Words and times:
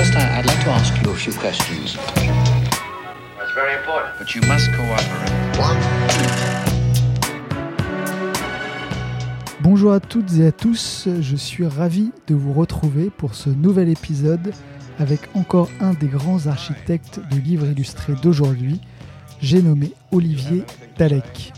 First, 0.00 0.14
I- 0.16 0.38
I'd 0.38 0.46
like 0.46 0.64
to 0.64 0.70
ask 0.70 0.94
you 1.04 1.10
a 1.10 1.14
few 1.14 1.34
questions. 1.34 1.98
That's 2.16 3.52
very 3.54 3.74
important. 3.74 4.16
But 4.18 4.34
you 4.34 4.40
must 4.48 4.70
cooperate. 4.72 5.76
Bonjour 9.60 9.92
à 9.92 10.00
toutes 10.00 10.32
et 10.38 10.46
à 10.46 10.52
tous, 10.52 11.06
je 11.20 11.36
suis 11.36 11.66
ravi 11.66 12.12
de 12.28 12.34
vous 12.34 12.54
retrouver 12.54 13.10
pour 13.10 13.34
ce 13.34 13.50
nouvel 13.50 13.90
épisode 13.90 14.54
avec 14.98 15.20
encore 15.34 15.68
un 15.82 15.92
des 15.92 16.08
grands 16.08 16.46
architectes 16.46 17.20
de 17.30 17.36
livres 17.36 17.66
illustrés 17.66 18.14
d'aujourd'hui, 18.22 18.80
j'ai 19.42 19.60
nommé 19.60 19.92
Olivier 20.12 20.62
Dalek. 20.96 21.52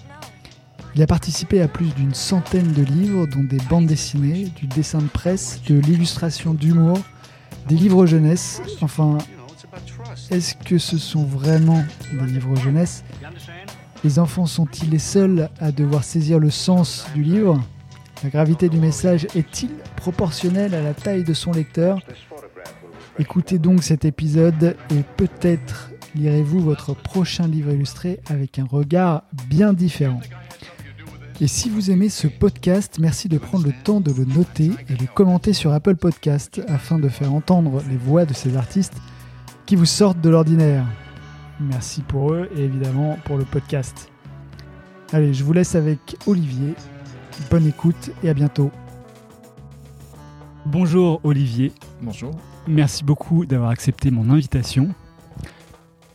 Il 0.97 1.03
a 1.03 1.07
participé 1.07 1.63
à 1.63 1.69
plus 1.69 1.95
d'une 1.95 2.13
centaine 2.13 2.73
de 2.73 2.83
livres, 2.83 3.29
dont 3.29 3.45
des 3.45 3.63
bandes 3.71 3.87
dessinées, 3.87 4.51
du 4.57 4.67
dessin 4.67 4.99
de 4.99 5.07
presse, 5.07 5.61
de 5.69 5.79
l'illustration 5.79 6.55
d'humour, 6.55 6.99
des 7.69 7.77
livres 7.77 8.07
jeunesse. 8.07 8.61
Enfin, 8.81 9.19
est-ce 10.31 10.55
que 10.55 10.79
ce 10.79 10.99
sont 10.99 11.25
vraiment 11.25 11.85
des 12.13 12.27
livres 12.27 12.57
jeunesse? 12.57 13.05
Les 14.05 14.19
enfants 14.19 14.47
sont-ils 14.47 14.91
les 14.91 14.99
seuls 14.99 15.49
à 15.61 15.73
devoir 15.73 16.05
saisir 16.05 16.39
le 16.39 16.51
sens 16.51 17.07
du 17.15 17.23
livre? 17.23 17.63
La 18.25 18.31
gravité 18.31 18.69
du 18.69 18.79
message 18.79 19.27
est-il 19.35 19.71
proportionnelle 19.97 20.75
à 20.75 20.83
la 20.83 20.95
taille 20.95 21.25
de 21.25 21.35
son 21.35 21.53
lecteur? 21.53 21.99
Écoutez 23.19 23.59
donc 23.59 23.83
cet 23.83 24.05
épisode 24.05 24.77
et 24.91 25.03
peut-être 25.17 25.91
lirez-vous 26.15 26.61
votre 26.61 26.95
prochain 26.95 27.47
livre 27.47 27.73
illustré 27.73 28.21
avec 28.29 28.59
un 28.59 28.65
regard 28.65 29.23
bien 29.49 29.73
différent. 29.73 30.21
Et 31.43 31.49
si 31.49 31.69
vous 31.69 31.91
aimez 31.91 32.09
ce 32.09 32.29
podcast, 32.29 33.01
merci 33.01 33.29
de 33.29 33.37
prendre 33.37 33.67
le 33.67 33.73
temps 33.83 34.01
de 34.01 34.13
le 34.13 34.25
noter 34.25 34.71
et 34.89 34.95
de 34.95 35.07
commenter 35.07 35.53
sur 35.53 35.73
Apple 35.73 35.97
Podcast 35.97 36.63
afin 36.69 37.01
de 37.01 37.09
faire 37.09 37.35
entendre 37.35 37.83
les 37.91 37.97
voix 37.97 38.25
de 38.25 38.33
ces 38.33 38.57
artistes 38.57 38.95
qui 39.67 39.75
vous 39.75 39.85
sortent 39.85 40.21
de 40.21 40.31
l'ordinaire. 40.31 40.87
Merci 41.59 42.03
pour 42.03 42.33
eux 42.33 42.49
et 42.55 42.61
évidemment 42.63 43.19
pour 43.25 43.39
le 43.39 43.45
podcast. 43.45 44.09
Allez, 45.13 45.35
je 45.35 45.43
vous 45.43 45.53
laisse 45.53 45.75
avec 45.75 46.17
Olivier. 46.29 46.75
Bonne 47.51 47.67
écoute 47.67 48.13
et 48.23 48.29
à 48.29 48.35
bientôt. 48.35 48.71
Bonjour 50.65 51.21
Olivier, 51.25 51.73
Bonjour. 52.03 52.31
merci 52.69 53.03
beaucoup 53.03 53.47
d'avoir 53.47 53.71
accepté 53.71 54.13
mon 54.13 54.31
invitation. 54.31 54.95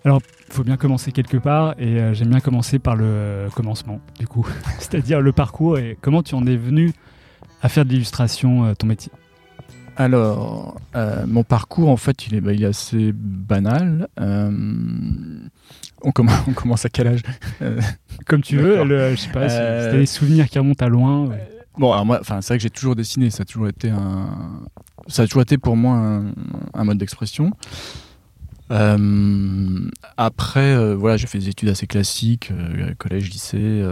Alors, 0.08 0.22
il 0.48 0.54
faut 0.54 0.64
bien 0.64 0.78
commencer 0.78 1.12
quelque 1.12 1.36
part 1.36 1.76
et 1.78 2.00
euh, 2.00 2.14
j'aime 2.14 2.30
bien 2.30 2.40
commencer 2.40 2.80
par 2.80 2.96
le 2.96 3.04
euh, 3.04 3.50
commencement, 3.50 4.00
du 4.18 4.26
coup, 4.26 4.48
c'est-à-dire 4.80 5.20
le 5.20 5.34
parcours 5.34 5.78
et 5.80 5.98
comment 6.00 6.24
tu 6.24 6.34
en 6.34 6.48
es 6.48 6.56
venu 6.56 6.94
à 7.62 7.68
faire 7.68 7.84
de 7.84 7.90
l'illustration 7.90 8.64
euh, 8.64 8.74
ton 8.74 8.88
métier. 8.88 9.12
Alors, 9.98 10.80
mon 11.28 11.44
parcours, 11.44 11.90
en 11.90 11.98
fait, 11.98 12.26
il 12.28 12.36
est, 12.36 12.40
bah, 12.40 12.54
il 12.54 12.64
est 12.64 12.68
assez 12.68 13.12
banal. 13.14 14.08
On, 14.18 16.12
commence, 16.14 16.40
on 16.48 16.54
commence 16.54 16.86
à 16.86 16.90
quel 16.90 17.08
âge? 17.08 17.24
Comme 18.28 18.42
tu 18.44 18.56
veux, 18.56 18.82
le- 18.86 19.12
je 19.12 19.16
sais 19.18 19.32
pas, 19.32 19.50
si 19.50 19.98
des 19.98 20.06
souvenirs 20.06 20.48
qui 20.48 20.58
remontent 20.58 20.86
à 20.86 20.88
loin. 20.88 21.26
ouais. 21.26 21.50
Bon, 21.78 21.92
alors 21.92 22.06
moi, 22.06 22.22
c'est 22.24 22.34
vrai 22.48 22.58
que 22.58 22.64
j'ai 22.64 22.70
toujours 22.70 22.96
dessiné. 22.96 23.30
Ça 23.30 23.42
a 23.42 23.46
toujours 23.46 23.68
été 23.68 23.90
un, 23.90 24.30
ça 25.08 25.24
a 25.24 25.26
toujours 25.26 25.42
été 25.42 25.58
pour 25.58 25.76
moi 25.76 25.96
un, 25.98 26.32
un 26.74 26.84
mode 26.86 26.98
d'expression. 26.98 27.52
Euh, 28.72 29.90
après, 30.18 30.76
euh, 30.76 30.96
voilà, 30.96 31.18
j'ai 31.18 31.28
fait 31.28 31.40
des 31.40 31.50
études 31.50 31.70
assez 31.70 31.88
classiques, 31.88 32.52
euh, 32.52 32.94
collège, 32.98 33.30
lycée, 33.30 33.84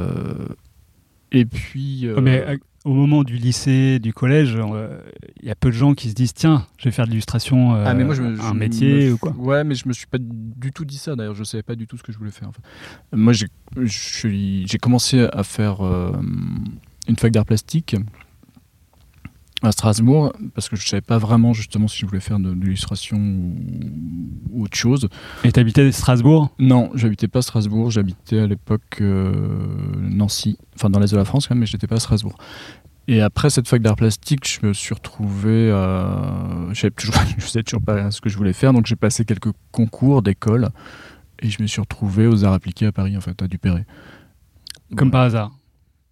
et 1.32 1.46
puis. 1.46 2.08
Oh, 2.16 2.22
Mais 2.22 2.58
au 2.84 2.94
moment 2.94 3.24
du 3.24 3.38
lycée, 3.38 3.98
du 3.98 4.14
collège, 4.14 4.56
euh, 4.58 5.00
il 5.42 5.48
y 5.48 5.50
a 5.52 5.56
peu 5.56 5.70
de 5.70 5.76
gens 5.76 5.96
qui 5.96 6.10
se 6.10 6.14
disent 6.14 6.36
tiens, 6.36 6.68
je 6.78 6.86
vais 6.86 6.92
faire 6.92 7.06
de 7.06 7.10
l'illustration, 7.10 7.74
euh, 7.76 7.84
Ah 7.88 7.96
mais 7.96 8.04
moi 8.04 8.14
je 8.14 8.22
me, 8.22 8.40
un 8.40 8.50
je 8.50 8.54
métier 8.54 9.08
me- 9.08 9.14
ou 9.14 9.18
quoi. 9.18 9.32
Ouais, 9.40 9.64
mais 9.64 9.74
je 9.74 9.88
me 9.88 9.94
suis 9.94 10.06
pas 10.06 10.20
du 10.22 10.72
tout 10.72 10.86
dit 10.86 10.98
ça. 11.00 11.16
D'ailleurs, 11.16 11.34
je 11.34 11.44
savais 11.44 11.64
pas 11.64 11.74
du 11.76 11.88
tout 11.88 11.98
ce 11.98 12.04
que 12.04 12.12
je 12.12 12.18
voulais 12.20 12.30
faire. 12.30 12.50
en 12.50 12.52
fait. 12.52 12.62
Moi, 13.12 13.34
j'ai 13.34 14.78
commencé 14.78 15.28
à 15.34 15.44
faire 15.44 15.82
euh, 15.84 16.12
une 17.08 17.16
fac 17.18 17.32
d'art 17.32 17.46
plastique 17.46 17.96
à 19.68 19.72
Strasbourg 19.72 20.34
parce 20.54 20.70
que 20.70 20.76
je 20.76 20.88
savais 20.88 21.02
pas 21.02 21.18
vraiment 21.18 21.54
justement 21.54 21.88
si 21.88 22.00
je 22.00 22.06
voulais 22.06 22.20
faire 22.20 22.40
de, 22.40 22.54
de 22.54 22.66
l'illustration 22.66 23.18
ou, 23.18 23.56
ou 24.52 24.64
autre 24.64 24.78
chose. 24.78 25.08
Et 25.44 25.52
t'habitais 25.52 25.88
à 25.88 25.92
Strasbourg? 25.92 26.54
Non, 26.60 26.92
j'habitais 26.96 27.28
pas 27.28 27.40
à 27.40 27.42
Strasbourg. 27.42 27.92
J'habitais 27.92 28.40
à 28.40 28.48
l'époque 28.48 29.02
euh, 29.02 29.34
Nancy, 29.98 30.58
enfin 30.76 30.90
dans 30.90 31.00
l'est 31.00 31.12
de 31.12 31.18
la 31.18 31.26
France 31.26 31.48
quand 31.48 31.56
même, 31.56 31.62
mais 31.62 31.66
j'étais 31.66 31.88
pas 31.88 31.96
à 31.96 32.00
Strasbourg. 32.00 32.38
Et 33.08 33.22
après 33.22 33.50
cette 33.50 33.68
fac 33.68 33.82
d'art 33.82 33.96
plastique, 33.96 34.48
je 34.48 34.66
me 34.66 34.74
suis 34.74 34.94
retrouvé. 34.94 35.50
Euh, 35.72 36.74
je 36.74 36.82
savais 36.82 36.92
toujours, 36.92 37.16
je 37.38 37.46
savais 37.46 37.64
toujours 37.64 37.82
pas 37.82 38.12
ce 38.12 38.22
que 38.22 38.30
je 38.30 38.38
voulais 38.38 38.54
faire, 38.54 38.74
donc 38.74 38.86
j'ai 38.88 38.96
passé 38.96 39.26
quelques 39.26 39.52
concours 39.72 40.22
d'école 40.22 40.70
et 41.40 41.50
je 41.50 41.62
me 41.62 41.68
suis 41.68 41.82
retrouvé 41.82 42.28
aux 42.28 42.44
arts 42.44 42.54
appliqués 42.54 42.88
à 42.88 42.92
Paris, 42.92 43.16
en 43.18 43.22
fait, 43.22 43.42
à 43.42 43.48
Dupéré. 43.48 43.86
Comme 44.96 45.12
par 45.12 45.22
hasard. 45.22 45.52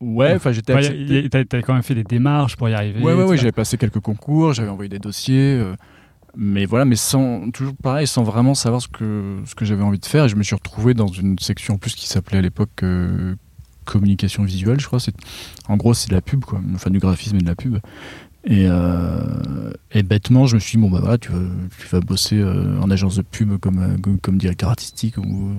Ouais, 0.04 0.34
enfin 0.36 0.52
j'étais. 0.52 0.74
Ouais, 0.74 1.30
t'as 1.30 1.62
quand 1.62 1.74
même 1.74 1.84
fait 1.84 1.96
des 1.96 2.04
démarches 2.04 2.58
pour 2.58 2.68
y 2.70 2.74
arriver. 2.74 3.02
Ouais, 3.02 3.14
ouais, 3.14 3.38
j'avais 3.38 3.52
passé 3.52 3.78
quelques 3.78 4.00
concours, 4.00 4.54
j'avais 4.54 4.70
envoyé 4.70 4.90
des 4.90 5.00
dossiers, 5.00 5.56
euh, 5.58 5.76
mais 6.36 6.66
voilà, 6.66 6.86
mais 6.86 6.96
sans, 6.96 7.50
toujours 7.52 7.74
pareil, 7.82 8.08
sans 8.08 8.24
vraiment 8.24 8.54
savoir 8.54 8.82
ce 8.82 8.88
que, 8.88 9.38
ce 9.46 9.56
que 9.56 9.66
j'avais 9.66 9.84
envie 9.84 10.00
de 10.00 10.06
faire. 10.06 10.26
Et 10.26 10.30
je 10.30 10.36
me 10.36 10.44
suis 10.44 10.56
retrouvé 10.56 10.94
dans 10.94 11.08
une 11.08 11.40
section 11.40 11.76
en 11.76 11.78
plus 11.78 11.96
qui 11.96 12.08
s'appelait 12.08 12.40
à 12.40 12.42
l'époque 12.42 12.84
euh, 12.84 13.36
communication 13.86 14.44
visuelle, 14.44 14.80
je 14.80 14.88
crois. 14.88 15.00
C'est, 15.00 15.16
en 15.68 15.78
gros, 15.78 15.94
c'est 15.94 16.10
de 16.10 16.16
la 16.16 16.22
pub, 16.22 16.44
quoi, 16.44 16.60
enfin 16.76 16.90
du 16.90 17.00
graphisme 17.00 17.38
et 17.38 17.42
de 17.42 17.48
la 17.48 17.56
pub. 17.56 17.78
Et, 18.46 18.66
euh, 18.68 19.72
et 19.92 20.04
bêtement, 20.04 20.48
je 20.48 20.56
me 20.56 20.60
suis 20.60 20.78
dit, 20.78 20.82
bon, 20.82 20.90
bah 20.90 21.00
voilà, 21.00 21.18
tu 21.18 21.32
vas, 21.32 21.40
tu 21.80 21.88
vas 21.88 22.02
bosser 22.02 22.40
euh, 22.40 22.78
en 22.82 22.92
agence 22.92 23.16
de 23.16 23.22
pub 23.22 23.58
comme, 23.58 24.02
comme, 24.02 24.20
comme 24.20 24.38
directeur 24.38 24.70
artistique. 24.70 25.18
Ou... 25.18 25.54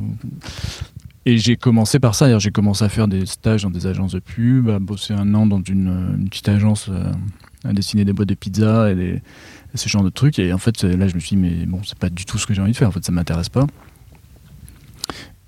Et 1.27 1.39
j'ai 1.39 1.57
commencé 1.57 1.99
par 2.01 2.15
ça, 2.15 2.39
j'ai 2.39 2.51
commencé 2.51 2.85
à 2.85 2.89
faire 2.89 3.09
des 3.09 3.25
stages 3.25 3.63
dans 3.63 3.71
des 3.71 3.87
agences 3.87 4.13
de 4.13 4.19
pub, 4.19 4.69
à 4.69 4.79
bosser 4.79 5.15
un 5.15 5.35
an 5.35 5.47
dans 5.47 5.63
une, 5.63 6.17
une 6.19 6.29
petite 6.29 6.49
agence 6.51 6.89
euh, 6.91 7.13
à 7.65 7.73
dessiner 7.73 8.05
des 8.05 8.13
boîtes 8.13 8.29
de 8.29 8.35
pizza 8.35 8.91
et, 8.91 9.23
ce 9.75 9.89
genre 9.89 10.05
de 10.05 10.11
trucs. 10.11 10.39
Et 10.39 10.53
en 10.53 10.59
fait, 10.59 10.85
là, 10.85 11.09
je 11.09 11.15
me 11.15 11.21
suis 11.21 11.37
dit, 11.37 11.43
mais 11.43 11.67
bon, 11.67 11.81
c'est 11.83 11.99
pas 11.99 12.11
du 12.11 12.27
tout 12.27 12.37
ce 12.39 12.47
que 12.47 12.53
j'ai 12.53 12.61
envie 12.61 12.73
de 12.73 12.77
faire, 12.77 12.89
en 12.89 12.93
fait, 12.93 13.05
ça 13.05 13.11
m'intéresse 13.11 13.49
pas. 13.49 13.67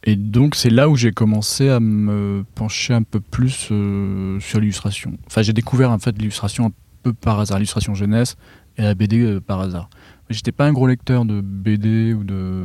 Et 0.03 0.17
donc, 0.17 0.55
c'est 0.55 0.71
là 0.71 0.89
où 0.89 0.97
j'ai 0.97 1.13
commencé 1.13 1.69
à 1.69 1.79
me 1.79 2.45
pencher 2.55 2.95
un 2.95 3.03
peu 3.03 3.21
plus 3.21 3.69
euh, 3.71 4.41
sur 4.41 4.61
l'illustration. 4.61 5.19
Enfin, 5.27 5.43
j'ai 5.43 5.53
découvert 5.53 5.91
en 5.91 5.99
fait 5.99 6.17
l'illustration 6.17 6.67
un 6.67 6.73
peu 7.03 7.13
par 7.13 7.39
hasard, 7.39 7.59
l'illustration 7.59 7.95
jeunesse 7.95 8.37
et 8.79 8.83
la 8.83 8.95
BD 8.95 9.21
euh, 9.21 9.41
par 9.41 9.61
hasard. 9.61 9.91
J'étais 10.31 10.53
pas 10.53 10.65
un 10.67 10.73
gros 10.73 10.87
lecteur 10.87 11.25
de 11.25 11.41
BD 11.41 12.15
ou 12.15 12.25
de 12.25 12.65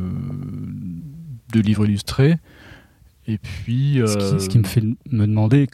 livres 1.60 1.84
illustrés. 1.84 2.38
Et 3.26 3.38
puis. 3.38 4.00
Ce, 4.06 4.18
euh, 4.18 4.36
qui, 4.38 4.44
ce 4.44 4.48
qui 4.48 4.58
me 4.58 4.64
fait 4.64 4.82
me 5.10 5.26
demander 5.26 5.68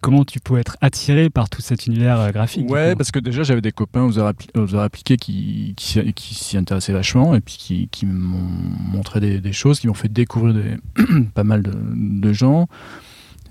comment 0.00 0.24
tu 0.24 0.40
peux 0.40 0.58
être 0.58 0.76
attiré 0.80 1.30
par 1.30 1.48
tout 1.48 1.62
cet 1.62 1.86
univers 1.86 2.18
euh, 2.18 2.30
graphique. 2.32 2.68
Ouais, 2.68 2.96
parce 2.96 3.12
que 3.12 3.20
déjà 3.20 3.44
j'avais 3.44 3.60
des 3.60 3.70
copains 3.70 4.02
aux 4.02 4.18
appli- 4.18 4.48
aux 4.58 4.74
arts 4.74 4.82
appliqués 4.82 5.16
qui, 5.16 5.74
qui, 5.76 5.86
s'y- 5.86 6.12
qui 6.12 6.34
s'y 6.34 6.56
intéressaient 6.56 6.92
vachement 6.92 7.36
et 7.36 7.40
puis 7.40 7.54
qui, 7.56 7.88
qui 7.88 8.06
m'ont 8.06 8.48
montré 8.92 9.20
des, 9.20 9.40
des 9.40 9.52
choses, 9.52 9.78
qui 9.78 9.86
m'ont 9.86 9.94
fait 9.94 10.12
découvrir 10.12 10.54
des, 10.54 11.04
pas 11.34 11.44
mal 11.44 11.62
de, 11.62 11.70
de 11.72 12.32
gens. 12.32 12.66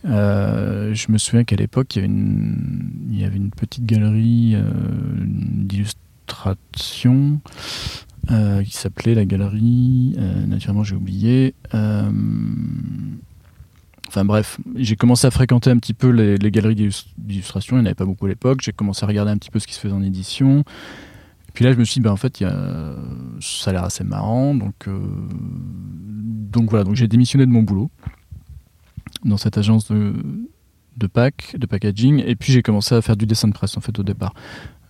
Euh, 0.04 0.94
je 0.94 1.10
me 1.12 1.18
souviens 1.18 1.46
qu'à 1.46 1.56
l'époque 1.56 1.96
il 1.96 2.00
y 2.00 2.02
avait 2.04 2.14
une, 2.14 2.92
il 3.12 3.20
y 3.20 3.24
avait 3.24 3.38
une 3.38 3.52
petite 3.52 3.86
galerie 3.86 4.54
euh, 4.56 4.64
d'illustration 5.22 7.40
euh, 8.32 8.64
qui 8.64 8.72
s'appelait 8.76 9.16
la 9.16 9.26
galerie. 9.26 10.16
euh, 10.18 10.46
naturellement 10.48 10.84
j'ai 10.84 10.96
oublié. 10.96 11.54
Enfin 14.12 14.26
bref, 14.26 14.58
j'ai 14.76 14.98
commencé 14.98 15.26
à 15.26 15.32
fréquenter 15.32 15.70
un 15.70 15.78
petit 15.78 15.94
peu 15.94 16.10
les, 16.10 16.52
galeries 16.52 16.76
d'illus- 16.76 17.06
d'illustration, 17.18 17.78
il 17.78 17.80
n'y 17.80 17.84
en 17.84 17.86
avait 17.86 17.96
pas 17.96 18.04
beaucoup 18.04 18.26
à 18.26 18.28
l'époque, 18.28 18.60
j'ai 18.62 18.74
commencé 18.74 19.06
à 19.06 19.08
regarder 19.08 19.32
un 19.32 19.38
petit 19.38 19.50
peu 19.50 19.58
ce 19.58 19.68
qui 19.68 19.74
se 19.74 19.80
faisait 19.80 19.94
en 19.94 20.04
édition. 20.04 20.66
Et 21.48 21.52
puis 21.54 21.64
là 21.64 21.72
je 21.72 21.78
me 21.78 21.86
suis 21.86 21.94
dit, 21.94 22.02
ben, 22.02 22.12
en 22.12 22.18
fait, 22.18 22.40
ça 22.40 23.70
a 23.70 23.72
l'air 23.72 23.86
assez 23.86 24.04
marrant, 24.04 24.54
donc, 24.54 24.90
euh, 24.90 25.00
donc 25.32 26.70
voilà, 26.70 26.84
donc 26.84 26.96
j'ai 26.96 27.08
démissionné 27.08 27.46
de 27.46 27.52
mon 27.52 27.64
boulot 27.64 27.90
dans 29.24 29.38
cette 29.38 29.58
agence 29.58 29.90
de, 29.90 30.14
de 30.97 31.08
pack, 31.08 31.56
de 31.58 31.66
packaging, 31.66 32.22
et 32.26 32.35
puis 32.35 32.52
j'ai 32.52 32.64
commencé 32.64 32.94
à 32.94 33.02
faire 33.02 33.16
du 33.16 33.26
dessin 33.26 33.47
de 33.47 33.53
presse 33.53 33.78
en 33.78 33.82
fait 33.82 33.97
au 33.97 34.03
départ. 34.03 34.34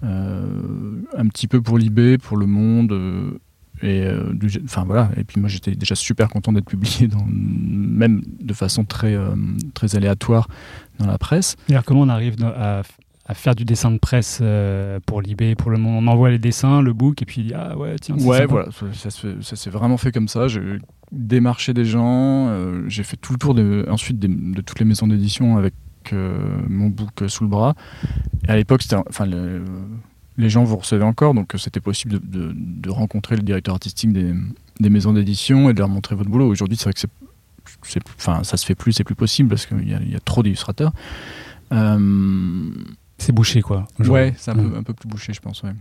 Euh, 0.04 1.00
un 1.16 1.28
petit 1.28 1.48
peu 1.48 1.62
pour 1.62 1.78
l'IB, 1.78 2.18
pour 2.18 2.38
Le 2.38 2.48
Monde, 2.48 2.92
euh, 2.92 3.40
et 3.83 4.04
euh, 4.06 4.33
enfin 4.66 4.83
voilà. 4.86 5.10
Et 5.18 5.24
puis 5.24 5.39
moi 5.39 5.50
j'étais 5.50 5.75
déjà 5.75 5.95
super 5.95 6.30
content 6.30 6.51
d'être 6.54 6.66
publié 6.66 7.07
dans, 7.07 7.25
même 7.28 8.22
de 8.39 8.54
façon 8.54 8.83
très 8.86 9.16
euh, 9.16 9.36
très 9.74 9.95
aléatoire 9.95 10.48
dans 11.00 11.07
la 11.07 11.18
presse. 11.18 11.56
Et 11.69 11.74
alors, 11.74 11.83
comment 11.83 12.01
on 12.01 12.10
arrive 12.10 12.36
à, 12.44 12.81
à 13.25 13.33
faire 13.33 13.56
du 13.56 13.66
dessin 13.66 13.92
de 13.92 13.98
presse 13.98 14.39
euh, 14.42 15.00
pour 15.06 15.22
l'IB, 15.22 15.56
pour 15.57 15.72
le 15.72 15.78
monde? 15.78 16.04
On 16.04 16.07
envoie 16.12 16.30
les 16.30 16.39
dessins, 16.39 16.81
le 16.81 16.94
book, 16.94 17.22
et 17.22 17.25
puis 17.25 17.54
Ah 17.56 17.78
ouais, 17.78 17.95
tiens, 18.00 18.16
ouais 18.18 18.39
sympa. 18.39 18.45
voilà. 18.48 18.69
Ça, 18.94 19.10
ça 19.10 19.56
s'est 19.56 19.69
vraiment 19.69 19.98
fait 19.98 20.12
comme 20.12 20.28
ça. 20.28 20.48
J'ai 20.48 20.62
démarché 21.12 21.74
des 21.74 21.86
gens 21.86 22.48
euh, 22.50 22.83
j'ai 22.88 23.04
fait 23.04 23.18
tout 23.18 23.33
le 23.33 23.39
tour 23.39 23.54
de, 23.54 23.86
ensuite 23.89 24.18
de 24.19 24.62
toutes 24.62 24.80
les 24.80 24.86
maisons 24.86 25.07
d'édition 25.07 25.57
avec 25.57 25.74
euh, 26.13 26.57
mon 26.69 26.88
book 26.88 27.24
sous 27.28 27.44
le 27.44 27.50
bras. 27.50 27.75
Et 28.48 28.50
à 28.51 28.56
l'époque 28.56 28.81
c'était 28.81 28.95
enfin 29.10 29.25
le- 29.25 29.63
les 30.38 30.50
gens 30.50 30.63
vous 30.63 30.78
recevaient 30.78 31.04
encore, 31.04 31.33
donc 31.33 31.54
c'était 31.57 31.80
possible 31.81 32.13
de, 32.13 32.19
de- 32.19 32.54
de 32.56 32.89
rencontrer 32.89 33.36
le 33.36 33.42
directeur 33.44 33.74
artistique 33.75 34.13
des, 34.13 34.33
des 34.80 34.89
maisons 34.89 35.13
d'édition 35.13 35.69
et 35.69 35.74
de 35.74 35.80
leur 35.80 35.89
montrer 35.89 36.16
votre 36.16 36.30
boulot. 36.30 36.48
Aujourd'hui, 36.48 36.78
c'est 36.78 36.86
vrai 36.86 36.94
que 36.94 37.00
c'est, 37.83 38.01
enfin, 38.18 38.44
ça 38.44 38.57
se 38.57 38.66
fait 38.66 38.75
plus, 38.75 38.92
c'est 38.94 39.04
plus 39.04 39.16
possible 39.16 39.50
parce 39.50 39.66
qu'il 39.66 39.88
y, 39.89 39.94
a- 39.94 40.01
il 40.01 40.12
y 40.12 40.16
a 40.16 40.19
trop 40.19 40.42
d'illustrateurs. 40.44 40.94
Euh, 41.74 42.69
C'est 43.18 43.31
bouché, 43.33 43.62
quoi. 43.62 43.88
Ouais, 44.00 44.33
c'est 44.38 44.51
un, 44.51 44.56
Mm. 44.56 44.72
peu, 44.72 44.78
un 44.78 44.83
peu 44.83 44.94
plus 44.94 45.07
bouché, 45.07 45.31
je 45.33 45.39
pense. 45.42 45.62
Ouais. 45.63 45.74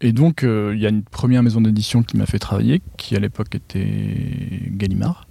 Et 0.00 0.12
donc, 0.12 0.42
euh, 0.44 0.72
il 0.74 0.80
y 0.80 0.86
a 0.86 0.90
une 0.90 1.02
première 1.02 1.42
maison 1.42 1.60
d'édition 1.60 2.02
qui 2.02 2.16
m'a 2.16 2.26
fait 2.26 2.38
travailler, 2.38 2.82
qui 2.98 3.16
à 3.16 3.18
l'époque 3.18 3.54
était 3.54 4.62
Gallimard, 4.70 5.26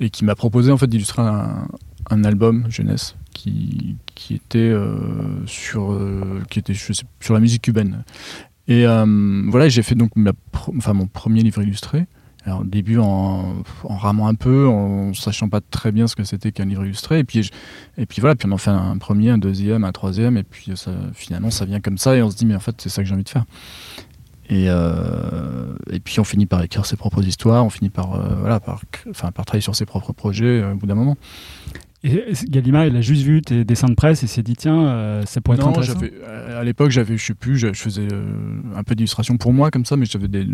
et 0.00 0.10
qui 0.10 0.24
m'a 0.24 0.34
proposé 0.34 0.70
en 0.72 0.76
fait 0.76 0.88
d'illustrer 0.88 1.22
un, 1.22 1.68
un 2.10 2.24
album 2.24 2.66
jeunesse 2.68 3.16
qui, 3.32 3.96
qui 4.18 4.34
était 4.34 4.58
euh, 4.58 4.98
sur 5.46 5.92
euh, 5.92 6.42
qui 6.50 6.58
était 6.58 6.74
sais, 6.74 6.92
sur 7.20 7.34
la 7.34 7.40
musique 7.40 7.62
cubaine. 7.62 8.02
Et 8.66 8.84
euh, 8.84 9.42
voilà, 9.46 9.68
j'ai 9.68 9.82
fait 9.84 9.94
donc 9.94 10.10
ma 10.16 10.32
enfin 10.76 10.92
mon 10.92 11.06
premier 11.06 11.42
livre 11.42 11.62
illustré. 11.62 12.06
Alors 12.44 12.62
au 12.62 12.64
début 12.64 12.98
en, 12.98 13.62
en 13.84 13.96
ramant 13.96 14.26
un 14.26 14.34
peu, 14.34 14.66
en 14.66 15.14
sachant 15.14 15.48
pas 15.48 15.60
très 15.60 15.92
bien 15.92 16.08
ce 16.08 16.16
que 16.16 16.24
c'était 16.24 16.50
qu'un 16.50 16.64
livre 16.64 16.84
illustré, 16.84 17.20
et 17.20 17.24
puis 17.24 17.48
et 17.96 18.06
puis 18.06 18.20
voilà, 18.20 18.34
puis 18.34 18.48
on 18.48 18.52
en 18.52 18.58
fait 18.58 18.70
un 18.70 18.98
premier, 18.98 19.30
un 19.30 19.38
deuxième, 19.38 19.84
un 19.84 19.92
troisième, 19.92 20.36
et 20.36 20.42
puis 20.42 20.72
finalement 21.14 21.50
ça 21.50 21.64
vient 21.64 21.80
comme 21.80 21.98
ça, 21.98 22.16
et 22.16 22.22
on 22.22 22.30
se 22.30 22.36
dit 22.36 22.46
mais 22.46 22.56
en 22.56 22.60
fait 22.60 22.74
c'est 22.78 22.88
ça 22.88 23.02
que 23.02 23.08
j'ai 23.08 23.14
envie 23.14 23.24
de 23.24 23.28
faire. 23.28 23.44
Et, 24.50 24.64
et 24.64 26.00
puis 26.00 26.18
on 26.20 26.24
finit 26.24 26.46
par 26.46 26.62
écrire 26.62 26.86
ses 26.86 26.96
propres 26.96 27.24
histoires, 27.24 27.64
on 27.64 27.70
finit 27.70 27.90
par, 27.90 28.20
voilà, 28.40 28.60
par, 28.60 28.80
enfin, 29.10 29.30
par 29.30 29.44
travailler 29.44 29.62
sur 29.62 29.76
ses 29.76 29.84
propres 29.84 30.12
projets 30.12 30.64
au 30.64 30.74
bout 30.74 30.86
d'un 30.86 30.94
moment. 30.94 31.16
Et 32.04 32.32
Gallimard, 32.48 32.86
il 32.86 32.96
a 32.96 33.00
juste 33.00 33.22
vu 33.22 33.42
tes 33.42 33.64
dessins 33.64 33.88
de 33.88 33.94
presse 33.94 34.22
et 34.22 34.26
s'est 34.28 34.42
dit 34.44 34.54
tiens, 34.54 34.86
euh, 34.86 35.22
ça 35.26 35.40
pourrait 35.40 35.56
être 35.58 35.66
intéressant. 35.66 35.98
à 36.56 36.62
l'époque 36.62 36.90
j'avais, 36.90 37.16
je 37.16 37.24
sais 37.24 37.34
plus, 37.34 37.56
je 37.58 37.72
je 37.72 37.80
faisais 37.82 38.06
euh, 38.12 38.32
un 38.76 38.84
peu 38.84 38.94
d'illustration 38.94 39.36
pour 39.36 39.52
moi 39.52 39.70
comme 39.72 39.84
ça, 39.84 39.96
mais 39.96 40.06
j'avais 40.06 40.28
des, 40.28 40.46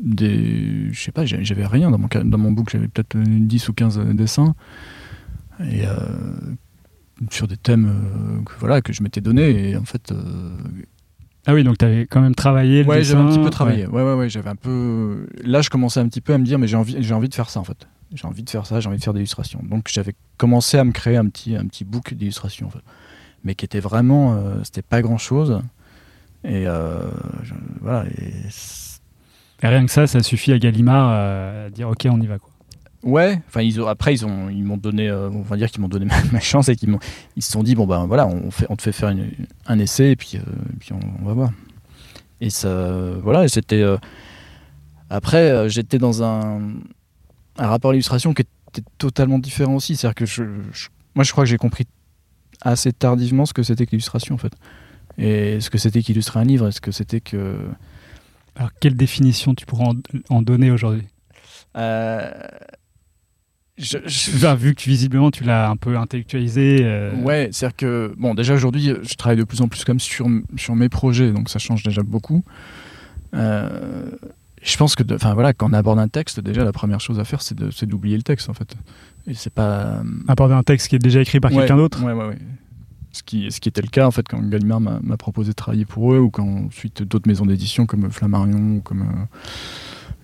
des, 0.00 0.92
je 0.92 1.00
sais 1.00 1.10
pas, 1.12 1.24
j'avais 1.26 1.66
rien 1.66 1.90
dans 1.90 1.98
mon, 1.98 2.08
dans 2.24 2.38
mon 2.38 2.52
book, 2.52 2.68
j'avais 2.70 2.86
peut-être 2.88 3.16
euh, 3.16 3.24
10 3.26 3.68
ou 3.68 3.72
15 3.72 3.98
dessins. 4.14 4.54
Et 5.60 5.84
euh, 5.86 5.96
sur 7.30 7.48
des 7.48 7.56
thèmes 7.56 7.86
euh, 7.88 8.42
que, 8.44 8.52
voilà, 8.60 8.80
que 8.80 8.92
je 8.92 9.02
m'étais 9.02 9.20
donné, 9.20 9.70
et 9.70 9.76
en 9.76 9.84
fait, 9.84 10.12
euh, 10.12 10.56
Ah 11.46 11.52
oui, 11.54 11.64
donc 11.64 11.78
tu 11.78 11.84
avais 11.84 12.06
quand 12.06 12.20
même 12.20 12.34
travaillé 12.34 12.82
le 12.84 12.88
Ouais, 12.88 13.02
j'avais 13.02 13.20
un 13.20 13.24
dessin, 13.26 13.34
petit 13.34 13.38
peu 13.40 13.44
ouais. 13.46 13.50
travaillé. 13.50 13.86
Ouais, 13.88 14.02
ouais, 14.02 14.14
ouais, 14.14 14.28
j'avais 14.30 14.48
un 14.50 14.56
peu. 14.56 15.26
Là, 15.44 15.60
je 15.62 15.68
commençais 15.68 16.00
un 16.00 16.08
petit 16.08 16.20
peu 16.20 16.32
à 16.32 16.38
me 16.38 16.44
dire, 16.44 16.58
mais 16.58 16.66
j'ai 16.68 16.76
envie, 16.76 16.96
j'ai 17.00 17.12
envie 17.12 17.28
de 17.28 17.34
faire 17.34 17.50
ça 17.50 17.60
en 17.60 17.64
fait. 17.64 17.88
J'ai 18.14 18.26
envie 18.26 18.42
de 18.42 18.50
faire 18.50 18.66
ça, 18.66 18.80
j'ai 18.80 18.88
envie 18.88 18.98
de 18.98 19.02
faire 19.04 19.12
des 19.14 19.20
illustrations. 19.20 19.60
Donc, 19.62 19.88
j'avais 19.90 20.14
commencé 20.36 20.78
à 20.78 20.84
me 20.84 20.92
créer 20.92 21.16
un 21.16 21.26
petit, 21.28 21.54
un 21.56 21.66
petit 21.66 21.84
book 21.84 22.12
d'illustrations, 22.14 22.66
en 22.66 22.70
fait. 22.70 22.80
mais 23.44 23.54
qui 23.54 23.64
était 23.64 23.80
vraiment, 23.80 24.34
euh, 24.34 24.56
c'était 24.64 24.82
pas 24.82 25.00
grand 25.02 25.18
chose. 25.18 25.60
Et 26.44 26.66
euh, 26.66 26.98
je- 27.44 27.54
voilà. 27.80 28.04
Et 29.62 29.66
rien 29.66 29.84
que 29.86 29.92
ça, 29.92 30.06
ça 30.06 30.22
suffit 30.22 30.52
à 30.52 30.58
Gallimard 30.58 31.10
euh, 31.12 31.66
à 31.66 31.70
dire 31.70 31.88
ok, 31.88 32.06
on 32.10 32.20
y 32.20 32.26
va. 32.26 32.38
Quoi. 32.38 32.50
ouais. 33.04 33.40
Enfin, 33.46 33.60
ils 33.62 33.80
ont, 33.80 33.86
après, 33.86 34.14
ils 34.14 34.24
ont, 34.26 34.48
ils 34.48 34.64
m'ont 34.64 34.76
donné, 34.78 35.10
on 35.12 35.42
va 35.42 35.56
dire 35.56 35.70
qu'ils 35.70 35.80
m'ont 35.82 35.88
donné 35.88 36.04
ma, 36.06 36.16
ma 36.32 36.40
chance 36.40 36.68
et 36.68 36.76
qu'ils 36.76 36.96
ils 37.36 37.42
se 37.42 37.52
sont 37.52 37.62
dit 37.62 37.74
bon 37.74 37.86
ben 37.86 38.06
voilà, 38.06 38.26
on 38.26 38.50
fait, 38.50 38.66
on 38.70 38.76
te 38.76 38.82
fait 38.82 38.92
faire 38.92 39.10
une- 39.10 39.30
un 39.66 39.78
essai 39.78 40.10
et 40.12 40.16
puis, 40.16 40.32
et 40.36 40.76
puis 40.80 40.92
on, 40.94 41.00
on 41.22 41.26
va 41.26 41.34
voir. 41.34 41.50
Et 42.40 42.48
ça, 42.50 43.12
voilà, 43.22 43.46
c'était. 43.48 43.84
après, 45.10 45.68
j'étais 45.68 45.98
dans 45.98 46.22
un, 46.22 46.60
un 47.60 47.68
rapport 47.68 47.90
à 47.90 47.94
l'illustration 47.94 48.34
qui 48.34 48.42
était 48.42 48.82
totalement 48.98 49.38
différent 49.38 49.74
aussi. 49.76 49.94
C'est-à-dire 49.96 50.14
que 50.16 50.26
je, 50.26 50.42
je- 50.72 50.88
moi, 51.14 51.22
je 51.24 51.30
crois 51.32 51.44
que 51.44 51.50
j'ai 51.50 51.56
compris 51.58 51.86
assez 52.62 52.92
tardivement 52.92 53.46
ce 53.46 53.52
que 53.54 53.62
c'était 53.62 53.86
que 53.86 53.92
l'illustration, 53.92 54.34
en 54.34 54.38
fait. 54.38 54.52
Et 55.18 55.60
ce 55.60 55.70
que 55.70 55.78
c'était 55.78 56.02
qu'illustrer 56.02 56.40
un 56.40 56.44
livre, 56.44 56.68
et 56.68 56.72
ce 56.72 56.80
que 56.80 56.90
c'était 56.92 57.20
que. 57.20 57.56
Alors 58.56 58.70
quelle 58.80 58.96
définition 58.96 59.54
tu 59.54 59.64
pourrais 59.66 59.84
en, 59.86 59.94
en 60.30 60.42
donner 60.42 60.70
aujourd'hui? 60.70 61.06
Euh, 61.76 62.30
je- 63.78 63.98
je- 64.06 64.36
Enfin, 64.36 64.54
Vu 64.54 64.74
que 64.74 64.82
visiblement 64.82 65.30
tu 65.30 65.44
l'as 65.44 65.68
un 65.70 65.76
peu 65.76 65.96
intellectualisé. 65.96 66.80
euh, 66.82 67.14
Ouais, 67.22 67.48
c'est-à-dire 67.52 67.76
que, 67.76 68.14
bon, 68.18 68.34
déjà 68.34 68.54
aujourd'hui, 68.54 68.92
je 69.02 69.14
travaille 69.14 69.38
de 69.38 69.44
plus 69.44 69.60
en 69.62 69.68
plus 69.68 69.84
comme 69.84 70.00
sur, 70.00 70.26
sur 70.56 70.74
mes 70.76 70.88
projets, 70.88 71.32
donc 71.32 71.48
ça 71.48 71.58
change 71.58 71.82
déjà 71.82 72.02
beaucoup. 72.02 72.42
Euh, 73.34 74.10
je 74.62 74.76
pense 74.76 74.94
que, 74.94 75.02
enfin 75.14 75.34
voilà, 75.34 75.52
quand 75.52 75.70
on 75.70 75.72
aborde 75.72 75.98
un 75.98 76.08
texte, 76.08 76.40
déjà 76.40 76.64
la 76.64 76.72
première 76.72 77.00
chose 77.00 77.18
à 77.18 77.24
faire, 77.24 77.40
c'est 77.42 77.84
d'oublier 77.86 78.16
le 78.16 78.22
texte 78.22 78.48
en 78.48 78.54
fait. 78.54 78.76
Et 79.26 79.34
c'est 79.34 79.52
pas. 79.52 80.02
Aborder 80.28 80.54
un 80.54 80.62
texte 80.62 80.88
qui 80.88 80.96
est 80.96 81.00
déjà 81.00 81.20
écrit 81.20 81.40
par 81.40 81.50
Ouais, 81.52 81.58
quelqu'un 81.58 81.76
d'autre. 81.76 82.02
Ouais, 82.04 82.12
ouais, 82.12 82.26
ouais. 82.28 82.38
Ce 83.12 83.22
qui, 83.24 83.50
ce 83.50 83.58
qui 83.60 83.68
était 83.68 83.82
le 83.82 83.88
cas 83.88 84.06
en 84.06 84.12
fait 84.12 84.26
quand 84.28 84.40
Gallimard 84.48 84.80
m'a 84.80 85.16
proposé 85.16 85.50
de 85.50 85.56
travailler 85.56 85.84
pour 85.84 86.14
eux 86.14 86.20
ou 86.20 86.30
quand 86.30 86.46
ensuite 86.66 87.02
d'autres 87.02 87.26
maisons 87.28 87.44
d'édition 87.44 87.84
comme 87.84 88.08
Flammarion 88.10 88.76
ou 88.76 88.80
comme 88.82 89.02
euh, 89.02 89.24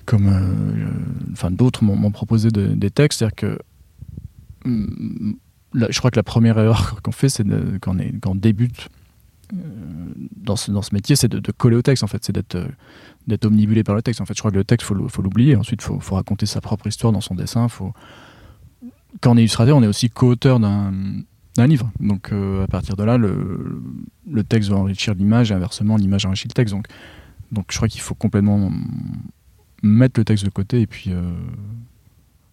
comme 0.05 0.29
euh, 0.29 0.85
euh, 0.85 0.91
enfin 1.32 1.50
d'autres 1.50 1.82
m'ont 1.82 2.11
proposé 2.12 2.50
de- 2.53 2.69
des 2.75 2.91
textes 2.91 3.19
c'est-à-dire 3.19 3.35
que 3.35 3.59
hum, 4.65 5.35
là, 5.75 5.89
je 5.91 5.99
crois 5.99 6.12
que 6.12 6.17
la 6.17 6.23
première 6.23 6.59
erreur 6.61 7.00
qu'on 7.03 7.11
fait 7.11 7.29
c'est 7.29 7.44
quand, 7.81 7.97
quand 8.21 8.31
on 8.31 8.35
débute 8.37 8.89
euh, 9.53 9.56
dans 10.46 10.56
ce, 10.56 10.70
dans 10.70 10.82
ce 10.82 10.94
métier 10.94 11.14
c'est 11.16 11.28
de, 11.28 11.52
coller 11.52 11.76
au 11.76 11.82
texte 11.82 12.02
en 12.02 12.06
fait 12.06 12.25
c'est 12.25 12.32
d'être 12.32 12.54
euh, 12.54 12.66
d'être 13.26 13.44
omnibulé 13.44 13.84
par 13.84 13.94
le 13.94 14.02
texte 14.02 14.20
en 14.20 14.25
fait 14.26 14.34
je 14.34 14.40
crois 14.40 14.50
que 14.50 14.56
le 14.56 14.64
texte 14.64 14.88
le- 14.90 15.08
faut 15.08 15.20
l'oublier 15.22 15.56
ensuite 15.56 15.82
faut, 15.82 16.00
faut 16.00 16.14
raconter 16.14 16.46
sa 16.46 16.60
propre 16.60 16.87
histoire 16.87 17.12
dans 17.12 17.20
son 17.20 17.34
dessin 17.34 17.69
faut 17.69 17.93
quand 19.20 19.32
on 19.32 19.37
est 19.37 19.40
illustrateur 19.40 19.76
on 19.76 19.82
est 19.82 19.87
aussi 19.87 20.08
co-auteur 20.08 20.58
d'un 20.60 20.93
d'un 21.56 21.66
livre. 21.66 21.90
Donc 22.00 22.32
euh, 22.32 22.64
à 22.64 22.66
partir 22.66 22.96
de 22.96 23.02
là, 23.02 23.16
le, 23.16 23.81
le 24.31 24.44
texte 24.44 24.69
va 24.69 24.76
enrichir 24.76 25.14
l'image 25.14 25.50
et 25.50 25.54
inversement, 25.54 25.96
l'image 25.96 26.26
enrichit 26.26 26.48
le 26.48 26.52
texte. 26.52 26.75
Donc, 26.75 26.87
donc 27.50 27.64
je 27.70 27.76
crois 27.78 27.88
qu'il 27.88 28.02
faut 28.02 28.14
complètement 28.14 28.70
mettre 29.82 30.20
le 30.20 30.25
texte 30.26 30.44
de 30.44 30.50
côté 30.50 30.82
et 30.82 30.87
puis, 30.87 31.12
euh, 31.12 31.22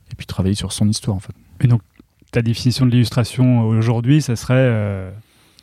et 0.09 0.15
puis 0.15 0.25
travailler 0.25 0.55
sur 0.55 0.71
son 0.71 0.87
histoire 0.87 1.17
en 1.17 1.19
fait. 1.19 1.33
Et 1.59 1.67
donc 1.67 1.81
ta 2.31 2.41
définition 2.41 2.85
de 2.85 2.91
l'illustration 2.91 3.67
aujourd'hui, 3.67 4.21
ça 4.21 4.37
serait 4.37 4.53
euh, 4.57 5.11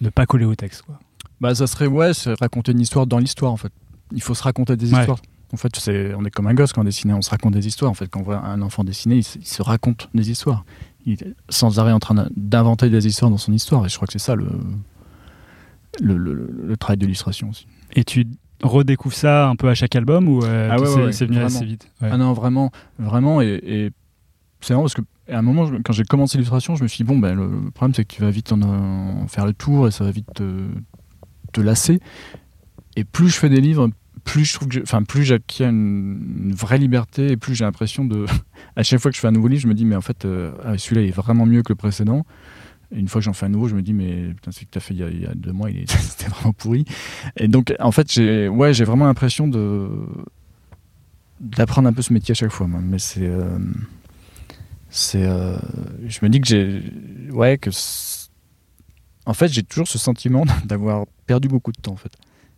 ne 0.02 0.10
pas 0.10 0.26
coller 0.26 0.44
au 0.44 0.54
texte. 0.54 0.82
Quoi. 0.82 1.00
Bah 1.40 1.54
ça 1.54 1.66
serait 1.66 1.87
ouais, 1.87 2.12
c'est 2.14 2.38
raconter 2.38 2.72
une 2.72 2.81
histoire 2.81 3.06
dans 3.06 3.19
l'histoire 3.19 3.52
en 3.52 3.56
fait. 3.56 3.72
Il 4.12 4.22
faut 4.22 4.34
se 4.34 4.42
raconter 4.42 4.76
des 4.76 4.92
Ouais. 4.92 5.00
histoires. 5.00 5.19
En 5.52 5.56
fait, 5.56 5.75
c'est, 5.76 6.14
on 6.14 6.25
est 6.25 6.31
comme 6.31 6.46
un 6.46 6.54
gosse 6.54 6.72
quand 6.72 6.82
on 6.82 6.84
dessine, 6.84 7.12
on 7.12 7.22
se 7.22 7.31
raconte 7.31 7.54
des 7.54 7.66
histoires. 7.66 7.90
En 7.90 7.94
fait, 7.94 8.06
quand 8.08 8.20
on 8.20 8.25
voit 8.25 8.38
un 8.44 8.62
enfant 8.62 8.84
dessiner, 8.84 9.16
il 9.16 9.25
se, 9.25 9.38
il 9.38 9.46
se 9.46 9.62
raconte 9.62 10.08
des 10.14 10.31
histoires. 10.31 10.64
Il 11.06 11.14
est 11.14 11.34
sans 11.48 11.78
arrêt 11.81 11.90
en 11.92 11.98
train 11.98 12.28
d'inventer 12.37 12.88
des 12.88 13.06
histoires 13.06 13.31
dans 13.32 13.37
son 13.38 13.52
histoire. 13.52 13.84
Et 13.84 13.88
je 13.88 13.96
crois 13.96 14.06
que 14.06 14.12
c'est 14.12 14.20
ça 14.20 14.37
le, 14.37 14.46
le, 16.00 16.16
le- 16.16 16.50
le 16.66 16.76
travail 16.76 16.98
de 16.98 17.04
l'illustration 17.06 17.48
aussi. 17.50 17.66
Et 17.94 18.04
tu 18.04 18.26
redécouvres 18.62 19.14
ça 19.14 19.48
un 19.48 19.56
peu 19.56 19.69
à 19.69 19.75
chaque 19.75 19.96
album 19.96 20.28
ou 20.28 20.44
euh, 20.44 20.69
Ah 20.70 20.78
ouais, 20.78 20.87
c'est 20.87 20.94
ouais, 20.94 21.04
ouais, 21.06 21.12
c'est 21.12 21.26
venu 21.26 21.38
assez 21.40 21.64
vite? 21.64 21.88
Ouais. 22.00 22.10
Ah 22.12 22.16
non, 22.16 22.32
vraiment, 22.32 22.70
vraiment. 22.99 23.40
Et, 23.40 23.59
et 23.62 23.90
c'est 24.61 24.73
marrant 24.75 24.85
parce 24.85 24.94
que 24.94 25.02
à 25.28 25.38
un 25.38 25.42
moment, 25.42 25.68
quand 25.85 25.92
j'ai 25.92 26.04
commencé 26.04 26.38
l'illustration, 26.38 26.76
je 26.76 26.82
me 26.82 26.88
suis 26.88 26.99
dit, 26.99 27.04
bon, 27.04 27.18
ben, 27.18 27.35
le 27.35 27.70
problème, 27.73 27.94
c'est 27.94 28.04
que 28.04 28.14
tu 28.14 28.20
vas 28.23 28.30
vite 28.30 28.52
en, 28.52 28.61
en 28.62 29.26
faire 29.28 29.47
le 29.47 29.52
tour 29.52 29.88
et 29.88 29.90
ça 29.90 30.04
va 30.04 30.11
vite 30.11 30.26
te, 30.35 30.42
te 31.50 31.61
lasser. 31.61 32.00
Et 32.97 33.04
plus 33.04 33.28
je 33.28 33.37
fais 33.37 33.49
des 33.49 33.61
livres, 33.61 33.90
plus 34.25 34.45
je 34.45 34.54
trouve 34.54 34.69
que, 34.69 34.83
enfin, 34.83 35.02
plus 35.02 35.25
j'acquiers 35.25 35.66
une, 35.66 36.52
vraie 36.52 36.78
liberté 36.78 37.33
et 37.33 37.37
plus 37.37 37.54
j'ai 37.54 37.64
l'impression 37.64 38.04
de. 38.04 38.26
à 38.76 38.83
chaque 38.83 39.00
fois 39.00 39.11
que 39.11 39.16
je 39.16 39.21
fais 39.21 39.28
un 39.28 39.33
nouveau 39.33 39.49
livre, 39.49 39.62
je 39.62 39.69
me 39.69 39.75
dis, 39.75 39.85
mais 39.85 39.97
en 39.97 40.00
fait, 40.00 40.25
euh, 40.25 40.52
ah, 40.64 40.76
celui-là, 40.76 41.02
il 41.02 41.09
est 41.09 41.12
vraiment 41.12 41.47
mieux 41.47 41.62
que 41.62 41.73
le 41.73 41.76
précédent. 41.76 42.25
Et 42.92 42.99
une 42.99 43.09
fois 43.09 43.21
que 43.21 43.25
j'en 43.25 43.33
fais 43.33 43.47
un 43.47 43.50
nouveau, 43.50 43.69
je 43.69 43.76
me 43.76 43.83
dis, 43.83 43.92
mais 43.92 44.35
putain, 44.35 44.50
celui 44.50 44.66
que 44.66 44.73
tu 44.73 44.78
as 44.78 44.80
fait 44.80 44.95
il 44.95 45.23
y, 45.23 45.26
a, 45.26 45.35
deux 45.35 45.52
mois, 45.52 45.71
il 45.71 45.88
c'était 45.90 46.28
vraiment 46.28 46.52
pourri. 46.52 46.85
Et 47.37 47.49
donc, 47.49 47.75
en 47.78 47.92
fait, 47.92 48.12
j'ai 48.12 48.49
ouais, 48.49 48.75
j'ai 48.75 48.85
vraiment 48.85 49.07
l'impression 49.07 49.49
de 49.49 49.88
d'apprendre 51.40 51.88
un 51.88 51.92
peu 51.92 52.02
ce 52.02 52.12
métier 52.12 52.33
à 52.33 52.35
chaque 52.35 52.50
fois. 52.50 52.66
Mais 52.69 52.99
c'est. 52.99 53.26
euh, 53.26 53.59
c'est. 54.90 55.25
euh, 55.25 55.57
je 56.07 56.19
me 56.23 56.28
dis 56.28 56.40
que 56.40 56.49
j'ai. 56.49 56.83
Ouais, 57.30 57.59
que. 57.59 57.71
c'est- 57.71 58.19
En 59.26 59.34
fait, 59.34 59.48
j'ai 59.48 59.62
toujours 59.62 59.88
ce 59.88 59.98
sentiment 59.98 60.44
d'avoir 60.64 61.06
perdu 61.26 61.48
beaucoup 61.48 61.72
de 61.72 61.80
temps, 61.80 61.92
en 61.92 61.96
fait. 61.96 62.12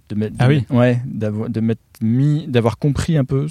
De 0.08 0.14
m'être- 0.14 0.34
Ah 0.38 0.48
oui 0.48 0.64
Ouais, 0.70 1.00
d'avoir 1.06 1.48
de 1.48 1.62
mis. 2.02 2.46
d'avoir 2.46 2.78
compris 2.78 3.16
un 3.16 3.24
peu. 3.24 3.46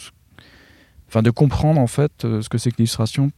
Enfin, 1.08 1.22
de 1.22 1.30
comprendre, 1.32 1.80
en 1.80 1.88
fait, 1.88 2.24
euh, 2.26 2.42
ce 2.42 2.50
que 2.50 2.58
c'est 2.58 2.72
que 2.72 2.78
l'illustration. 2.78 3.32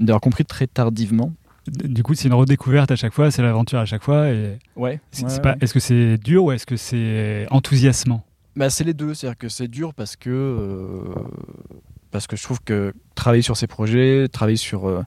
D'avoir 0.00 0.20
compris 0.20 0.44
très 0.44 0.66
tardivement. 0.66 1.32
Du 1.66 2.02
coup, 2.02 2.14
c'est 2.14 2.28
une 2.28 2.34
redécouverte 2.34 2.90
à 2.90 2.96
chaque 2.96 3.12
fois, 3.12 3.30
c'est 3.30 3.42
l'aventure 3.42 3.78
à 3.78 3.84
chaque 3.86 4.02
fois. 4.02 4.28
Et 4.30 4.58
Ouais. 4.76 5.00
c'est- 5.12 5.28
c'est 5.28 5.42
pas- 5.42 5.56
Est-ce 5.60 5.74
que 5.74 5.80
c'est 5.80 6.16
dur 6.18 6.44
ou 6.44 6.52
est-ce 6.52 6.66
que 6.66 6.76
c'est 6.76 7.46
enthousiasmant? 7.50 8.24
Bah, 8.56 8.70
c'est 8.70 8.84
les 8.84 8.94
deux, 8.94 9.14
c'est-à-dire 9.14 9.38
que 9.38 9.48
c'est 9.48 9.68
dur 9.68 9.94
parce 9.94 10.16
que 10.16 10.30
euh, 10.30 11.14
parce 12.10 12.26
que 12.26 12.36
je 12.36 12.42
trouve 12.42 12.60
que 12.62 12.92
travailler 13.14 13.42
sur 13.42 13.56
ces 13.56 13.66
projets, 13.68 14.26
travailler 14.28 14.56
sur 14.56 14.88
euh, 14.88 15.02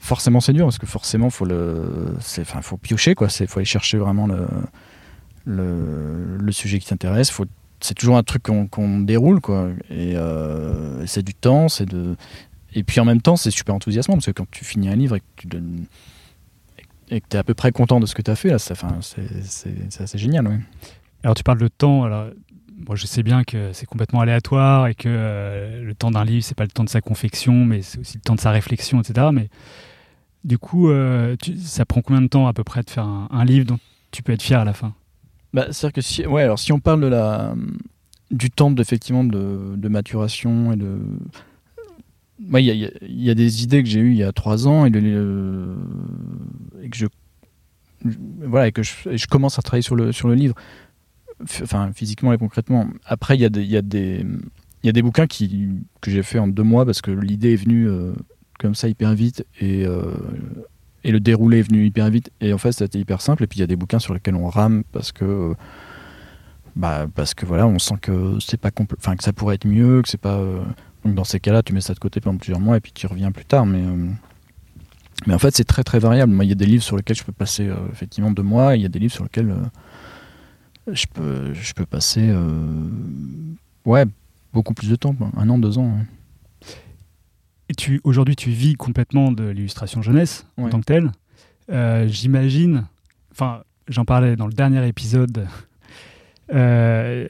forcément 0.00 0.40
c'est 0.40 0.52
dur 0.52 0.66
parce 0.66 0.78
que 0.78 0.86
forcément 0.86 1.30
faut 1.30 1.44
le 1.44 2.14
enfin 2.40 2.62
faut 2.62 2.76
piocher 2.76 3.14
quoi, 3.14 3.28
c'est 3.28 3.46
faut 3.46 3.58
aller 3.58 3.66
chercher 3.66 3.98
vraiment 3.98 4.26
le 4.26 4.46
le, 5.44 6.52
sujet 6.52 6.78
qui 6.78 6.86
t'intéresse, 6.86 7.30
faut 7.30 7.46
c'est 7.80 7.94
toujours 7.94 8.16
un 8.16 8.22
truc 8.22 8.42
qu'on 8.42 8.66
qu'on 8.66 9.00
déroule 9.00 9.40
quoi 9.40 9.70
et 9.90 10.16
euh, 10.16 11.06
c'est 11.06 11.22
du 11.22 11.34
temps, 11.34 11.68
c'est 11.68 11.86
de 11.86 12.16
et 12.74 12.82
puis 12.82 13.00
en 13.00 13.04
même 13.04 13.22
temps 13.22 13.36
c'est 13.36 13.50
super 13.50 13.74
enthousiasmant 13.74 14.14
parce 14.14 14.26
que 14.26 14.32
quand 14.32 14.50
tu 14.50 14.64
finis 14.64 14.88
un 14.88 14.96
livre 14.96 15.16
et 15.16 15.20
que 15.20 15.24
tu 15.36 15.46
donnes 15.46 15.86
et 17.10 17.20
que 17.20 17.26
tu 17.28 17.36
es 17.36 17.38
à 17.40 17.44
peu 17.44 17.54
près 17.54 17.72
content 17.72 18.00
de 18.00 18.06
ce 18.06 18.14
que 18.14 18.20
tu 18.20 18.30
as 18.30 18.36
fait, 18.36 18.50
là, 18.50 18.58
c'est- 18.58 20.00
assez 20.00 20.18
génial. 20.18 20.60
Alors 21.22 21.34
tu 21.34 21.42
parles 21.42 21.58
de 21.58 21.68
temps, 21.68 22.04
alors 22.04 22.28
moi 22.86 22.96
je 22.96 23.06
sais 23.06 23.22
bien 23.22 23.44
que 23.44 23.72
c'est 23.72 23.86
complètement 23.86 24.20
aléatoire 24.20 24.86
et 24.86 24.94
que 24.94 25.08
euh, 25.08 25.82
le 25.82 25.94
temps 25.94 26.10
d'un 26.10 26.24
livre 26.24 26.44
c'est 26.44 26.56
pas 26.56 26.64
le 26.64 26.70
temps 26.70 26.84
de 26.84 26.88
sa 26.88 27.00
confection 27.00 27.64
mais 27.64 27.82
c'est 27.82 27.98
aussi 27.98 28.18
le 28.18 28.22
temps 28.22 28.34
de 28.34 28.40
sa 28.40 28.50
réflexion 28.50 29.00
etc. 29.00 29.28
Mais 29.32 29.48
du 30.44 30.58
coup 30.58 30.88
euh, 30.90 31.36
ça 31.62 31.84
prend 31.84 32.00
combien 32.00 32.22
de 32.22 32.28
temps 32.28 32.46
à 32.46 32.52
peu 32.52 32.64
près 32.64 32.82
de 32.82 32.90
faire 32.90 33.04
un, 33.04 33.44
livre 33.44 33.66
dont 33.66 33.78
tu 34.10 34.22
peux 34.22 34.32
être 34.32 34.42
fier 34.42 34.60
à 34.60 34.64
la 34.64 34.72
fin? 34.72 34.94
Bah, 35.52 35.66
C'est-à-dire 35.70 35.94
que 35.94 36.00
si, 36.00 36.26
ouais, 36.26 36.42
alors 36.42 36.58
si 36.58 36.72
on 36.72 36.80
parle 36.80 37.00
de 37.00 37.06
la, 37.06 37.54
du 38.30 38.50
temps 38.50 38.74
effectivement, 38.76 39.24
de, 39.24 39.74
de 39.76 39.88
maturation 39.88 40.72
et 40.72 40.76
de. 40.76 40.98
Ouais, 42.52 42.62
Il 42.62 42.66
y, 42.66 42.70
a- 42.70 42.90
il 43.02 43.20
y 43.20 43.24
y 43.24 43.30
a 43.30 43.34
des 43.34 43.62
idées 43.64 43.82
que 43.82 43.88
j'ai 43.88 44.00
eues 44.00 44.12
il 44.12 44.18
y 44.18 44.22
a 44.22 44.32
trois 44.32 44.68
ans 44.68 44.84
et, 44.84 44.90
que 44.90 45.76
je. 46.94 47.06
Voilà, 48.04 48.68
et 48.68 48.72
que 48.72 48.82
je, 48.82 49.26
commence 49.26 49.58
à 49.58 49.62
travailler 49.62 49.82
sur 49.82 49.96
le, 49.96 50.12
sur 50.12 50.28
le 50.28 50.34
livre, 50.34 50.54
enfin 51.62 51.90
physiquement 51.92 52.32
et 52.32 52.38
concrètement. 52.38 52.88
Après, 53.04 53.34
il 53.36 53.40
y 53.40 53.44
a 53.44 53.48
des, 53.48 53.64
y 53.64 53.72
y 54.84 54.88
a 54.88 54.92
des 54.92 55.02
bouquins 55.02 55.26
qui, 55.26 55.68
que 56.00 56.10
j'ai 56.12 56.22
fait 56.22 56.38
en 56.38 56.46
deux 56.46 56.62
mois 56.62 56.86
parce 56.86 57.02
que 57.02 57.10
l'idée 57.10 57.54
est 57.54 57.56
venue 57.56 57.88
euh, 57.88 58.12
comme 58.58 58.74
ça 58.74 58.88
hyper 58.88 59.14
vite 59.14 59.46
et, 59.60 59.86
euh, 59.86 60.12
et 61.04 61.12
le 61.12 61.20
déroulé 61.20 61.60
est 61.60 61.62
venu 61.62 61.86
hyper 61.86 62.10
vite. 62.10 62.30
Et 62.40 62.52
en 62.52 62.58
fait 62.58 62.72
c'était 62.72 62.98
hyper 62.98 63.20
simple. 63.20 63.44
Et 63.44 63.46
puis 63.46 63.58
il 63.58 63.60
y 63.60 63.64
a 63.64 63.66
des 63.66 63.76
bouquins 63.76 63.98
sur 63.98 64.12
lesquels 64.12 64.34
on 64.34 64.48
rame 64.48 64.82
parce 64.92 65.12
que 65.12 65.24
euh, 65.24 65.54
bah 66.76 67.06
parce 67.14 67.34
que 67.34 67.46
voilà 67.46 67.66
on 67.66 67.78
sent 67.78 67.96
que 68.00 68.38
c'est 68.40 68.60
pas 68.60 68.70
enfin 68.98 69.16
que 69.16 69.24
ça 69.24 69.32
pourrait 69.32 69.54
être 69.56 69.66
mieux 69.66 70.02
que 70.02 70.08
c'est 70.08 70.20
pas 70.20 70.36
euh, 70.36 70.62
donc 71.04 71.14
dans 71.14 71.24
ces 71.24 71.40
cas-là 71.40 71.62
tu 71.62 71.72
mets 71.72 71.80
ça 71.80 71.94
de 71.94 71.98
côté 71.98 72.20
pendant 72.20 72.38
plusieurs 72.38 72.60
mois 72.60 72.76
et 72.76 72.80
puis 72.80 72.92
tu 72.92 73.06
reviens 73.06 73.32
plus 73.32 73.44
tard. 73.44 73.64
Mais 73.64 73.82
mais 75.26 75.34
en 75.34 75.38
fait 75.38 75.54
c'est 75.56 75.64
très 75.64 75.84
très 75.84 75.98
variable. 75.98 76.32
Moi 76.32 76.44
il 76.44 76.48
y 76.48 76.52
a 76.52 76.56
des 76.56 76.66
livres 76.66 76.84
sur 76.84 76.96
lesquels 76.96 77.16
je 77.16 77.24
peux 77.24 77.32
passer 77.32 77.70
effectivement 77.92 78.30
deux 78.30 78.42
mois 78.42 78.76
il 78.76 78.82
y 78.82 78.86
a 78.86 78.88
des 78.88 78.98
livres 78.98 79.14
sur 79.14 79.24
lesquels 79.24 79.54
je 80.90 81.06
peux 81.12 81.54
je 81.54 81.72
peux 81.74 81.86
passer 81.86 82.32
ouais 83.84 84.04
beaucoup 84.52 84.74
plus 84.74 84.90
de 84.90 84.96
temps 84.96 85.14
un 85.36 85.48
an 85.48 85.58
deux 85.58 85.78
ans. 85.78 85.98
Tu 87.76 88.00
aujourd'hui 88.04 88.34
tu 88.36 88.50
vis 88.50 88.74
complètement 88.74 89.30
de 89.30 89.44
l'illustration 89.48 90.00
jeunesse 90.02 90.46
en 90.56 90.68
tant 90.70 90.80
que 90.80 90.86
telle. 90.86 91.12
Euh, 91.70 92.06
J'imagine, 92.08 92.86
enfin 93.30 93.62
j'en 93.88 94.04
parlais 94.04 94.36
dans 94.36 94.46
le 94.46 94.52
dernier 94.54 94.86
épisode. 94.88 95.46
euh, 96.54 97.26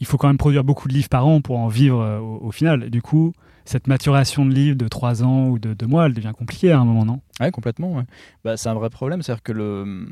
il 0.00 0.06
faut 0.06 0.16
quand 0.18 0.28
même 0.28 0.38
produire 0.38 0.62
beaucoup 0.64 0.86
de 0.88 0.94
livres 0.94 1.08
par 1.08 1.26
an 1.26 1.40
pour 1.40 1.58
en 1.58 1.68
vivre 1.68 2.00
euh, 2.00 2.18
au, 2.20 2.46
au 2.46 2.50
final. 2.52 2.90
Du 2.90 3.02
coup, 3.02 3.32
cette 3.64 3.86
maturation 3.88 4.46
de 4.46 4.52
livres 4.54 4.76
de 4.76 4.86
3 4.88 5.24
ans 5.24 5.48
ou 5.48 5.58
de 5.58 5.74
2 5.74 5.86
mois, 5.86 6.06
elle 6.06 6.14
devient 6.14 6.32
compliquée 6.36 6.70
à 6.70 6.78
un 6.78 6.84
moment, 6.84 7.04
non? 7.04 7.20
Ouais, 7.40 7.50
complètement. 7.50 7.92
ouais. 7.94 8.04
Bah, 8.44 8.56
c'est 8.56 8.68
un 8.68 8.74
vrai 8.74 8.90
problème, 8.90 9.22
c'est-à-dire 9.22 9.42
que 9.42 9.52
le. 9.52 10.06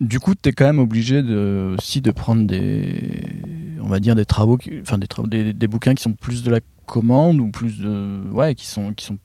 Du 0.00 0.20
coup, 0.20 0.34
tu 0.40 0.48
es 0.48 0.52
quand 0.52 0.64
même 0.66 0.78
obligé 0.78 1.24
de, 1.24 1.74
aussi 1.76 2.00
de 2.00 2.12
prendre 2.12 2.46
des, 2.46 3.24
on 3.82 3.88
va 3.88 3.98
dire 3.98 4.14
des 4.14 4.24
travaux, 4.24 4.56
qui- 4.56 4.78
enfin 4.80 4.96
des, 4.96 5.08
travaux, 5.08 5.26
des, 5.28 5.52
des 5.52 5.66
bouquins 5.66 5.94
qui 5.94 6.02
sont 6.04 6.12
plus 6.12 6.44
de 6.44 6.52
la 6.52 6.60
commande 6.88 7.38
ou 7.40 7.50
plus 7.50 7.78
de, 7.78 8.22
ouais, 8.32 8.56
qui 8.56 8.66
sont, 8.66 8.92
qui 8.92 9.04
sont. 9.04 9.18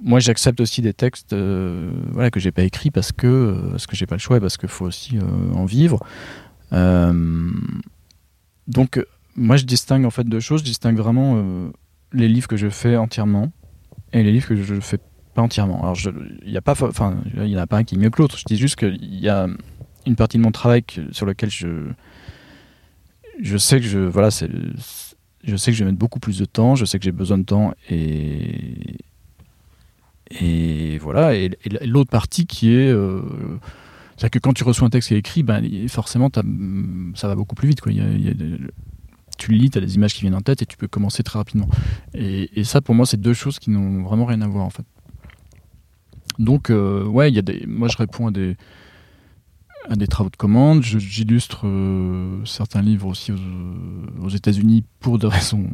Moi, 0.00 0.20
j'accepte 0.20 0.60
aussi 0.60 0.82
des 0.82 0.92
textes, 0.92 1.32
euh, 1.32 1.90
voilà, 2.10 2.30
que 2.30 2.40
j'ai 2.40 2.52
pas 2.52 2.62
écrits 2.62 2.90
parce 2.90 3.12
que, 3.12 3.26
euh, 3.26 3.70
parce 3.70 3.86
que 3.86 3.96
j'ai 3.96 4.06
pas 4.06 4.16
le 4.16 4.20
choix 4.20 4.36
et 4.36 4.40
parce 4.40 4.56
qu'il 4.56 4.68
faut 4.68 4.84
aussi 4.84 5.18
euh, 5.18 5.54
en 5.54 5.64
vivre. 5.64 6.00
Donc, 8.68 9.04
moi, 9.34 9.56
je 9.56 9.64
distingue 9.64 10.04
en 10.04 10.10
fait 10.10 10.24
deux 10.24 10.40
choses. 10.40 10.60
Je 10.60 10.64
distingue 10.64 10.96
vraiment 10.96 11.70
les 12.12 12.28
livres 12.28 12.48
que 12.48 12.56
je 12.56 12.68
fais 12.68 12.96
entièrement 12.96 13.50
et 14.12 14.22
les 14.22 14.32
livres 14.32 14.48
que 14.48 14.56
je 14.56 14.80
fais 14.80 14.98
pas 15.34 15.42
entièrement. 15.42 15.82
Alors, 15.82 15.96
il 16.44 16.50
y 16.50 16.56
a 16.56 16.62
pas, 16.62 16.72
enfin, 16.82 17.16
il 17.34 17.48
y 17.48 17.56
en 17.56 17.60
a 17.60 17.66
pas 17.66 17.78
un 17.78 17.84
qui 17.84 17.96
est 17.96 17.98
mieux 17.98 18.10
que 18.10 18.22
l'autre. 18.22 18.38
Je 18.38 18.44
dis 18.44 18.56
juste 18.56 18.76
qu'il 18.76 19.18
y 19.18 19.28
a 19.28 19.48
une 20.06 20.16
partie 20.16 20.38
de 20.38 20.42
mon 20.42 20.52
travail 20.52 20.84
sur 21.10 21.26
lequel 21.26 21.50
je, 21.50 21.90
je 23.40 23.56
sais 23.56 23.80
que 23.80 23.86
je, 23.86 23.98
voilà, 23.98 24.30
c'est, 24.30 24.48
je 25.44 25.56
sais 25.56 25.70
que 25.70 25.76
je 25.76 25.84
vais 25.84 25.90
mettre 25.90 25.98
beaucoup 25.98 26.20
plus 26.20 26.38
de 26.38 26.44
temps. 26.44 26.74
Je 26.74 26.84
sais 26.84 26.98
que 26.98 27.04
j'ai 27.04 27.12
besoin 27.12 27.38
de 27.38 27.44
temps 27.44 27.74
et 27.90 28.96
voilà. 30.98 31.34
Et, 31.34 31.50
l'autre 31.84 32.10
partie 32.10 32.46
qui 32.46 32.74
est, 32.74 32.90
euh, 32.90 33.20
c'est-à-dire 34.16 34.30
que 34.30 34.38
quand 34.38 34.52
tu 34.52 34.64
reçois 34.64 34.86
un 34.86 34.90
texte 34.90 35.08
qui 35.08 35.14
est 35.14 35.18
écrit, 35.18 35.42
ben 35.42 35.62
forcément, 35.88 36.30
ça 37.14 37.28
va 37.28 37.34
beaucoup 37.34 37.54
plus 37.54 37.68
vite. 37.68 37.80
Quoi. 37.80 37.92
Tu 39.38 39.50
le 39.50 39.56
lis, 39.56 39.70
tu 39.70 39.78
as 39.78 39.80
des 39.80 39.94
images 39.96 40.14
qui 40.14 40.20
viennent 40.22 40.34
en 40.34 40.40
tête 40.40 40.62
et 40.62 40.66
tu 40.66 40.76
peux 40.76 40.88
commencer 40.88 41.22
très 41.22 41.38
rapidement. 41.38 41.68
Et, 42.14 42.50
et 42.58 42.64
ça, 42.64 42.80
pour 42.80 42.94
moi, 42.94 43.06
c'est 43.06 43.20
deux 43.20 43.34
choses 43.34 43.58
qui 43.58 43.70
n'ont 43.70 44.02
vraiment 44.02 44.24
rien 44.24 44.40
à 44.42 44.46
voir 44.46 44.64
en 44.64 44.70
fait. 44.70 44.84
Donc, 46.38 46.70
euh, 46.70 47.04
ouais, 47.04 47.30
il 47.30 47.34
y 47.34 47.38
a 47.38 47.42
des, 47.42 47.64
moi 47.66 47.88
je 47.88 47.96
réponds 47.96 48.28
à 48.28 48.30
des, 48.30 48.56
à 49.88 49.96
des 49.96 50.06
travaux 50.06 50.30
de 50.30 50.36
commande. 50.36 50.82
J'illustre 50.82 51.62
euh, 51.66 52.44
certains 52.44 52.82
livres 52.82 53.06
aussi 53.08 53.32
aux, 53.32 54.24
aux 54.24 54.28
États-Unis 54.28 54.84
pour 55.00 55.18
des 55.18 55.26
raisons 55.26 55.68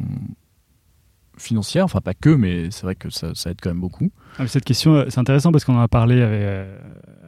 financières. 1.37 1.85
Enfin, 1.85 2.01
pas 2.01 2.13
que, 2.13 2.29
mais 2.29 2.69
c'est 2.71 2.83
vrai 2.83 2.95
que 2.95 3.09
ça, 3.09 3.33
ça 3.33 3.51
aide 3.51 3.57
quand 3.61 3.69
même 3.69 3.79
beaucoup. 3.79 4.11
Ah, 4.37 4.47
Cette 4.47 4.65
question, 4.65 4.95
euh, 4.95 5.05
c'est 5.09 5.19
intéressant 5.19 5.51
parce 5.51 5.63
qu'on 5.63 5.77
en 5.77 5.81
a 5.81 5.87
parlé 5.87 6.21
avec, 6.21 6.41
euh, 6.41 6.79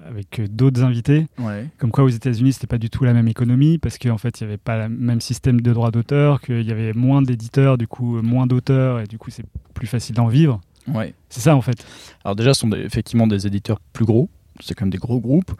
avec 0.07 0.53
d'autres 0.55 0.83
invités. 0.83 1.27
Ouais. 1.39 1.67
Comme 1.77 1.91
quoi 1.91 2.03
aux 2.03 2.09
États-Unis, 2.09 2.53
c'était 2.53 2.67
pas 2.67 2.77
du 2.77 2.89
tout 2.89 3.03
la 3.05 3.13
même 3.13 3.27
économie 3.29 3.77
parce 3.77 3.97
qu'en 3.97 4.17
fait, 4.17 4.41
il 4.41 4.43
n'y 4.45 4.49
avait 4.49 4.57
pas 4.57 4.87
le 4.87 4.89
même 4.93 5.21
système 5.21 5.61
de 5.61 5.73
droit 5.73 5.91
d'auteur, 5.91 6.41
qu'il 6.41 6.61
y 6.63 6.71
avait 6.71 6.93
moins 6.93 7.21
d'éditeurs, 7.21 7.77
du 7.77 7.87
coup, 7.87 8.21
moins 8.21 8.47
d'auteurs, 8.47 8.99
et 8.99 9.07
du 9.07 9.17
coup, 9.17 9.29
c'est 9.31 9.45
plus 9.73 9.87
facile 9.87 10.15
d'en 10.15 10.27
vivre. 10.27 10.59
Ouais. 10.87 11.13
C'est 11.29 11.41
ça, 11.41 11.55
en 11.55 11.61
fait. 11.61 11.85
Alors 12.25 12.35
déjà, 12.35 12.53
ce 12.53 12.61
sont 12.61 12.67
des- 12.69 12.79
effectivement 12.79 13.27
des 13.27 13.47
éditeurs 13.47 13.79
plus 13.93 14.03
gros, 14.05 14.29
c'est 14.59 14.73
quand 14.73 14.85
même 14.85 14.91
des 14.91 14.97
gros 14.97 15.21
groupes. 15.21 15.51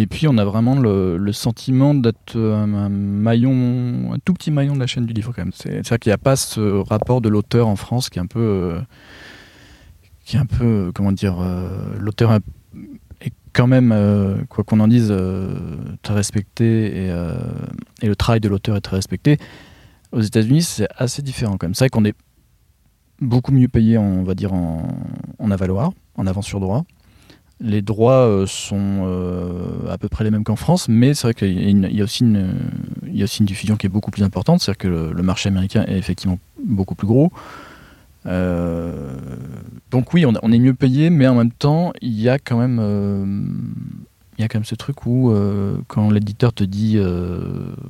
Et 0.00 0.06
puis 0.06 0.28
on 0.28 0.38
a 0.38 0.44
vraiment 0.44 0.78
le, 0.78 1.32
sentiment 1.32 1.92
d'être 1.92 2.36
un, 2.38 2.72
un 2.72 2.88
maillon, 2.88 4.12
un 4.12 4.18
tout 4.24 4.32
petit 4.32 4.52
maillon 4.52 4.74
de 4.74 4.78
la 4.78 4.86
chaîne 4.86 5.06
du 5.06 5.12
livre 5.12 5.32
quand 5.34 5.42
même. 5.42 5.50
C'est- 5.52 5.70
C'est-à-dire 5.72 5.98
qu'il 5.98 6.10
n'y 6.10 6.14
a 6.14 6.18
pas 6.18 6.36
ce 6.36 6.60
rapport 6.88 7.20
de 7.20 7.28
l'auteur 7.28 7.66
en 7.66 7.74
France 7.74 8.08
qui 8.08 8.20
est 8.20 8.22
un 8.22 8.26
peu, 8.26 8.38
euh, 8.38 8.80
qui 10.24 10.36
est 10.36 10.38
un 10.38 10.46
peu, 10.46 10.64
euh, 10.64 10.92
comment 10.94 11.10
dire, 11.10 11.38
euh, 11.40 11.96
l'auteur 11.98 12.30
est 12.32 13.32
quand 13.52 13.66
même, 13.66 13.90
euh, 13.90 14.36
quoi 14.48 14.62
qu'on 14.62 14.78
en 14.78 14.86
dise, 14.86 15.08
euh, 15.10 15.52
très 16.02 16.14
respecté 16.14 16.86
et, 17.06 17.10
euh, 17.10 17.34
et 18.00 18.06
le 18.06 18.14
travail 18.14 18.38
de 18.38 18.48
l'auteur 18.48 18.76
est 18.76 18.80
très 18.80 18.94
respecté. 18.94 19.36
Aux 20.12 20.20
États-Unis, 20.20 20.62
c'est 20.62 20.86
assez 20.96 21.22
différent 21.22 21.56
quand 21.56 21.66
même. 21.66 21.74
C'est 21.74 21.86
vrai 21.86 21.90
qu'on 21.90 22.04
est 22.04 22.14
beaucoup 23.20 23.50
mieux 23.50 23.66
payé, 23.66 23.98
on 23.98 24.22
va 24.22 24.36
dire, 24.36 24.52
en, 24.54 24.86
en 25.40 25.50
avaloir, 25.50 25.90
en 26.14 26.28
avance 26.28 26.46
sur 26.46 26.60
droit. 26.60 26.84
Les 27.60 27.82
droits 27.82 28.26
euh, 28.26 28.46
sont 28.46 29.02
euh, 29.02 29.90
à 29.90 29.98
peu 29.98 30.08
près 30.08 30.22
les 30.22 30.30
mêmes 30.30 30.44
qu'en 30.44 30.54
France, 30.54 30.88
mais 30.88 31.12
c'est 31.14 31.26
vrai 31.26 31.34
qu'il 31.34 31.92
y, 31.92 32.00
a 32.00 32.04
aussi 32.04 32.22
une, 32.22 32.54
diffusion 33.40 33.76
qui 33.76 33.86
est 33.86 33.90
beaucoup 33.90 34.12
plus 34.12 34.22
importante, 34.22 34.60
c'est-à-dire 34.60 34.78
que 34.78 34.88
le, 34.88 35.22
marché 35.22 35.48
américain 35.48 35.84
est 35.88 35.98
effectivement 35.98 36.38
beaucoup 36.64 36.94
plus 36.94 37.08
gros. 37.08 37.32
Euh, 38.26 39.16
donc 39.90 40.14
oui, 40.14 40.24
on, 40.24 40.52
est 40.52 40.58
mieux 40.58 40.74
payé, 40.74 41.10
mais 41.10 41.26
en 41.26 41.34
même 41.34 41.50
temps, 41.50 41.92
il 42.00 42.20
y 42.20 42.28
a 42.28 42.38
quand 42.38 42.58
même, 42.58 42.78
ce 44.38 44.74
truc 44.76 45.04
où 45.06 45.34
quand 45.88 46.10
l'éditeur 46.10 46.52
te 46.52 46.62
dit 46.62 46.96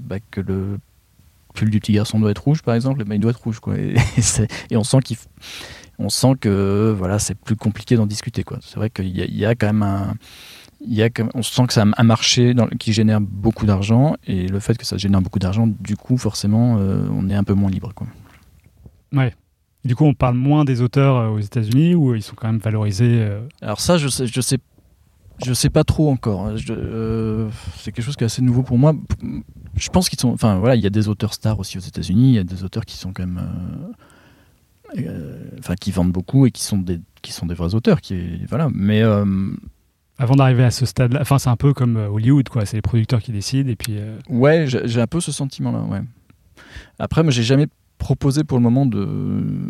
bah, 0.00 0.16
que 0.30 0.40
le 0.40 0.78
pull 1.58 1.70
du 1.70 1.80
petit 1.80 1.92
garçon 1.92 2.18
doit 2.20 2.30
être 2.30 2.44
rouge, 2.44 2.62
par 2.62 2.74
exemple, 2.74 3.00
eh 3.02 3.04
ben, 3.04 3.16
il 3.16 3.20
doit 3.20 3.32
être 3.32 3.42
rouge. 3.42 3.60
Et, 4.70 4.76
on 4.76 4.84
sent 4.84 4.98
qu'il, 5.04 5.16
on 5.98 6.08
sent 6.08 6.34
que 6.40 6.94
voilà, 6.96 7.18
c'est 7.18 7.34
plus 7.36 7.56
compliqué 7.56 7.96
d'en 7.96 8.06
discuter, 8.06 8.44
quoi. 8.44 8.58
C'est 8.62 8.76
vrai 8.76 8.90
qu'il 8.90 9.08
y, 9.16 9.22
a- 9.22 9.26
il 9.26 9.36
y 9.36 9.44
a 9.44 9.54
quand 9.54 9.66
même 9.66 9.82
un, 9.82 10.14
il 10.80 10.94
y 10.94 11.02
a 11.02 11.08
on 11.34 11.42
sent 11.42 11.66
que 11.66 11.72
c'est 11.72 11.80
un, 11.82 12.04
marché 12.04 12.54
dans- 12.54 12.68
qui 12.68 12.92
génère 12.92 13.20
beaucoup 13.20 13.66
d'argent, 13.66 14.16
et 14.26 14.46
le 14.48 14.60
fait 14.60 14.76
que 14.78 14.86
ça 14.86 14.96
génère 14.96 15.20
beaucoup 15.22 15.38
d'argent, 15.40 15.66
du 15.66 15.96
coup, 15.96 16.16
forcément, 16.16 16.76
euh, 16.78 17.06
on 17.10 17.28
est 17.28 17.34
un 17.34 17.44
peu 17.44 17.54
moins 17.54 17.70
libre, 17.70 17.92
quoi. 17.94 18.06
Ouais. 19.12 19.34
Du 19.84 19.94
coup, 19.96 20.04
on 20.04 20.14
parle 20.14 20.34
moins 20.36 20.64
des 20.64 20.82
auteurs 20.82 21.16
euh, 21.16 21.28
aux 21.28 21.38
États-Unis 21.40 21.94
où 21.94 22.14
ils 22.14 22.22
sont 22.22 22.34
quand 22.36 22.48
même 22.48 22.58
valorisés. 22.58 23.20
euh, 23.22 23.40
Alors 23.62 23.80
ça, 23.80 23.96
je 23.96 24.08
sais, 24.08 24.26
je 24.26 24.40
sais, 24.40 24.58
je 25.44 25.52
sais 25.54 25.70
pas 25.70 25.84
trop 25.84 26.10
encore. 26.10 26.50
Euh, 26.70 27.48
c'est 27.76 27.92
quelque 27.92 28.04
chose 28.04 28.16
qui 28.16 28.24
est 28.24 28.26
assez 28.26 28.42
nouveau 28.42 28.62
pour 28.62 28.76
moi. 28.76 28.92
Je 29.76 29.88
pense 29.88 30.08
qu'ils 30.08 30.18
sont, 30.18 30.30
enfin 30.30 30.58
voilà, 30.58 30.74
il 30.74 30.82
y 30.82 30.86
a 30.86 30.90
des 30.90 31.08
auteurs 31.08 31.32
stars 31.32 31.58
aussi 31.60 31.78
aux 31.78 31.80
États-Unis. 31.80 32.30
Il 32.30 32.34
y 32.34 32.38
a 32.38 32.44
des 32.44 32.64
auteurs 32.64 32.84
qui 32.84 32.96
sont 32.96 33.12
quand 33.12 33.24
même, 33.24 33.38
euh, 33.40 33.92
enfin 35.58 35.74
qui 35.74 35.90
vendent 35.90 36.12
beaucoup 36.12 36.46
et 36.46 36.50
qui 36.50 36.62
sont 36.62 36.78
des, 36.78 37.00
qui 37.22 37.32
sont 37.32 37.46
des 37.46 37.54
vrais 37.54 37.74
auteurs. 37.74 38.00
Qui, 38.00 38.44
voilà. 38.48 38.68
Mais 38.72 39.02
euh, 39.02 39.24
Avant 40.18 40.34
d'arriver 40.36 40.64
à 40.64 40.70
ce 40.70 40.86
stade-là, 40.86 41.20
enfin, 41.22 41.38
c'est 41.38 41.50
un 41.50 41.56
peu 41.56 41.72
comme 41.74 41.96
euh, 41.96 42.08
Hollywood, 42.08 42.48
quoi. 42.48 42.66
C'est 42.66 42.76
les 42.76 42.82
producteurs 42.82 43.20
qui 43.22 43.32
décident 43.32 43.70
et 43.70 43.76
puis. 43.76 43.94
euh, 43.98 44.18
ouais, 44.28 44.66
j'ai 44.66 45.00
un 45.00 45.06
peu 45.06 45.20
ce 45.20 45.32
sentiment-là. 45.32 45.80
Ouais. 45.82 46.00
Après, 46.98 47.22
moi, 47.22 47.30
j'ai 47.32 47.42
jamais 47.44 47.66
proposé 47.98 48.44
pour 48.44 48.58
le 48.58 48.62
moment 48.62 48.86
de, 48.86 49.06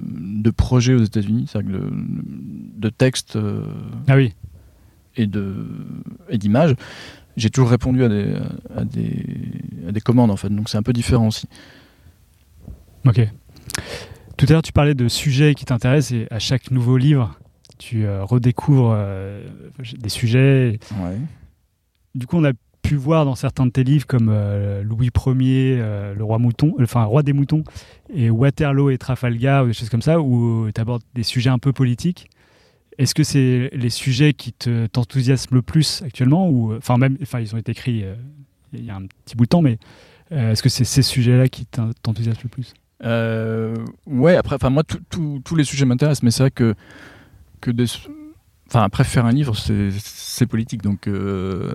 de 0.03 0.51
projet 0.51 0.95
aux 0.95 1.03
États-Unis, 1.03 1.47
c'est-à-dire 1.51 1.71
le- 1.81 1.91
de 1.93 2.89
texte. 2.91 3.37
euh, 3.37 3.65
Ah 4.07 4.17
oui. 4.17 4.35
et 5.17 5.27
de 5.27 5.67
et 6.29 6.37
d'images, 6.39 6.75
j'ai 7.37 7.49
toujours 7.51 7.71
répondu 7.71 8.05
à 8.05 8.09
des, 8.09 8.35
à 8.77 8.85
des 8.85 9.25
à 9.89 9.93
des 9.93 10.01
commandes 10.01 10.31
en 10.31 10.37
fait. 10.37 10.49
Donc 10.51 10.69
c'est 10.69 10.77
un 10.79 10.83
peu 10.83 10.93
différent 10.93 11.29
aussi. 11.29 11.49
Ok. 13.07 13.27
Tout 14.39 14.47
à 14.49 14.53
l'heure, 14.53 14.63
tu 14.63 14.73
parlais 14.73 14.95
de 14.95 15.09
sujets 15.09 15.55
qui 15.57 15.65
t'intéressent 15.65 16.13
et 16.13 16.29
à 16.31 16.39
chaque 16.39 16.71
nouveau 16.71 16.97
livre, 16.97 17.37
tu 17.77 18.07
euh, 18.07 18.25
redécouvres 18.25 18.95
euh, 18.97 19.45
des 19.99 20.09
sujets. 20.09 20.79
Ouais. 20.93 21.17
Du 22.15 22.27
coup, 22.29 22.37
on 22.39 22.45
a 22.45 22.53
pu 22.83 22.95
voir 22.95 23.25
dans 23.25 23.35
certains 23.35 23.67
de 23.67 23.73
tes 23.73 23.83
livres 23.83 24.07
comme 24.07 24.29
euh, 24.31 24.85
Louis 24.85 25.11
Ier, 25.27 25.79
euh, 25.81 26.15
le 26.15 26.23
roi 26.23 26.39
mouton, 26.39 26.73
enfin 26.81 27.03
roi 27.03 27.25
des 27.25 27.33
moutons, 27.33 27.65
et 28.15 28.31
Waterloo 28.31 28.91
et 28.91 28.99
Trafalgar, 28.99 29.65
ou 29.65 29.67
des 29.67 29.73
choses 29.73 29.91
comme 29.91 30.03
ça, 30.03 30.21
où 30.21 30.71
tu 30.73 30.81
abordes 30.81 31.03
des 31.15 31.25
sujets 31.25 31.51
un 31.51 31.59
peu 31.59 31.73
politiques. 31.73 32.31
Est-ce 32.97 33.17
que 33.17 33.25
c'est 33.25 33.71
les 33.73 33.91
sujets 33.91 34.35
qui 34.35 34.53
te 34.53 34.87
t'enthousiasment 34.87 35.57
le 35.57 35.63
plus 35.63 36.03
actuellement 36.03 36.49
ou 36.49 36.75
enfin 36.77 36.97
même 36.97 37.17
enfin 37.23 37.39
ils 37.39 37.55
ont 37.55 37.59
été 37.59 37.71
écrits 37.71 38.05
il 38.73 38.85
y 38.85 38.91
a 38.91 38.97
un 38.97 39.07
petit 39.25 39.37
bout 39.37 39.45
de 39.45 39.49
temps 39.49 39.63
mais 39.63 39.79
est-ce 40.33 40.65
que 40.65 40.69
c'est 40.69 40.83
ces 40.83 41.03
sujets-là 41.03 41.47
qui 41.47 41.65
t'en- 41.65 41.93
t'enthousiasment 42.03 42.43
le 42.43 42.49
plus? 42.49 42.75
Ouais, 43.05 44.37
après, 44.37 44.57
enfin 44.57 44.71
moi, 44.71 44.83
tous 45.11 45.57
les 45.57 45.65
sujets 45.65 45.85
m'intéressent, 45.85 46.23
mais 46.23 46.31
c'est 46.31 46.43
vrai 46.43 46.51
que 46.51 46.75
que 47.61 47.71
des, 47.73 47.87
enfin 48.69 48.83
après 48.83 49.05
faire 49.05 49.27
un 49.27 49.33
livre, 49.33 49.55
c'est 49.57 50.47
politique, 50.47 50.83
donc 50.83 51.09
euh, 51.09 51.73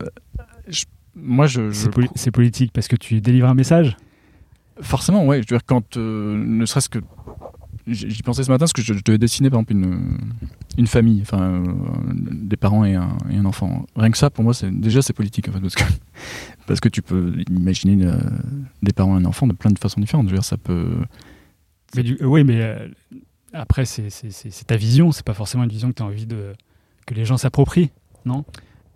je- 0.67 0.85
moi 1.15 1.45
je, 1.45 1.69
je- 1.71 1.73
C'est 1.73 1.89
poli- 1.91 2.09
c'est 2.15 2.31
politique 2.31 2.71
parce 2.73 2.87
que 2.87 2.95
tu 2.95 3.19
délivres 3.19 3.47
un 3.49 3.53
message? 3.53 3.97
Forcément, 4.81 5.25
ouais, 5.25 5.37
je 5.37 5.41
veux 5.41 5.57
dire 5.57 5.65
quand 5.65 5.97
euh, 5.97 6.35
ne 6.37 6.65
serait-ce 6.65 6.89
que 6.89 6.99
j'y 7.85 8.23
pensais 8.23 8.43
ce 8.45 8.49
matin 8.49 8.59
parce 8.59 8.71
que 8.73 8.81
je, 8.81 8.93
je 8.93 9.01
devais 9.03 9.17
dessiner 9.17 9.49
par 9.49 9.59
exemple 9.59 9.73
une 9.73 10.17
une 10.77 10.87
famille, 10.87 11.21
enfin 11.21 11.41
euh, 11.41 11.63
des 12.31 12.55
parents 12.57 12.83
et 12.85 12.95
un, 12.95 13.09
et 13.29 13.35
un 13.37 13.45
enfant. 13.45 13.85
Rien 13.95 14.09
que 14.09 14.17
ça, 14.17 14.29
pour 14.31 14.43
moi, 14.43 14.53
déjà 14.71 15.01
c'est 15.03 15.13
politique 15.13 15.49
en 15.49 15.51
fait, 15.51 15.59
parce 15.59 15.75
que 15.75 15.83
parce 16.67 16.79
que 16.79 16.89
tu 16.89 17.01
peux 17.01 17.33
imaginer 17.49 18.05
euh, 18.05 18.13
des 18.81 18.93
parents 18.93 19.17
et 19.17 19.21
un 19.21 19.25
enfant 19.25 19.47
de 19.47 19.53
plein 19.53 19.71
de 19.71 19.79
façons 19.79 19.99
différentes. 20.01 20.27
Je 20.27 20.31
veux 20.31 20.37
dire, 20.37 20.45
ça 20.45 20.57
peut 20.57 20.95
Mais 21.95 22.03
du- 22.03 22.17
oui, 22.21 22.43
mais 22.43 22.61
euh, 22.61 22.87
après, 23.53 23.85
c'est 23.85 24.09
ta 24.67 24.75
vision, 24.77 25.11
c'est 25.11 25.25
pas 25.25 25.33
forcément 25.33 25.63
une 25.63 25.69
vision 25.69 25.89
que 25.89 25.95
tu 25.95 26.03
as 26.03 26.05
envie 26.05 26.25
de, 26.25 26.53
que 27.05 27.13
les 27.13 27.25
gens 27.25 27.37
s'approprient, 27.37 27.91
non? 28.25 28.45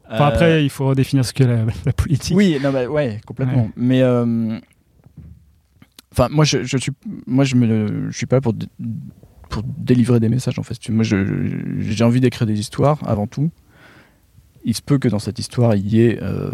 Enfin, 0.10 0.24
Euh, 0.24 0.28
Après, 0.28 0.64
il 0.66 0.70
faut 0.70 0.88
redéfinir 0.88 1.26
ce 1.26 1.34
que 1.34 1.44
la, 1.44 1.66
la 1.86 1.94
politique. 1.94 2.36
Oui, 2.36 2.58
non, 2.64 2.72
bah, 2.72 2.88
ouais, 2.88 3.20
complètement. 3.26 3.66
Ouais. 3.66 3.72
Mais 3.76 4.02
euh, 4.02 4.58
enfin, 6.12 6.28
moi, 6.32 6.46
je, 6.46 6.64
je 6.64 6.78
suis, 6.78 6.92
moi, 7.26 7.44
je 7.44 7.56
me, 7.56 8.10
je 8.10 8.18
suis 8.18 8.26
pas 8.26 8.38
là 8.38 8.42
pour 8.42 8.54
dé- 8.54 8.68
pour 9.50 9.64
délivrer 9.64 10.20
des 10.20 10.30
messages 10.30 10.60
en 10.60 10.64
fait. 10.64 10.90
Moi, 10.90 11.04
je- 11.04 11.26
je- 11.26 11.92
j'ai 11.92 12.04
envie 12.04 12.20
d'écrire 12.22 12.46
des 12.48 12.60
histoires 12.60 13.00
avant 13.08 13.28
tout. 13.28 13.50
Il 14.66 14.76
se 14.76 14.82
peut 14.82 14.98
que 14.98 15.08
dans 15.08 15.20
cette 15.20 15.40
histoire, 15.40 15.76
il 15.76 15.88
y 15.88 16.02
ait, 16.02 16.20
euh, 16.22 16.52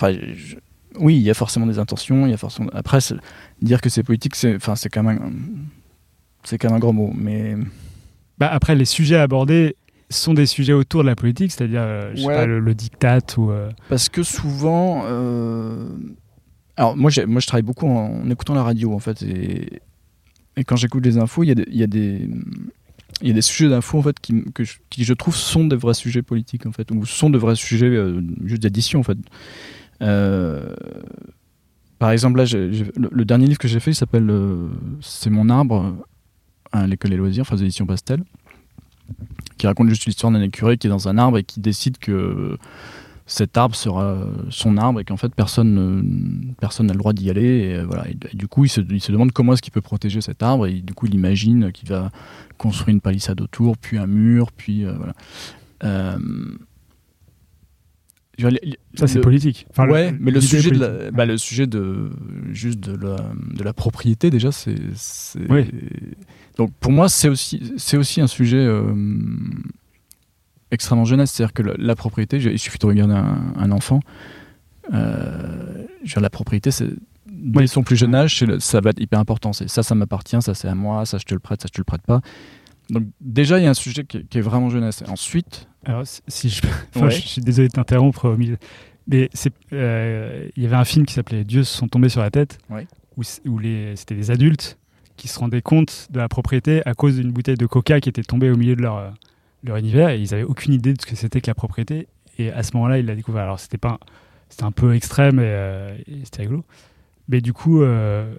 enfin, 0.00 0.12
je- 0.12 0.56
oui, 0.98 1.16
il 1.16 1.22
y 1.22 1.30
a 1.30 1.34
forcément 1.34 1.66
des 1.66 1.78
intentions. 1.78 2.26
Il 2.26 2.30
y 2.30 2.34
a 2.34 2.38
forcément. 2.38 2.70
Après, 2.72 2.98
dire 3.62 3.80
que 3.80 3.88
c'est 3.88 4.02
politique, 4.02 4.34
c'est, 4.36 4.56
enfin, 4.56 4.74
c'est 4.76 4.88
quand 4.88 5.02
même, 5.02 5.18
un- 5.22 5.64
c'est 6.44 6.58
quand 6.58 6.68
même 6.68 6.76
un 6.76 6.80
grand 6.80 6.92
mot. 6.92 7.12
Mais 7.14 7.54
Bah, 8.38 8.48
après, 8.52 8.74
les 8.74 8.84
sujets 8.84 9.16
abordés 9.16 9.76
sont 10.10 10.32
des 10.34 10.46
sujets 10.46 10.72
autour 10.72 11.02
de 11.02 11.08
la 11.08 11.16
politique, 11.16 11.52
c'est-à-dire 11.52 11.82
euh, 11.82 12.12
je 12.14 12.20
sais 12.22 12.26
Ouais. 12.26 12.34
pas, 12.34 12.46
le, 12.46 12.60
le 12.60 12.74
diktat 12.74 13.18
ou. 13.36 13.50
euh, 13.50 13.70
Parce 13.88 14.08
que 14.08 14.22
souvent, 14.22 15.02
euh, 15.06 15.88
alors 16.76 16.96
moi, 16.96 17.10
moi 17.26 17.40
je 17.40 17.46
travaille 17.46 17.62
beaucoup 17.64 17.86
en, 17.86 18.22
en 18.24 18.30
écoutant 18.30 18.54
la 18.54 18.62
radio 18.62 18.92
en 18.94 19.00
fait, 19.00 19.22
et, 19.22 19.80
et 20.56 20.64
quand 20.64 20.76
j'écoute 20.76 21.04
les 21.04 21.18
infos, 21.18 21.42
il 21.42 21.48
y 21.48 21.52
a 21.52 21.54
des, 21.56 21.66
il 21.68 21.76
y 21.76 21.82
a 21.82 21.86
des, 21.86 22.28
il 23.20 23.28
y 23.28 23.30
a 23.30 23.34
des 23.34 23.42
sujets 23.42 23.68
d'infos 23.68 23.98
en 23.98 24.02
fait 24.02 24.18
qui, 24.20 24.44
que 24.54 24.64
je, 24.64 24.74
qui 24.88 25.04
je 25.04 25.12
trouve 25.12 25.34
sont 25.36 25.66
des 25.66 25.76
vrais 25.76 25.94
sujets 25.94 26.22
politiques 26.22 26.64
en 26.66 26.72
fait, 26.72 26.90
ou 26.90 27.04
sont 27.04 27.28
de 27.30 27.36
vrais 27.38 27.56
sujets 27.56 27.92
juste 28.44 28.62
d'addition 28.62 29.00
en 29.00 29.04
fait. 29.04 29.18
Euh, 30.02 30.74
par 31.98 32.10
exemple 32.10 32.38
là, 32.38 32.44
le, 32.54 33.24
dernier 33.24 33.46
livre 33.46 33.58
que 33.58 33.68
j'ai 33.68 33.80
fait, 33.80 33.92
s'appelle 33.92 34.30
euh, 34.30 34.68
C'est 35.00 35.30
mon 35.30 35.48
arbre 35.48 35.96
à 36.70 36.86
l'école 36.86 37.10
des 37.10 37.16
loisirs, 37.16 37.42
enfin 37.42 37.56
aux 37.56 37.58
éditions 37.58 37.86
Pastel, 37.86 38.22
qui 39.56 39.66
raconte 39.66 39.88
juste 39.88 40.04
l'histoire 40.06 40.32
d'un 40.32 40.42
écureuil 40.42 40.78
qui 40.78 40.86
est 40.86 40.90
dans 40.90 41.08
un 41.08 41.18
arbre 41.18 41.38
et 41.38 41.42
qui 41.44 41.60
décide 41.60 41.98
que 41.98 42.56
cet 43.26 43.56
arbre 43.58 43.74
sera 43.74 44.24
son 44.48 44.76
arbre 44.78 45.00
et 45.00 45.04
qu'en 45.04 45.16
fait 45.18 45.34
personne 45.34 45.74
ne- 45.74 46.54
personne 46.54 46.86
n'a 46.86 46.94
le 46.94 46.98
droit 46.98 47.12
d'y 47.12 47.28
aller 47.28 47.42
et, 47.42 47.74
euh, 47.76 47.84
voilà. 47.84 48.06
Du 48.32 48.48
coup 48.48 48.64
il 48.64 48.68
se, 48.70 48.80
demande 48.80 49.32
comment 49.32 49.52
est-ce 49.52 49.60
qu'il 49.60 49.72
peut 49.72 49.82
protéger 49.82 50.20
cet 50.22 50.42
arbre 50.42 50.66
et 50.66 50.80
du 50.80 50.94
coup 50.94 51.06
il 51.06 51.14
imagine 51.14 51.70
qu'il 51.72 51.88
va 51.88 52.10
construire 52.56 52.88
une 52.90 53.00
palissade 53.02 53.40
autour 53.42 53.76
puis 53.76 53.98
un 53.98 54.06
mur 54.06 54.50
puis 54.52 54.84
euh, 54.84 54.92
voilà. 54.96 55.12
Euh, 55.84 56.18
je 56.18 56.22
veux 56.22 56.26
dire, 56.28 56.56
les- 58.27 58.27
Ça, 58.94 59.06
c'est 59.06 59.20
politique. 59.20 59.66
Enfin, 59.70 59.88
ouais, 59.88 60.12
mais 60.20 60.30
le 60.30 60.38
l'idée 60.38 60.46
sujet, 60.46 60.70
de 60.70 60.78
politique. 60.78 61.02
la, 61.04 61.10
bah, 61.10 61.26
le 61.26 61.36
sujet 61.38 61.66
de 61.66 62.10
juste 62.52 62.78
de 62.80 62.96
la, 62.96 63.16
de 63.54 63.62
la 63.64 63.72
propriété 63.72 64.30
déjà, 64.30 64.52
c'est 64.52 64.76
Oui. 65.48 65.66
donc 66.56 66.72
pour 66.80 66.92
moi 66.92 67.08
c'est 67.08 67.28
aussi 67.28 67.72
c'est 67.76 67.96
aussi 67.96 68.20
un 68.20 68.26
sujet 68.28 68.56
euh, 68.58 68.92
extrêmement 70.70 71.04
jeunesse, 71.04 71.32
c'est-à-dire 71.32 71.52
que 71.52 71.62
la, 71.62 71.74
la 71.78 71.94
propriété, 71.96 72.36
il 72.38 72.58
suffit 72.58 72.78
de 72.78 72.86
regarder 72.86 73.14
un, 73.14 73.52
un 73.56 73.70
enfant, 73.72 74.00
euh, 74.94 75.84
la 76.16 76.30
propriété 76.30 76.70
c'est 76.70 76.88
dès 77.30 77.60
Oui. 77.60 77.68
son 77.68 77.82
plus 77.82 77.96
jeune 77.96 78.14
âge, 78.14 78.44
ça 78.58 78.80
va 78.80 78.90
être 78.90 79.00
hyper 79.00 79.18
important. 79.20 79.52
C'est 79.52 79.68
ça, 79.68 79.82
ça 79.82 79.94
m'appartient, 79.94 80.40
ça 80.42 80.54
c'est 80.54 80.68
à 80.68 80.74
moi, 80.74 81.06
ça 81.06 81.18
je 81.18 81.24
te 81.24 81.34
le 81.34 81.40
prête, 81.40 81.62
ça 81.62 81.68
je 81.68 81.74
te 81.74 81.80
le 81.80 81.84
prête 81.84 82.02
pas. 82.02 82.20
Donc 82.90 83.04
déjà 83.20 83.58
il 83.58 83.64
y 83.64 83.66
a 83.66 83.70
un 83.70 83.74
sujet 83.74 84.04
qui 84.04 84.18
est, 84.18 84.24
qui 84.28 84.38
est 84.38 84.42
vraiment 84.42 84.70
jeunesse. 84.70 85.02
Et 85.06 85.10
ensuite, 85.10 85.68
Alors, 85.84 86.04
si- 86.06 86.48
je, 86.48 86.62
enfin, 86.94 87.06
Ouais. 87.06 87.10
je 87.10 87.26
suis 87.26 87.40
désolé 87.42 87.68
de 87.68 87.72
t'interrompre 87.72 88.36
milieu. 88.36 88.56
Mais 89.06 89.30
euh, 89.72 90.48
il 90.56 90.62
y 90.62 90.66
avait 90.66 90.76
un 90.76 90.84
film 90.84 91.06
qui 91.06 91.14
s'appelait 91.14 91.44
Dieux 91.44 91.64
se 91.64 91.76
sont 91.76 91.88
tombés 91.88 92.08
sur 92.10 92.20
la 92.20 92.30
tête, 92.30 92.58
Ouais. 92.70 92.86
où, 93.16 93.22
c'était 93.22 94.14
des 94.14 94.30
adultes 94.30 94.78
qui 95.16 95.28
se 95.28 95.38
rendaient 95.38 95.62
compte 95.62 96.08
de 96.10 96.18
la 96.18 96.28
propriété 96.28 96.82
à 96.86 96.94
cause 96.94 97.16
d'une 97.16 97.30
bouteille 97.32 97.56
de 97.56 97.66
coca 97.66 98.00
qui 98.00 98.08
était 98.08 98.22
tombée 98.22 98.50
au 98.50 98.56
milieu 98.56 98.76
de 98.76 98.82
leur, 98.82 98.96
euh, 98.98 99.10
leur 99.64 99.76
univers 99.76 100.10
et 100.10 100.20
ils 100.20 100.32
avaient 100.34 100.44
aucune 100.44 100.72
idée 100.74 100.92
de 100.94 101.00
ce 101.00 101.06
que 101.06 101.16
c'était 101.16 101.40
que 101.40 101.48
la 101.50 101.54
propriété. 101.54 102.06
Et 102.38 102.52
à 102.52 102.62
ce 102.62 102.70
moment-là, 102.74 102.98
ils 102.98 103.06
l'a 103.06 103.16
découvert. 103.16 103.42
Alors, 103.42 103.58
c'était 103.58 103.78
pas, 103.78 103.98
c'était 104.48 104.64
un 104.64 104.70
peu 104.72 104.94
extrême 104.94 105.40
et, 105.40 105.42
euh, 105.44 105.96
et 106.06 106.24
c'était 106.24 106.42
rigolo. 106.42 106.64
Mais 107.28 107.40
du 107.40 107.52
coup, 107.52 107.82
euh, 107.82 108.32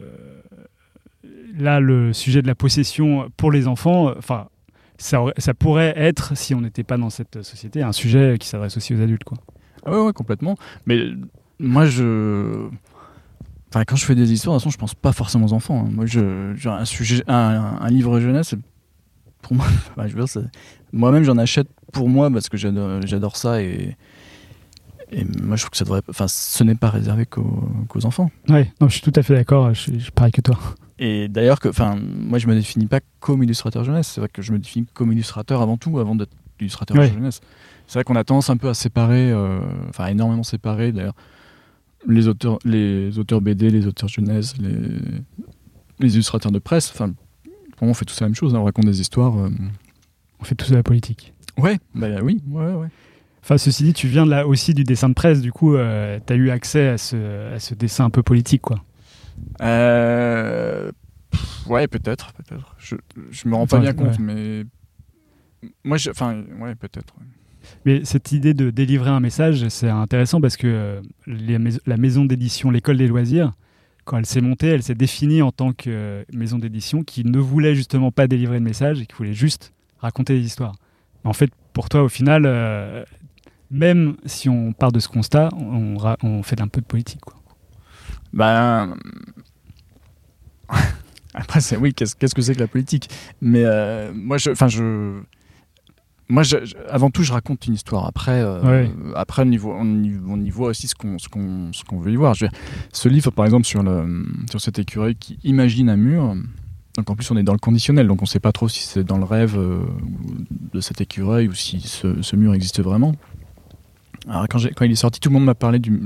là, 1.57 1.79
le 1.79 2.13
sujet 2.13 2.41
de 2.41 2.47
la 2.47 2.55
possession 2.55 3.29
pour 3.37 3.51
les 3.51 3.67
enfants, 3.67 4.13
enfin, 4.17 4.47
ça, 4.97 5.53
pourrait 5.57 5.93
être, 5.95 6.35
si 6.37 6.53
on 6.53 6.61
n'était 6.61 6.83
pas 6.83 6.97
dans 6.97 7.09
cette 7.09 7.41
société, 7.41 7.81
un 7.81 7.91
sujet 7.93 8.37
qui 8.39 8.47
s'adresse 8.47 8.77
aussi 8.77 8.93
aux 8.93 9.01
adultes. 9.01 9.23
Quoi. 9.23 9.37
Ah 9.85 9.91
ouais, 9.91 10.05
ouais, 10.05 10.13
complètement. 10.13 10.57
Mais 10.85 10.97
euh, 10.97 11.17
moi, 11.59 11.85
je. 11.85 12.67
Enfin, 13.69 13.83
quand 13.85 13.95
je 13.95 14.05
fais 14.05 14.15
des 14.15 14.31
histoires, 14.31 14.55
de 14.55 14.59
toute 14.59 14.63
façon, 14.63 14.73
je 14.73 14.79
pense 14.79 14.95
pas 14.95 15.13
forcément 15.13 15.45
aux 15.45 15.53
enfants. 15.53 15.85
hein. 15.85 15.91
Moi, 15.91 16.05
je, 16.05 16.53
genre, 16.55 16.75
un, 16.75 16.85
sujet, 16.85 17.23
un, 17.27 17.77
un 17.79 17.89
livre 17.89 18.19
jeunesse, 18.19 18.55
pour 19.41 19.55
moi, 19.55 19.65
enfin, 19.91 20.07
je 20.07 20.15
veux 20.15 20.23
dire, 20.23 20.49
moi-même, 20.91 21.23
j'en 21.23 21.37
achète 21.37 21.67
pour 21.93 22.09
moi 22.09 22.29
parce 22.31 22.49
que 22.49 22.57
j'adore, 22.57 23.37
ça 23.37 23.61
et, 23.61 23.95
et 25.11 25.23
moi, 25.41 25.55
je 25.55 25.61
trouve 25.63 25.71
que 25.71 25.77
ça 25.77 25.85
devrait. 25.85 26.01
Enfin, 26.09 26.27
ce 26.27 26.63
n'est 26.63 26.75
pas 26.75 26.89
réservé 26.89 27.25
qu'aux, 27.25 28.05
enfants. 28.05 28.29
Ouais, 28.47 28.71
non, 28.81 28.89
je 28.89 28.93
suis 28.93 29.01
tout 29.01 29.13
à 29.15 29.23
fait 29.23 29.35
d'accord, 29.35 29.73
je 29.73 29.97
je 29.97 30.11
pareil 30.11 30.31
que 30.31 30.41
toi. 30.41 30.57
Et 31.01 31.27
d'ailleurs, 31.29 31.59
que, 31.59 31.69
enfin, 31.69 31.97
moi, 31.97 32.39
je 32.39 32.47
me 32.47 32.53
définis 32.53 32.85
pas 32.85 32.99
comme 33.21 33.41
illustrateur 33.41 33.83
jeunesse. 33.85 34.07
C'est 34.09 34.19
vrai 34.21 34.29
que 34.31 34.41
je 34.41 34.51
me 34.51 34.59
définis 34.59 34.85
comme 34.93 35.11
illustrateur 35.13 35.61
avant 35.61 35.77
tout, 35.77 35.97
avant 35.99 36.13
d'être 36.15 36.33
illustrateur 36.59 36.97
Ouais. 36.97 37.09
jeunesse. 37.11 37.39
C'est 37.87 37.93
vrai 37.99 38.03
qu'on 38.03 38.15
a 38.17 38.23
tendance 38.25 38.49
un 38.49 38.57
peu 38.57 38.67
à 38.69 38.73
séparer, 38.73 39.31
euh, 39.31 39.59
enfin, 39.89 40.07
énormément 40.07 40.43
séparer 40.43 40.91
d'ailleurs, 40.91 41.15
les 42.07 42.27
auteurs, 42.27 42.59
les 42.65 43.17
auteurs 43.17 43.41
BD, 43.41 43.69
les 43.69 43.87
auteurs 43.87 44.09
jeunesse, 44.09 44.55
les, 44.59 44.75
les 45.99 46.13
illustrateurs 46.13 46.51
de 46.51 46.59
presse. 46.59 46.91
Enfin, 46.93 47.13
pour 47.77 47.85
moi, 47.85 47.91
on 47.91 47.93
fait 47.93 48.05
tous 48.05 48.19
la 48.21 48.27
même 48.27 48.35
chose. 48.35 48.53
hein, 48.53 48.59
on 48.59 48.65
raconte 48.65 48.85
des 48.85 48.99
histoires. 49.01 49.37
euh. 49.37 49.49
On 50.39 50.43
fait 50.43 50.55
tous 50.55 50.69
de 50.69 50.75
la 50.75 50.83
politique. 50.83 51.33
Ouais, 51.57 51.77
bah 51.95 52.07
oui, 52.21 52.41
ouais, 52.49 52.73
ouais. 52.73 52.87
Enfin, 53.41 53.57
ceci 53.57 53.83
dit, 53.83 53.93
tu 53.93 54.07
viens 54.07 54.25
de 54.25 54.31
là 54.31 54.45
aussi 54.47 54.73
du 54.73 54.83
dessin 54.83 55.09
de 55.09 55.13
presse, 55.13 55.41
du 55.41 55.51
coup, 55.51 55.75
euh, 55.75 56.19
tu 56.25 56.33
as 56.33 56.35
eu 56.35 56.49
accès 56.49 56.87
à 56.89 56.97
ce, 56.97 57.53
à 57.53 57.59
ce 57.59 57.73
dessin 57.73 58.05
un 58.05 58.09
peu 58.09 58.21
politique, 58.21 58.61
quoi. 58.61 58.83
Euh, 59.61 60.91
pff, 61.31 61.67
ouais, 61.67 61.87
peut-être, 61.87 62.33
peut-être. 62.33 62.75
Je, 62.77 62.95
je 63.31 63.47
me 63.47 63.55
rends 63.55 63.67
pas 63.67 63.79
bien 63.79 63.93
compte, 63.93 64.17
ouais. 64.19 64.23
mais 64.23 64.65
moi, 65.83 65.97
je- 65.97 66.09
enfin, 66.09 66.43
ouais, 66.59 66.75
peut-être. 66.75 67.13
ouais. 67.19 67.25
Mais 67.85 68.05
cette 68.05 68.31
idée 68.31 68.53
de 68.53 68.69
délivrer 68.69 69.09
un 69.09 69.19
message, 69.19 69.67
c'est 69.69 69.89
intéressant 69.89 70.39
parce 70.41 70.57
que 70.57 70.67
euh, 70.67 71.01
les 71.27 71.57
la 71.85 71.97
maison 71.97 72.25
d'édition, 72.25 72.71
l'école 72.71 72.97
des 72.97 73.07
loisirs, 73.07 73.53
quand 74.05 74.17
elle 74.17 74.25
s'est 74.25 74.41
montée, 74.41 74.67
elle 74.67 74.81
s'est 74.81 74.95
définie 74.95 75.41
en 75.41 75.51
tant 75.51 75.73
que 75.73 75.89
euh, 75.89 76.23
maison 76.33 76.57
d'édition 76.57 77.03
qui 77.03 77.23
ne 77.25 77.37
voulait 77.37 77.75
justement 77.75 78.11
pas 78.11 78.27
délivrer 78.27 78.59
de 78.59 78.63
message 78.63 79.01
et 79.01 79.05
qui 79.05 79.15
voulait 79.15 79.33
juste 79.33 79.71
raconter 79.99 80.33
des 80.39 80.45
histoires. 80.45 80.75
En 81.25 81.33
fait, 81.33 81.51
pour 81.73 81.89
toi, 81.89 82.01
au 82.03 82.09
final, 82.09 82.43
euh, 82.45 83.03
même 83.69 84.15
si 84.25 84.49
on 84.49 84.71
part 84.73 84.91
de 84.91 84.99
ce 84.99 85.09
constat, 85.09 85.49
on, 85.53 85.97
on 86.23 86.41
fait 86.43 86.61
un 86.61 86.69
peu 86.69 86.81
de 86.81 86.85
politique. 86.87 87.19
Quoi. 87.21 87.38
Ben. 88.33 88.95
Après, 91.33 91.61
c'est 91.61 91.77
oui, 91.77 91.93
qu'est-ce 91.93 92.15
qu'est-ce 92.15 92.35
que 92.35 92.41
c'est 92.41 92.55
que 92.55 92.59
la 92.59 92.67
politique? 92.67 93.09
Mais 93.41 93.63
euh, 93.65 94.11
moi, 94.13 94.37
je. 94.37 94.49
Enfin, 94.51 94.67
je. 94.67 95.19
Moi, 96.31 96.43
je- 96.43 96.63
je- 96.63 96.75
avant 96.89 97.09
tout, 97.09 97.23
je 97.23 97.31
raconte 97.33 97.65
une 97.65 97.73
histoire. 97.73 98.05
Après, 98.05 98.41
euh, 98.43 98.59
après 99.15 99.43
on, 99.47 99.51
y 99.51 99.57
voit, 99.57 99.75
on, 99.79 100.03
y, 100.03 100.15
on 100.27 100.39
y 100.39 100.49
voit 100.51 100.69
aussi 100.69 100.87
ce 100.87 100.93
qu'on 100.93 101.17
ce 101.17 101.27
qu'on 101.27 101.71
ce 101.73 101.83
qu'on 101.83 101.99
veut 101.99 102.11
y 102.11 102.15
voir. 102.15 102.35
Je 102.35 102.45
veux 102.45 102.49
dire, 102.49 102.59
ce 102.93 103.09
livre, 103.09 103.31
par 103.31 103.45
exemple, 103.45 103.65
sur, 103.65 103.81
le, 103.81 104.25
sur 104.49 104.61
cet 104.61 104.77
écureuil 104.77 105.15
qui 105.15 105.39
imagine 105.43 105.89
un 105.89 105.95
mur, 105.97 106.35
Donc 106.97 107.09
en 107.09 107.15
plus 107.15 107.31
on 107.31 107.37
est 107.37 107.41
dans 107.43 107.53
le 107.53 107.59
conditionnel, 107.59 108.07
donc 108.07 108.21
on 108.21 108.27
sait 108.27 108.39
pas 108.39 108.51
trop 108.51 108.67
si 108.69 108.83
c'est 108.83 109.03
dans 109.03 109.17
le 109.17 109.23
rêve 109.23 109.57
euh, 109.57 109.79
de 110.73 110.79
cet 110.81 111.01
écureuil 111.01 111.47
ou 111.47 111.53
si 111.55 111.79
ce, 111.81 112.21
ce 112.21 112.35
mur 112.35 112.53
existe 112.53 112.79
vraiment. 112.81 113.15
Alors 114.27 114.47
quand, 114.49 114.59
j'ai- 114.59 114.69
quand 114.71 114.85
il 114.85 114.91
est 114.91 114.95
sorti, 114.95 115.19
tout 115.19 115.29
le 115.29 115.33
monde 115.33 115.45
m'a 115.45 115.55
parlé 115.55 115.79
du, 115.79 115.99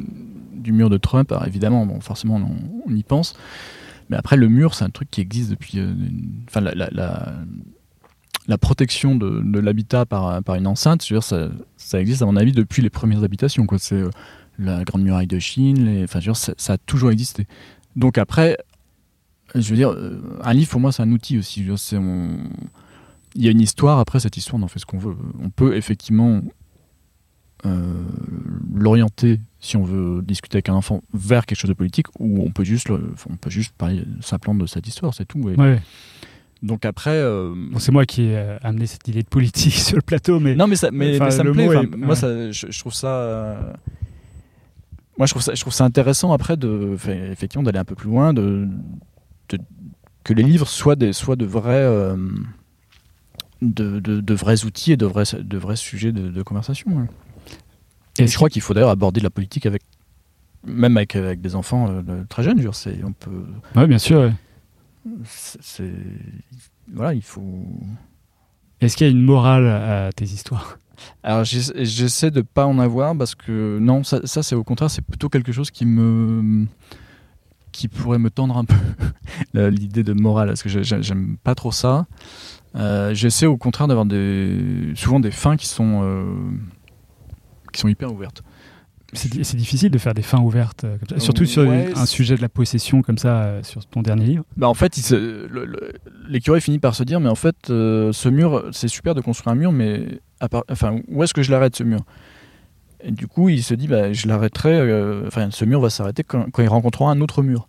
du 0.64 0.72
mur 0.72 0.90
de 0.90 0.98
Trump. 0.98 1.34
Évidemment, 1.46 1.86
bon, 1.86 2.00
forcément 2.00 2.42
on, 2.88 2.96
y 2.96 3.04
pense. 3.04 3.36
Mais 4.10 4.18
après 4.18 4.38
le 4.38 4.48
mur, 4.50 4.74
c'est 4.74 4.84
un 4.86 4.90
truc 4.90 5.12
qui 5.12 5.22
existe 5.22 5.52
depuis... 5.52 5.80
euh, 5.80 5.94
Enfin 6.48 6.62
la, 8.48 8.58
protection 8.58 9.16
de, 9.16 9.60
l'habitat 9.60 10.06
par, 10.06 10.56
une 10.56 10.68
enceinte, 10.68 11.06
dire, 11.06 11.24
ça, 11.24 11.50
existe 11.94 12.22
à 12.22 12.26
mon 12.26 12.36
avis 12.36 12.52
depuis 12.52 12.82
les 12.82 12.90
premières 12.90 13.24
habitations. 13.24 13.66
C'est 13.78 13.96
euh, 13.96 14.10
la 14.58 14.84
Grande 14.84 15.04
Muraille 15.04 15.28
de 15.28 15.40
Chine, 15.40 16.02
enfin, 16.04 16.20
dire, 16.20 16.36
ça, 16.36 16.54
a 16.68 16.78
toujours 16.78 17.12
existé. 17.12 17.48
Donc 17.96 18.18
après, 18.18 18.58
je 19.56 19.70
veux 19.70 19.76
dire, 19.76 19.92
euh, 19.92 20.40
un 20.44 20.54
livre 20.54 20.70
pour 20.72 20.80
moi 20.82 20.92
c'est 20.92 21.04
un 21.04 21.12
outil 21.12 21.38
aussi. 21.38 21.66
Il 23.36 23.44
y 23.44 23.48
a 23.48 23.52
une 23.52 23.62
histoire, 23.62 24.00
après 24.00 24.20
cette 24.20 24.36
histoire 24.36 24.62
on 24.62 24.66
en 24.66 24.68
fait 24.68 24.80
ce 24.80 24.86
qu'on 24.86 24.98
veut. 24.98 25.16
On 25.42 25.50
peut 25.50 25.76
effectivement 25.76 26.42
l'orienter, 28.74 29.40
si 29.66 29.78
on 29.78 29.84
veut 29.84 30.22
discuter 30.22 30.58
avec 30.58 30.68
un 30.70 30.74
enfant, 30.74 31.02
vers 31.14 31.46
quelque 31.46 31.58
chose 31.58 31.70
de 31.70 31.74
politique, 31.76 32.08
ou 32.20 32.44
on 32.46 32.52
peut 32.52 32.66
juste, 32.66 32.90
le- 32.90 33.14
on 33.30 33.38
peut 33.38 33.50
juste 33.50 33.74
parler 33.78 34.04
simplement 34.20 34.56
de 34.60 34.66
cette 34.68 34.86
histoire, 34.88 35.14
c'est 35.14 35.26
tout. 35.26 35.40
Ouais. 35.40 35.80
Donc 36.62 36.84
après... 36.86 37.12
euh, 37.16 37.54
Bon, 37.72 37.80
c'est 37.80 37.92
moi 37.94 38.06
qui 38.06 38.24
ai 38.24 38.36
euh, 38.38 38.58
amené 38.62 38.86
cette 38.88 39.08
idée 39.08 39.24
de 39.24 39.28
politique 39.28 39.74
sur 39.88 39.96
le 39.96 40.02
plateau, 40.02 40.40
mais 40.42 40.54
non 40.56 40.68
mais 40.68 40.76
ça, 40.76 40.92
mais, 40.92 41.18
mais 41.18 41.32
ça 41.32 41.44
me 41.46 41.54
plaît. 41.54 41.66
est- 41.66 41.96
Moi, 41.96 42.10
ouais. 42.10 42.16
ça, 42.16 42.52
je, 42.52 42.68
je 42.70 42.80
trouve 42.80 42.94
ça. 42.94 43.08
euh, 43.08 43.74
Moi, 45.18 45.28
je 45.28 45.32
trouve 45.34 45.42
ça, 45.44 45.54
je 45.56 45.62
trouve 45.62 45.74
ça 45.74 45.86
intéressant 45.86 46.34
après 46.34 46.58
de, 46.58 46.96
effectivement, 47.32 47.64
d'aller 47.64 47.80
un 47.80 47.86
peu 47.86 47.96
plus 47.96 48.10
loin, 48.10 48.34
de, 48.34 48.68
de- 49.50 49.60
que 50.26 50.34
les 50.34 50.44
livres 50.44 50.68
soient 50.68 50.96
des, 50.98 51.14
soient 51.14 51.36
de 51.38 51.46
vrais, 51.46 51.86
de, 53.62 54.00
de- 54.00 54.20
de 54.22 54.34
vrais 54.34 54.66
outils 54.66 54.92
et 54.94 54.98
de 54.98 55.06
vrais, 55.06 55.24
de 55.40 55.58
vrais 55.58 55.76
sujets 55.78 56.12
de, 56.12 56.30
de 56.30 56.44
conversation. 56.44 56.92
ouais. 56.98 57.06
Et 58.20 58.28
je 58.28 58.36
crois 58.36 58.50
qu'il 58.50 58.62
faut 58.62 58.74
d'ailleurs 58.74 58.90
aborder 58.90 59.22
la 59.22 59.30
politique 59.30 59.66
avec, 59.66 59.82
même 60.66 60.98
avec, 60.98 61.16
avec 61.16 61.42
des 61.42 61.56
enfants 61.56 61.88
euh, 61.90 62.24
très 62.30 62.44
jeunes. 62.44 62.58
je 62.58 62.64
veux 62.64 62.70
dire, 62.70 62.76
c'est, 62.76 63.04
on 63.04 63.12
peut, 63.14 63.46
ouais, 63.76 63.88
bien 63.88 63.98
sûr. 63.98 64.20
ouais. 64.22 64.34
c'est, 65.26 65.92
voilà, 66.94 67.14
il 67.14 67.22
faut. 67.24 67.66
Est-ce 68.82 68.98
qu'il 68.98 69.08
y 69.08 69.10
a 69.10 69.12
une 69.12 69.24
morale 69.24 69.68
à 69.68 70.12
tes 70.14 70.26
histoires? 70.26 70.78
Alors 71.24 71.44
j'essa- 71.44 71.74
j'essaie 71.84 72.32
de 72.32 72.42
pas 72.42 72.66
en 72.66 72.80
avoir 72.80 73.18
parce 73.18 73.36
que 73.36 73.80
non, 73.80 74.04
ça, 74.04 74.22
ça, 74.26 74.44
c'est 74.44 74.56
au 74.56 74.64
contraire, 74.64 74.90
c'est 74.92 75.02
plutôt 75.02 75.28
quelque 75.30 75.52
chose 75.52 75.72
qui 75.72 75.86
me 75.86 76.66
qui 77.72 77.88
pourrait 77.88 78.20
me 78.20 78.30
tendre 78.30 78.56
un 78.58 78.66
peu 78.66 78.76
l'idée 79.70 80.04
de 80.04 80.14
morale 80.14 80.50
parce 80.50 80.62
que 80.62 80.70
j'ai- 80.70 80.84
j'ai- 80.84 81.02
j'aime 81.02 81.38
pas 81.44 81.56
trop 81.56 81.72
ça. 81.72 82.06
Euh, 82.76 83.14
j'essaie 83.16 83.48
au 83.48 83.58
contraire 83.58 83.88
d'avoir 83.88 84.06
des 84.06 84.92
souvent 84.96 85.20
des 85.20 85.32
fins 85.32 85.58
qui 85.58 85.66
sont 85.68 86.02
euh, 86.04 86.26
qui 87.74 87.82
sont 87.82 87.90
hyper 87.90 88.12
ouvertes. 88.14 88.42
C'est 89.16 89.30
di- 89.30 89.44
c'est 89.46 89.58
difficile 89.58 89.92
de 89.92 89.98
faire 90.00 90.16
des 90.16 90.24
fins 90.24 90.40
ouvertes 90.42 90.86
euh, 90.86 90.98
comme 90.98 91.08
ça, 91.10 91.20
surtout 91.24 91.46
sur 91.46 91.62
Ouais, 91.64 91.92
un 91.96 92.08
sujet 92.08 92.36
de 92.36 92.42
la 92.42 92.50
possession 92.50 93.04
comme 93.04 93.20
ça, 93.20 93.44
euh, 93.44 93.62
sur 93.64 93.86
ton 93.86 94.02
dernier 94.02 94.26
livre. 94.26 94.44
Bah 94.58 94.68
en 94.68 94.74
fait, 94.74 94.98
l'écureuil 96.28 96.62
finit 96.62 96.80
par 96.80 96.96
se 96.96 97.04
dire 97.04 97.20
mais 97.20 97.30
en 97.30 97.36
fait 97.36 97.56
euh, 97.70 98.12
ce 98.12 98.30
mur, 98.30 98.70
c'est 98.72 98.88
super 98.88 99.14
de 99.16 99.22
construire 99.22 99.54
un 99.54 99.56
mur, 99.56 99.72
mais 99.72 100.20
à 100.40 100.50
part- 100.50 100.64
enfin 100.70 100.98
où 101.08 101.24
est-ce 101.24 101.34
que 101.34 101.44
je 101.44 101.52
l'arrête 101.52 101.76
ce 101.76 101.84
mur? 101.84 102.00
Et 103.04 103.12
du 103.12 103.28
coup, 103.28 103.50
il 103.50 103.62
se 103.64 103.74
dit 103.74 103.88
bah 103.88 104.14
je 104.14 104.28
l'arrêterai. 104.28 104.74
euh, 104.80 105.28
Enfin, 105.28 105.50
ce 105.52 105.66
mur 105.66 105.80
va 105.82 105.90
s'arrêter 105.90 106.24
quand, 106.24 106.50
quand 106.52 106.64
il 106.64 106.70
rencontrera 106.70 107.12
un 107.12 107.22
autre 107.22 107.44
mur. 107.44 107.68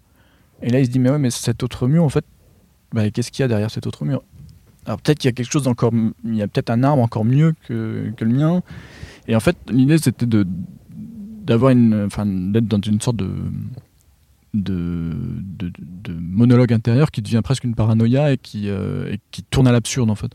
Et 0.62 0.71
là, 0.71 0.79
il 0.79 0.87
se 0.87 0.90
dit 0.90 0.99
mais 1.01 1.11
ouais, 1.11 1.19
mais 1.19 1.31
cet 1.31 1.62
autre 1.62 1.88
mur, 1.88 2.05
en 2.05 2.09
fait, 2.09 2.25
bah, 2.93 3.11
qu'est-ce 3.11 3.31
qu'il 3.33 3.43
y 3.43 3.45
a 3.45 3.49
derrière 3.49 3.71
cet 3.71 3.87
autre 3.87 4.05
mur? 4.05 4.23
Alors 4.87 5.01
peut-être 5.01 5.19
qu'il 5.19 5.29
y 5.29 5.33
a 5.33 5.33
quelque 5.33 5.51
chose 5.51 5.64
d'encore, 5.64 5.93
il 6.25 6.37
y 6.37 6.43
a 6.43 6.47
peut-être 6.49 6.71
un 6.71 6.83
arbre 6.85 7.03
encore 7.03 7.25
mieux 7.25 7.55
que, 7.67 8.12
que 8.17 8.25
le 8.25 8.33
mien. 8.33 8.62
Et 9.29 9.35
en 9.37 9.41
fait, 9.41 9.57
l'idée 9.71 9.99
c'était 9.99 10.27
de 10.27 10.47
d'avoir 11.45 11.73
une, 11.73 12.05
enfin 12.07 12.25
d'être 12.27 12.67
dans 12.69 12.81
une 12.81 13.01
sorte 13.01 13.17
de 13.17 13.29
de, 14.55 15.13
de, 15.59 15.73
de 16.05 16.13
monologue 16.13 16.73
intérieur 16.73 17.11
qui 17.11 17.23
devient 17.23 17.41
presque 17.43 17.65
une 17.65 17.75
paranoïa 17.75 18.33
et 18.33 18.39
qui, 18.39 18.69
euh, 18.69 19.13
et 19.13 19.19
qui 19.33 19.43
tourne 19.43 19.67
à 19.67 19.73
l'absurde 19.73 20.11
en 20.11 20.15
fait. 20.15 20.31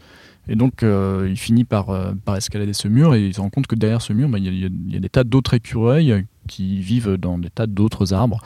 Et 0.50 0.56
donc 0.56 0.84
euh, 0.84 1.28
il 1.30 1.38
finit 1.38 1.64
par, 1.64 1.90
euh, 1.90 2.12
par 2.26 2.36
escalader 2.36 2.74
ce 2.74 2.88
mur 2.90 3.16
et 3.16 3.26
il 3.28 3.34
se 3.34 3.40
rend 3.40 3.50
compte 3.50 3.68
que 3.68 3.76
derrière 3.76 4.02
ce 4.02 4.12
mur, 4.14 4.28
bah, 4.28 4.38
il 4.40 4.44
y, 4.46 4.66
a- 4.66 4.68
y 4.68 4.96
y 4.96 5.00
des 5.00 5.10
tas 5.10 5.24
d'autres 5.24 5.54
écureuils 5.54 6.26
qui 6.48 6.80
vivent 6.82 7.14
dans 7.16 7.38
des 7.38 7.50
tas 7.50 7.68
d'autres 7.68 8.14
arbres. 8.14 8.42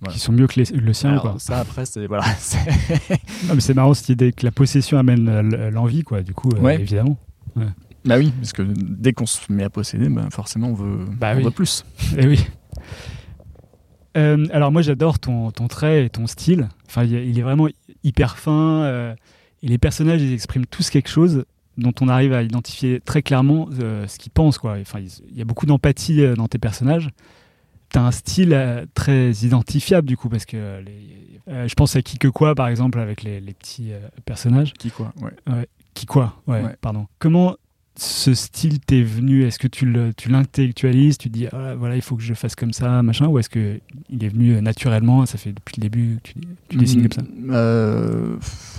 Voilà. 0.00 0.12
Qui 0.14 0.20
sont 0.20 0.32
mieux 0.32 0.46
que 0.46 0.60
les- 0.60 0.76
le 0.78 0.92
sien, 0.92 1.10
Alors, 1.10 1.22
quoi. 1.22 1.34
ça 1.38 1.58
après 1.58 1.86
c'est 1.86 2.06
voilà. 2.06 2.24
c'est- 2.38 2.58
Non, 3.48 3.54
mais 3.54 3.60
c'est 3.60 3.74
marrant 3.74 3.94
cette 3.94 4.10
idée 4.10 4.32
que 4.32 4.44
la 4.44 4.52
possession 4.52 4.96
amène 4.98 5.70
l'envie, 5.70 6.02
quoi. 6.04 6.22
Du 6.22 6.34
coup, 6.34 6.50
euh, 6.54 6.60
Ouais. 6.60 6.80
évidemment. 6.80 7.18
Bah 8.04 8.16
oui, 8.18 8.32
parce 8.38 8.52
que 8.52 8.62
dès 8.62 9.12
qu'on 9.12 9.26
se 9.26 9.40
met 9.52 9.64
à 9.64 9.70
posséder, 9.70 10.08
bah, 10.08 10.28
forcément 10.30 10.68
on 10.68 10.74
veut, 10.74 11.04
Bah 11.18 11.32
on 11.34 11.38
oui. 11.38 11.42
veut 11.44 11.50
plus. 11.50 11.84
Eh 12.18 12.26
oui. 12.26 12.40
Euh, 14.16 14.46
alors 14.52 14.70
moi 14.70 14.82
j'adore 14.82 15.18
ton, 15.18 15.50
ton 15.50 15.66
trait 15.68 16.04
et 16.06 16.10
ton 16.10 16.26
style. 16.26 16.68
Enfin, 16.86 17.04
il, 17.04 17.38
est- 17.38 17.42
vraiment 17.42 17.68
hyper 18.04 18.36
fin. 18.38 18.82
euh, 18.84 19.14
et 19.62 19.68
les 19.68 19.78
personnages, 19.78 20.22
ils 20.22 20.32
expriment 20.32 20.66
tous 20.66 20.90
quelque 20.90 21.08
chose 21.08 21.44
dont 21.78 21.92
on 22.00 22.08
arrive 22.08 22.32
à 22.32 22.42
identifier 22.42 23.00
très 23.00 23.22
clairement 23.22 23.68
euh, 23.80 24.06
ce 24.06 24.18
qu'ils 24.18 24.30
pensent. 24.30 24.58
Quoi. 24.58 24.76
Enfin, 24.80 25.00
il 25.00 25.36
y 25.36 25.42
a 25.42 25.44
beaucoup 25.44 25.66
d'empathie 25.66 26.22
dans 26.36 26.46
tes 26.46 26.58
personnages. 26.58 27.08
Tu 27.90 27.98
as 27.98 28.02
un 28.04 28.12
style 28.12 28.86
très 28.94 29.30
identifiable 29.32 30.06
du 30.06 30.16
coup, 30.16 30.28
parce 30.28 30.44
que 30.44 30.80
les- 30.84 31.66
je 31.68 31.74
pense 31.74 31.96
à 31.96 32.02
qui 32.02 32.18
que 32.18 32.28
quoi, 32.28 32.54
par 32.54 32.68
exemple, 32.68 32.98
avec 33.00 33.22
les, 33.22 33.40
les 33.40 33.52
petits 33.54 33.90
personnages. 34.24 34.72
Qui 34.74 34.90
quoi 34.90 35.12
ouais. 35.20 35.66
Qui 35.94 36.06
quoi 36.06 36.40
ouais, 36.46 36.62
Ouais. 36.62 36.76
pardon. 36.80 37.06
Comment 37.18 37.56
ce 37.96 38.34
style 38.34 38.80
t'est 38.80 39.02
venu? 39.02 39.44
Est-ce 39.44 39.58
que 39.58 39.68
tu 39.68 39.86
le- 39.86 40.12
tu 40.14 40.28
l'intellectualises 40.28 41.16
Tu 41.18 41.28
dis, 41.28 41.46
ah, 41.52 41.74
voilà, 41.76 41.94
il 41.96 42.02
faut 42.02 42.16
que 42.16 42.22
je 42.22 42.34
fasse 42.34 42.54
comme 42.56 42.72
ça, 42.72 43.02
machin 43.02 43.26
Ou 43.28 43.38
est-ce 43.38 43.48
que 43.48 43.80
il 44.10 44.24
est 44.24 44.28
venu 44.28 44.54
euh, 44.56 44.60
naturellement 44.60 45.24
Ça 45.26 45.38
fait 45.38 45.52
depuis 45.52 45.74
le 45.78 45.82
début 45.82 46.18
que 46.22 46.30
tu, 46.30 46.34
tu 46.70 46.76
dessines 46.76 47.02
comme 47.02 47.12
ça? 47.12 47.22
Mm, 47.22 47.50
euh, 47.50 48.36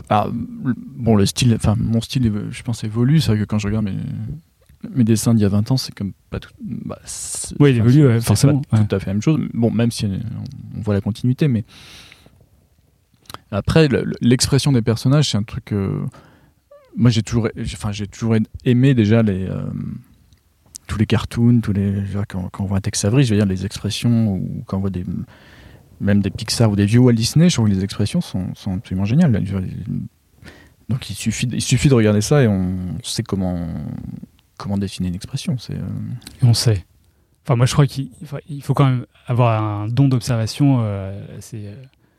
ah, 0.09 0.27
bon, 0.33 1.15
le 1.15 1.25
style, 1.25 1.53
enfin, 1.55 1.75
mon 1.79 2.01
style, 2.01 2.31
je 2.51 2.63
pense, 2.63 2.83
évolue. 2.83 3.21
C'est 3.21 3.31
vrai 3.31 3.39
que 3.39 3.45
quand 3.45 3.57
je 3.59 3.67
regarde 3.67 3.85
mes, 3.85 3.95
mes 4.93 5.03
dessins 5.05 5.33
d'il 5.33 5.43
y 5.43 5.45
a 5.45 5.49
20 5.49 5.71
ans, 5.71 5.77
c'est 5.77 5.95
comme 5.95 6.11
pas 6.29 6.39
tout. 6.41 6.51
bah, 6.61 6.99
Oui, 7.59 7.71
il 7.71 7.77
évolue, 7.77 8.05
ouais, 8.07 8.19
c'est 8.19 8.25
forcément, 8.27 8.59
pas 8.69 8.77
ouais. 8.79 8.85
tout 8.85 8.95
à 8.95 8.99
fait 8.99 9.07
la 9.07 9.13
même 9.13 9.21
chose. 9.21 9.39
Bon, 9.53 9.71
même 9.71 9.91
si 9.91 10.05
on, 10.05 10.19
on 10.77 10.81
voit 10.81 10.93
la 10.93 11.01
continuité, 11.01 11.47
mais. 11.47 11.63
Après, 13.51 13.87
le- 13.87 14.03
le- 14.03 14.15
l'expression 14.21 14.71
des 14.71 14.81
personnages, 14.81 15.29
c'est 15.31 15.37
un 15.37 15.43
truc. 15.43 15.71
euh, 15.71 16.05
moi, 16.95 17.09
j'ai 17.11 17.21
toujours, 17.23 17.49
enfin, 17.59 17.91
j'ai 17.91 18.07
toujours 18.07 18.35
aimé 18.63 18.93
déjà 18.93 19.21
les. 19.23 19.45
euh, 19.47 19.63
tous 20.87 20.99
les 20.99 21.07
cartoons, 21.07 21.61
tous 21.61 21.73
les, 21.73 22.03
quand, 22.27 22.47
quand 22.51 22.63
on 22.63 22.67
voit 22.67 22.77
un 22.77 22.81
Tex 22.81 23.03
Avery, 23.05 23.23
je 23.23 23.31
veux 23.31 23.37
dire 23.39 23.47
les 23.47 23.65
expressions, 23.65 24.35
ou 24.35 24.63
quand 24.67 24.77
on 24.77 24.81
voit 24.81 24.91
des, 24.91 25.03
même 25.99 26.21
des 26.21 26.29
Pixar 26.29 26.69
ou 26.69 26.75
des 26.75 26.85
vieux 26.85 26.99
Walt 26.99 27.13
Disney, 27.13 27.49
je 27.49 27.55
trouve 27.55 27.67
que 27.67 27.73
les 27.73 27.83
expressions 27.83 28.21
sont, 28.21 28.53
sont 28.53 28.75
absolument 28.75 29.05
géniales. 29.05 29.31
Donc 30.87 31.09
il 31.09 31.15
suffit, 31.15 31.47
de- 31.47 31.55
il 31.55 31.61
suffit 31.61 31.89
de 31.89 31.95
regarder 31.95 32.21
ça 32.21 32.43
et 32.43 32.47
on 32.47 32.75
sait 33.01 33.23
comment, 33.23 33.67
comment 34.57 34.77
définir 34.77 35.09
une 35.09 35.15
expression. 35.15 35.57
C'est, 35.57 35.73
euh, 35.73 35.81
on 36.43 36.53
sait. 36.53 36.85
Enfin, 37.43 37.55
moi, 37.55 37.65
je 37.65 37.73
crois 37.73 37.87
qu'il 37.87 38.09
il 38.47 38.61
faut 38.61 38.75
quand 38.75 38.85
même 38.85 39.05
avoir 39.25 39.63
un 39.63 39.87
don 39.87 40.07
d'observation 40.07 40.81
euh, 40.83 41.37
assez, 41.37 41.67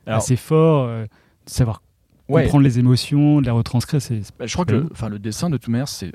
Alors, 0.06 0.18
assez 0.18 0.34
fort, 0.36 0.86
euh, 0.88 1.04
de 1.04 1.50
savoir 1.50 1.82
ouais, 2.28 2.42
comprendre 2.44 2.64
les 2.64 2.78
émotions, 2.78 3.40
de 3.40 3.44
les 3.46 3.50
retranscrire. 3.50 4.00
C'est 4.02 4.20
bah, 4.38 4.46
je 4.46 4.52
crois 4.52 4.64
que 4.64 4.72
le, 4.72 4.88
enfin, 4.92 5.08
le 5.08 5.18
dessin, 5.18 5.50
de 5.50 5.56
toute 5.56 5.68
manière, 5.68 5.88
c'est. 5.88 6.12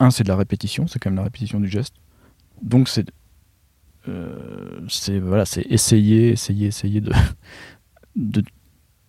Un, 0.00 0.10
c'est 0.10 0.24
de 0.24 0.28
la 0.28 0.36
répétition, 0.36 0.86
c'est 0.86 0.98
quand 0.98 1.10
même 1.10 1.16
la 1.18 1.22
répétition 1.24 1.60
du 1.60 1.68
geste. 1.68 1.94
Donc 2.62 2.88
c'est. 2.88 3.06
euh, 4.08 4.80
c'est 4.88 5.18
voilà, 5.18 5.44
c'est 5.46 5.62
essayer, 5.70 6.30
essayer, 6.30 6.66
essayer 6.66 7.00
de, 7.00 7.12
de, 8.16 8.42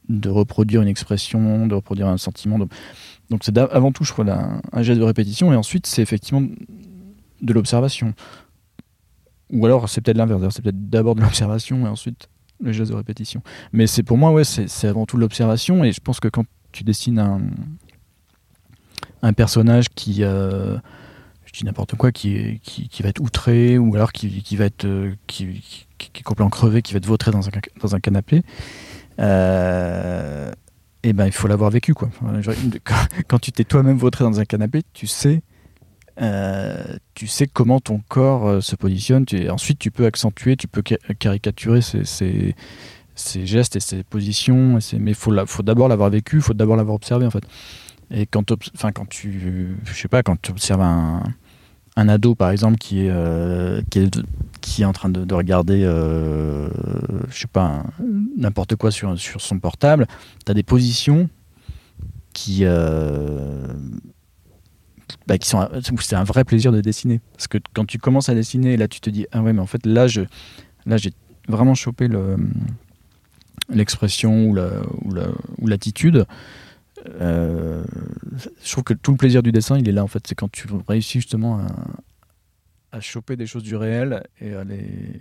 de 0.09 0.29
reproduire 0.29 0.81
une 0.81 0.87
expression, 0.87 1.67
de 1.67 1.75
reproduire 1.75 2.07
un 2.07 2.17
sentiment. 2.17 2.59
de- 2.59 2.67
Donc 3.29 3.43
c'est 3.43 3.57
avant 3.57 3.91
tout, 3.91 4.03
je 4.03 4.13
crois, 4.13 4.29
un, 4.31 4.61
un 4.71 4.83
geste 4.83 4.99
de 4.99 5.05
répétition, 5.05 5.51
et 5.51 5.55
ensuite 5.55 5.87
c'est 5.87 6.01
effectivement 6.01 6.41
de 7.41 7.53
l'observation. 7.53 8.13
Ou 9.51 9.65
alors 9.65 9.89
c'est 9.89 10.01
peut-être 10.01 10.17
l'inverse, 10.17 10.55
c'est 10.55 10.61
peut-être 10.61 10.89
d'abord 10.89 11.15
de 11.15 11.21
l'observation 11.21 11.85
et 11.85 11.89
ensuite 11.89 12.29
le 12.61 12.71
geste 12.71 12.91
de 12.91 12.95
répétition. 12.95 13.41
Mais 13.73 13.87
c'est 13.87 14.03
pour 14.03 14.17
moi, 14.17 14.31
ouais, 14.31 14.43
c'est 14.43 14.87
avant 14.87 15.05
tout 15.05 15.17
l'observation, 15.17 15.83
et 15.83 15.91
je 15.91 15.99
pense 15.99 16.19
que 16.19 16.27
quand 16.27 16.45
tu 16.71 16.83
dessines 16.83 17.19
un, 17.19 17.41
un 19.21 19.33
personnage 19.33 19.89
qui, 19.89 20.23
euh, 20.23 20.77
je 21.45 21.53
dis 21.53 21.65
n'importe 21.65 21.95
quoi, 21.95 22.11
qui, 22.11 22.59
qui, 22.61 23.03
va 23.03 23.09
être 23.09 23.21
outré, 23.21 23.77
ou 23.77 23.95
alors 23.95 24.11
qui, 24.11 24.41
qui 24.41 24.55
va 24.55 24.65
être, 24.65 24.85
euh, 24.85 25.13
qui, 25.27 25.63
est 25.99 26.23
complètement 26.23 26.49
crevé, 26.49 26.81
qui 26.81 26.93
va 26.93 26.97
être 26.97 27.05
vautré 27.05 27.31
dans 27.31 27.47
un, 27.47 27.51
dans 27.81 27.95
un 27.95 27.99
canapé, 27.99 28.43
euh, 29.19 30.51
et 31.03 31.13
ben 31.13 31.27
il 31.27 31.31
faut 31.31 31.47
l'avoir 31.47 31.69
vécu 31.69 31.93
quoi. 31.93 32.09
Quand 33.27 33.39
tu 33.39 33.51
t'es 33.51 33.63
toi-même 33.63 33.97
vautré 33.97 34.23
dans 34.23 34.39
un 34.39 34.45
canapé, 34.45 34.81
tu 34.93 35.07
sais, 35.07 35.41
euh, 36.21 36.97
tu 37.13 37.27
sais 37.27 37.47
comment 37.47 37.79
ton 37.79 38.01
corps 38.07 38.47
euh, 38.47 38.61
se 38.61 38.75
positionne. 38.75 39.25
Tu, 39.25 39.49
ensuite, 39.49 39.79
tu 39.79 39.91
peux 39.91 40.05
accentuer, 40.05 40.55
tu 40.55 40.67
peux 40.67 40.83
ca- 40.87 40.97
caricaturer 41.19 41.81
ces, 41.81 42.05
ces, 42.05 43.45
gestes 43.45 43.75
et 43.75 43.79
ses 43.79 44.03
positions. 44.03 44.79
Mais 44.99 45.11
il 45.11 45.15
faut, 45.15 45.33
d'abord 45.63 45.87
l'avoir 45.87 46.09
vécu, 46.09 46.37
il 46.37 46.41
faut 46.41 46.53
d'abord 46.53 46.77
l'avoir 46.77 46.95
observé 46.95 47.25
en 47.25 47.31
fait. 47.31 47.43
Et 48.11 48.25
quand, 48.25 48.51
enfin, 48.75 48.91
quand 48.91 49.07
tu, 49.09 49.75
je 49.83 49.93
sais 49.93 50.07
pas, 50.07 50.23
quand 50.23 50.39
tu 50.41 50.51
observes 50.51 50.81
un, 50.81 51.23
ado 51.95 52.35
par 52.35 52.51
exemple 52.51 52.77
qui 52.77 53.05
est, 53.05 53.09
euh, 53.09 53.81
en 54.83 54.91
train 54.93 55.09
de, 55.09 55.25
de 55.25 55.33
regarder, 55.33 55.81
je 55.81 57.37
sais 57.37 57.47
pas, 57.47 57.83
n'importe 58.37 58.75
quoi 58.75 58.91
sur, 58.91 59.17
sur 59.17 59.41
son 59.41 59.59
portable, 59.59 60.05
tu 60.45 60.51
as 60.51 60.53
des 60.53 60.63
positions 60.63 61.29
qui, 62.33 62.65
bah, 65.27 65.37
qui 65.37 65.47
sont, 65.49 65.67
c'est 66.01 66.15
un 66.15 66.23
vrai 66.23 66.43
plaisir 66.43 66.71
de 66.71 66.81
dessiner. 66.81 67.19
Parce 67.33 67.47
que 67.47 67.57
quand 67.73 67.85
tu 67.85 67.97
commences 67.97 68.29
à 68.29 68.35
dessiner, 68.35 68.77
là 68.77 68.87
tu 68.87 68.99
te 68.99 69.09
dis, 69.09 69.25
ah 69.31 69.41
ouais, 69.41 69.53
mais 69.53 69.61
en 69.61 69.65
fait 69.65 69.85
là, 69.85 70.07
je, 70.07 70.21
là 70.85 70.97
j'ai 70.97 71.11
vraiment 71.47 71.75
chopé 71.75 72.07
le, 72.07 72.37
l'expression 73.69 74.47
ou, 74.49 74.55
la, 74.55 74.69
ou, 75.03 75.13
la, 75.13 75.27
ou 75.59 75.67
l'attitude. 75.67 76.25
Euh, 77.21 77.83
je 78.63 78.71
trouve 78.71 78.83
que 78.83 78.93
tout 78.93 79.11
le 79.11 79.17
plaisir 79.17 79.43
du 79.43 79.51
dessin, 79.51 79.77
il 79.77 79.87
est 79.87 79.91
là 79.91 80.03
en 80.03 80.07
fait. 80.07 80.25
C'est 80.27 80.35
quand 80.35 80.51
tu 80.51 80.67
réussis 80.87 81.19
justement 81.19 81.59
à, 81.59 81.67
à 82.91 82.99
choper 83.01 83.35
des 83.35 83.45
choses 83.47 83.63
du 83.63 83.75
réel 83.75 84.23
et 84.41 84.53
à 84.55 84.63
les, 84.63 85.19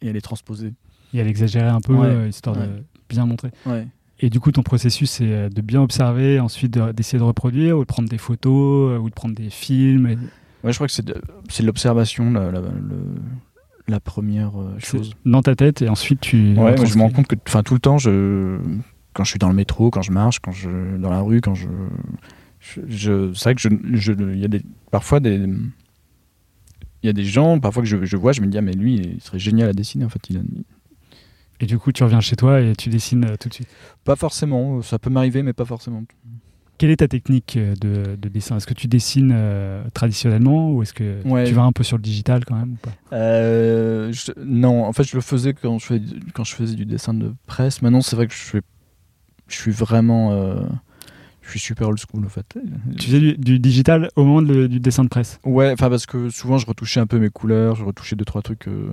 et 0.00 0.08
à 0.08 0.12
les 0.12 0.22
transposer. 0.22 0.72
Et 1.12 1.20
à 1.20 1.24
l'exagérer 1.24 1.68
un 1.68 1.80
peu, 1.80 1.94
Ouais. 1.94 2.06
euh, 2.08 2.28
histoire 2.28 2.56
Ouais. 2.58 2.66
de 2.66 2.82
bien 3.08 3.26
montrer. 3.26 3.50
Ouais. 3.66 3.86
Et 4.20 4.30
du 4.30 4.38
coup, 4.40 4.52
ton 4.52 4.62
processus, 4.62 5.10
c'est 5.10 5.32
euh, 5.32 5.48
de 5.48 5.60
bien 5.60 5.82
observer, 5.82 6.38
ensuite 6.40 6.72
de- 6.74 6.92
d'essayer 6.92 7.18
de 7.18 7.24
reproduire, 7.24 7.76
ou 7.76 7.80
de 7.80 7.86
prendre 7.86 8.08
des 8.08 8.18
photos, 8.18 8.92
euh, 8.92 8.98
ou 8.98 9.08
de 9.10 9.14
prendre 9.14 9.34
des 9.34 9.50
films. 9.50 10.06
et- 10.06 10.18
Ouais, 10.62 10.72
je 10.72 10.76
crois 10.78 10.86
que 10.86 10.92
c'est 10.92 11.04
de, 11.04 11.14
l'observation 11.62 12.30
la, 12.30 12.50
la, 12.50 12.60
le- 12.60 12.70
la 13.86 14.00
première 14.00 14.58
euh, 14.58 14.76
chose. 14.78 15.14
Dans 15.26 15.42
ta 15.42 15.54
tête, 15.54 15.82
et 15.82 15.88
ensuite 15.88 16.20
tu. 16.20 16.54
Ouais, 16.56 16.74
je 16.86 16.96
me 16.96 17.02
rends 17.02 17.10
compte 17.10 17.26
que 17.26 17.34
tout 17.60 17.74
le 17.74 17.80
temps, 17.80 17.98
je, 17.98 18.58
quand 19.12 19.24
je 19.24 19.30
suis 19.30 19.38
dans 19.38 19.48
le 19.50 19.54
métro, 19.54 19.90
quand 19.90 20.00
je 20.02 20.10
marche, 20.12 20.38
quand 20.40 20.52
je 20.52 20.96
dans 20.96 21.10
la 21.10 21.20
rue, 21.20 21.40
quand 21.42 21.54
je, 21.54 21.68
je, 22.60 22.80
je- 22.88 23.32
c'est 23.34 23.44
vrai 23.44 23.54
que 23.56 23.60
je, 23.60 24.12
il 24.32 24.38
y 24.38 24.44
a 24.44 24.48
des, 24.48 24.62
parfois 24.90 25.20
des, 25.20 25.34
il 27.02 27.06
y 27.06 27.08
a 27.10 27.12
des 27.12 27.24
gens, 27.24 27.60
parfois 27.60 27.82
que 27.82 27.88
je, 27.88 28.02
je 28.04 28.16
vois, 28.16 28.32
je 28.32 28.40
me 28.40 28.46
dis 28.46 28.56
ah 28.56 28.62
mais 28.62 28.72
lui, 28.72 28.94
il 28.94 29.20
serait 29.20 29.38
génial 29.38 29.68
à 29.68 29.72
dessiner 29.74 30.04
en 30.06 30.08
fait. 30.08 30.30
Il 30.30 30.38
a- 30.38 30.40
Et 31.64 31.66
du 31.66 31.78
coup, 31.78 31.92
tu 31.92 32.04
reviens 32.04 32.20
chez 32.20 32.36
toi 32.36 32.60
et 32.60 32.74
tu 32.76 32.90
dessines 32.90 33.24
euh, 33.24 33.36
tout 33.40 33.48
de 33.48 33.54
suite. 33.54 33.68
pas 34.04 34.16
forcément, 34.16 34.82
ça 34.82 34.98
peut 34.98 35.08
m'arriver, 35.08 35.42
mais 35.42 35.54
pas 35.54 35.64
forcément. 35.64 36.04
Quelle 36.76 36.90
est 36.90 36.96
ta 36.96 37.08
technique 37.08 37.56
euh, 37.56 37.74
de, 37.80 38.16
de 38.16 38.28
dessin? 38.28 38.58
Est-ce 38.58 38.66
que 38.66 38.74
tu 38.74 38.86
dessines 38.86 39.32
euh, 39.34 39.82
traditionnellement 39.94 40.72
ou 40.72 40.82
est-ce 40.82 40.92
que 40.92 41.26
Ouais. 41.26 41.44
tu 41.46 41.54
vas 41.54 41.62
un 41.62 41.72
peu 41.72 41.82
sur 41.82 41.96
le 41.96 42.02
digital 42.02 42.44
quand 42.44 42.54
même 42.56 42.72
ou 42.72 42.76
pas? 42.76 42.90
Euh, 43.16 44.12
je- 44.12 44.32
non, 44.44 44.84
en 44.84 44.92
fait, 44.92 45.04
je 45.04 45.16
le 45.16 45.22
faisais 45.22 45.54
quand 45.54 45.78
je, 45.78 45.86
fais, 45.86 46.02
quand 46.34 46.44
je 46.44 46.54
faisais 46.54 46.74
du 46.74 46.84
dessin 46.84 47.14
de 47.14 47.32
presse. 47.46 47.80
Maintenant, 47.80 48.02
c'est 48.02 48.14
vrai 48.16 48.26
que 48.26 48.34
je 48.34 48.42
suis, 48.44 48.60
je 49.48 49.54
suis 49.56 49.72
vraiment, 49.72 50.32
euh, 50.32 50.60
je 51.40 51.48
suis 51.50 51.60
super 51.60 51.88
old 51.88 51.98
school 51.98 52.26
en 52.26 52.28
fait. 52.28 52.58
Tu 52.98 53.06
faisais 53.06 53.20
du, 53.20 53.38
du 53.38 53.58
digital 53.58 54.10
au 54.16 54.24
moment 54.24 54.42
de- 54.42 54.66
du 54.66 54.80
dessin 54.80 55.04
de 55.04 55.08
presse? 55.08 55.40
Ouais, 55.46 55.70
enfin 55.72 55.88
parce 55.88 56.04
que 56.04 56.28
souvent 56.28 56.58
je 56.58 56.66
retouchais 56.66 57.00
un 57.00 57.06
peu 57.06 57.18
mes 57.18 57.30
couleurs, 57.30 57.74
je 57.76 57.84
retouchais 57.84 58.16
deux 58.16 58.24
trois 58.26 58.42
trucs. 58.42 58.68
euh, 58.68 58.92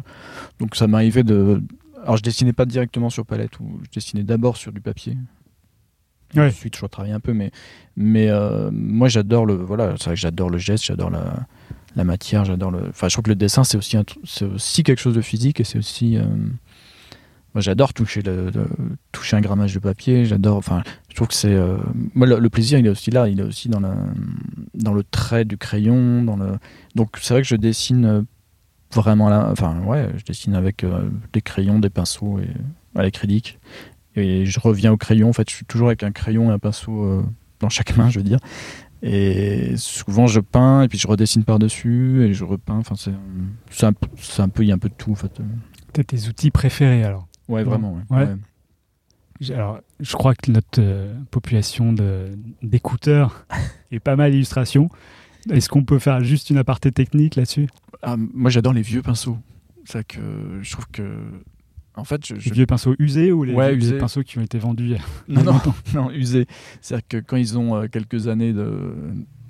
donc 0.60 0.76
ça 0.78 0.88
m'arrivait 0.88 1.24
de. 1.24 1.62
Alors 2.04 2.18
je 2.18 2.24
dessinais 2.24 2.54
pas 2.54 2.66
directement 2.66 3.10
sur 3.10 3.26
palette, 3.26 3.60
ou 3.60 3.80
je 3.84 3.90
dessinais 3.92 4.24
d'abord 4.24 4.58
sur 4.58 4.72
du 4.72 4.82
papier. 4.82 5.18
Ouais. 6.36 6.48
Ensuite 6.48 6.76
je 6.78 6.82
retravaillais 6.82 7.14
un 7.14 7.20
peu, 7.20 7.34
mais 7.34 7.52
mais 7.98 8.30
euh, 8.30 8.70
moi 8.72 9.08
j'adore 9.10 9.46
le 9.46 9.54
voilà, 9.56 9.96
c'est 9.98 10.06
vrai 10.06 10.14
que 10.16 10.20
j'adore 10.22 10.50
le 10.50 10.58
geste, 10.58 10.86
j'adore 10.86 11.10
la, 11.10 11.46
la 11.96 12.04
matière, 12.06 12.46
j'adore 12.46 12.72
le. 12.72 12.88
Enfin 12.90 13.08
je 13.10 13.16
trouve 13.16 13.24
que 13.24 13.30
le 13.30 13.36
dessin 13.36 13.64
c'est 13.64 13.78
aussi 13.78 13.98
c'est 14.24 14.46
aussi 14.46 14.84
quelque 14.84 15.00
chose 15.00 15.16
de 15.16 15.22
physique 15.22 15.60
et 15.60 15.64
c'est 15.66 15.78
aussi. 15.78 16.18
euh, 16.18 16.24
moi 17.54 17.60
j'adore 17.60 17.94
toucher 17.94 18.22
le, 18.22 18.50
le- 18.50 18.66
toucher 19.12 19.36
un 19.36 19.42
grammage 19.42 19.74
de 19.74 19.80
papier, 19.80 20.24
j'adore. 20.24 20.56
Enfin 20.56 20.84
je 21.10 21.16
trouve 21.16 21.28
que 21.28 21.34
c'est. 21.34 21.54
euh, 21.54 21.78
moi 22.16 22.26
le, 22.26 22.40
le 22.40 22.50
plaisir 22.50 22.80
il 22.80 22.86
est 22.86 22.90
aussi 22.90 23.12
là, 23.12 23.28
il 23.28 23.42
est 23.42 23.44
aussi 23.44 23.68
dans 23.68 23.82
la 23.82 23.94
dans 24.74 24.94
le 24.94 25.04
trait 25.04 25.44
du 25.44 25.58
crayon, 25.58 26.24
dans 26.24 26.38
le 26.38 26.54
donc 26.96 27.18
c'est 27.22 27.34
vrai 27.34 27.42
que 27.42 27.48
je 27.50 27.58
dessine 27.58 28.26
vraiment 28.94 29.30
là, 29.30 29.50
enfin 29.52 29.80
ouais, 29.86 30.10
je 30.18 30.24
dessine 30.24 30.56
avec 30.56 30.84
euh, 30.84 31.10
des 31.34 31.42
crayons, 31.42 31.80
des 31.80 31.90
pinceaux 31.90 32.40
et 32.40 32.50
à 32.96 33.04
l'acrylique. 33.04 33.60
Et 34.16 34.46
je 34.46 34.60
reviens 34.60 34.92
au 34.92 34.98
crayon. 34.98 35.30
En 35.30 35.34
fait, 35.34 35.50
je 35.50 35.56
suis 35.56 35.66
toujours 35.66 35.88
avec 35.88 36.04
un 36.04 36.12
crayon 36.12 36.50
et 36.50 36.54
un 36.54 36.60
pinceau 36.60 37.04
euh, 37.06 37.24
dans 37.62 37.70
chaque 37.70 37.96
main, 37.96 38.10
je 38.10 38.20
veux 38.20 38.26
dire. 38.26 38.40
Et 39.04 39.74
souvent 39.78 40.28
je 40.28 40.40
peins 40.40 40.84
et 40.84 40.88
puis 40.88 41.00
je 41.00 41.08
redessine 41.08 41.44
par 41.44 41.58
dessus 41.58 42.24
et 42.24 42.34
je 42.34 42.44
repeins. 42.44 42.78
Enfin 42.78 42.96
c'est 42.96 43.86
un, 43.86 43.94
un 44.44 44.50
peu 44.50 44.64
il 44.64 44.68
y 44.68 44.72
a 44.72 44.76
un 44.76 44.80
peu 44.80 44.90
de 44.90 44.94
tout 44.94 45.12
en 45.12 45.16
fait. 45.16 45.32
T'as 45.94 46.04
tes 46.04 46.28
outils 46.28 46.52
préférés 46.52 47.04
alors? 47.04 47.28
Ouais 47.48 47.64
vraiment. 47.64 47.94
Ouais. 48.10 48.18
Ouais. 48.18 48.24
Ouais. 48.26 48.36
J'ai- 49.40 49.56
Alors, 49.56 49.80
je 50.00 50.14
crois 50.16 50.36
que 50.36 50.52
notre 50.52 50.80
euh, 50.80 51.16
population 51.32 51.96
d'écouteurs 52.62 53.48
est 53.92 54.00
pas 54.00 54.16
mal 54.16 54.32
d'illustrations. 54.32 54.90
Est-ce 55.50 55.70
qu'on 55.70 55.84
peut 55.84 56.00
faire 56.00 56.24
juste 56.24 56.50
une 56.50 56.58
aparté 56.58 56.92
technique 56.92 57.36
là-dessus? 57.36 57.68
Ah, 58.04 58.16
moi 58.18 58.50
j'adore 58.52 58.74
les 58.74 58.82
vieux 58.82 59.02
pinceaux. 59.02 59.38
C'est 59.86 60.06
que 60.06 60.20
je 60.62 60.72
trouve 60.72 60.86
que 60.92 61.18
en 61.96 62.04
fait 62.04 62.26
je, 62.26 62.36
Les 62.36 62.52
vieux 62.52 62.66
pinceaux 62.66 62.96
usés 63.00 63.32
ou 63.32 63.44
les, 63.44 63.54
Ouais, 63.54 63.76
usés. 63.76 63.98
pinceaux 63.98 64.22
qui 64.24 64.38
ont 64.38 64.42
été 64.44 64.60
vendus 64.60 64.96
Non, 65.28 65.44
non, 65.44 65.60
non, 65.94 66.12
usés. 66.12 66.46
C'est-à-dire 66.82 67.08
que 67.08 67.18
quand 67.18 67.38
ils 67.38 67.58
ont 67.58 67.76
euh, 67.76 67.88
quelques 67.88 68.28
années 68.28 68.54
de, 68.54 68.94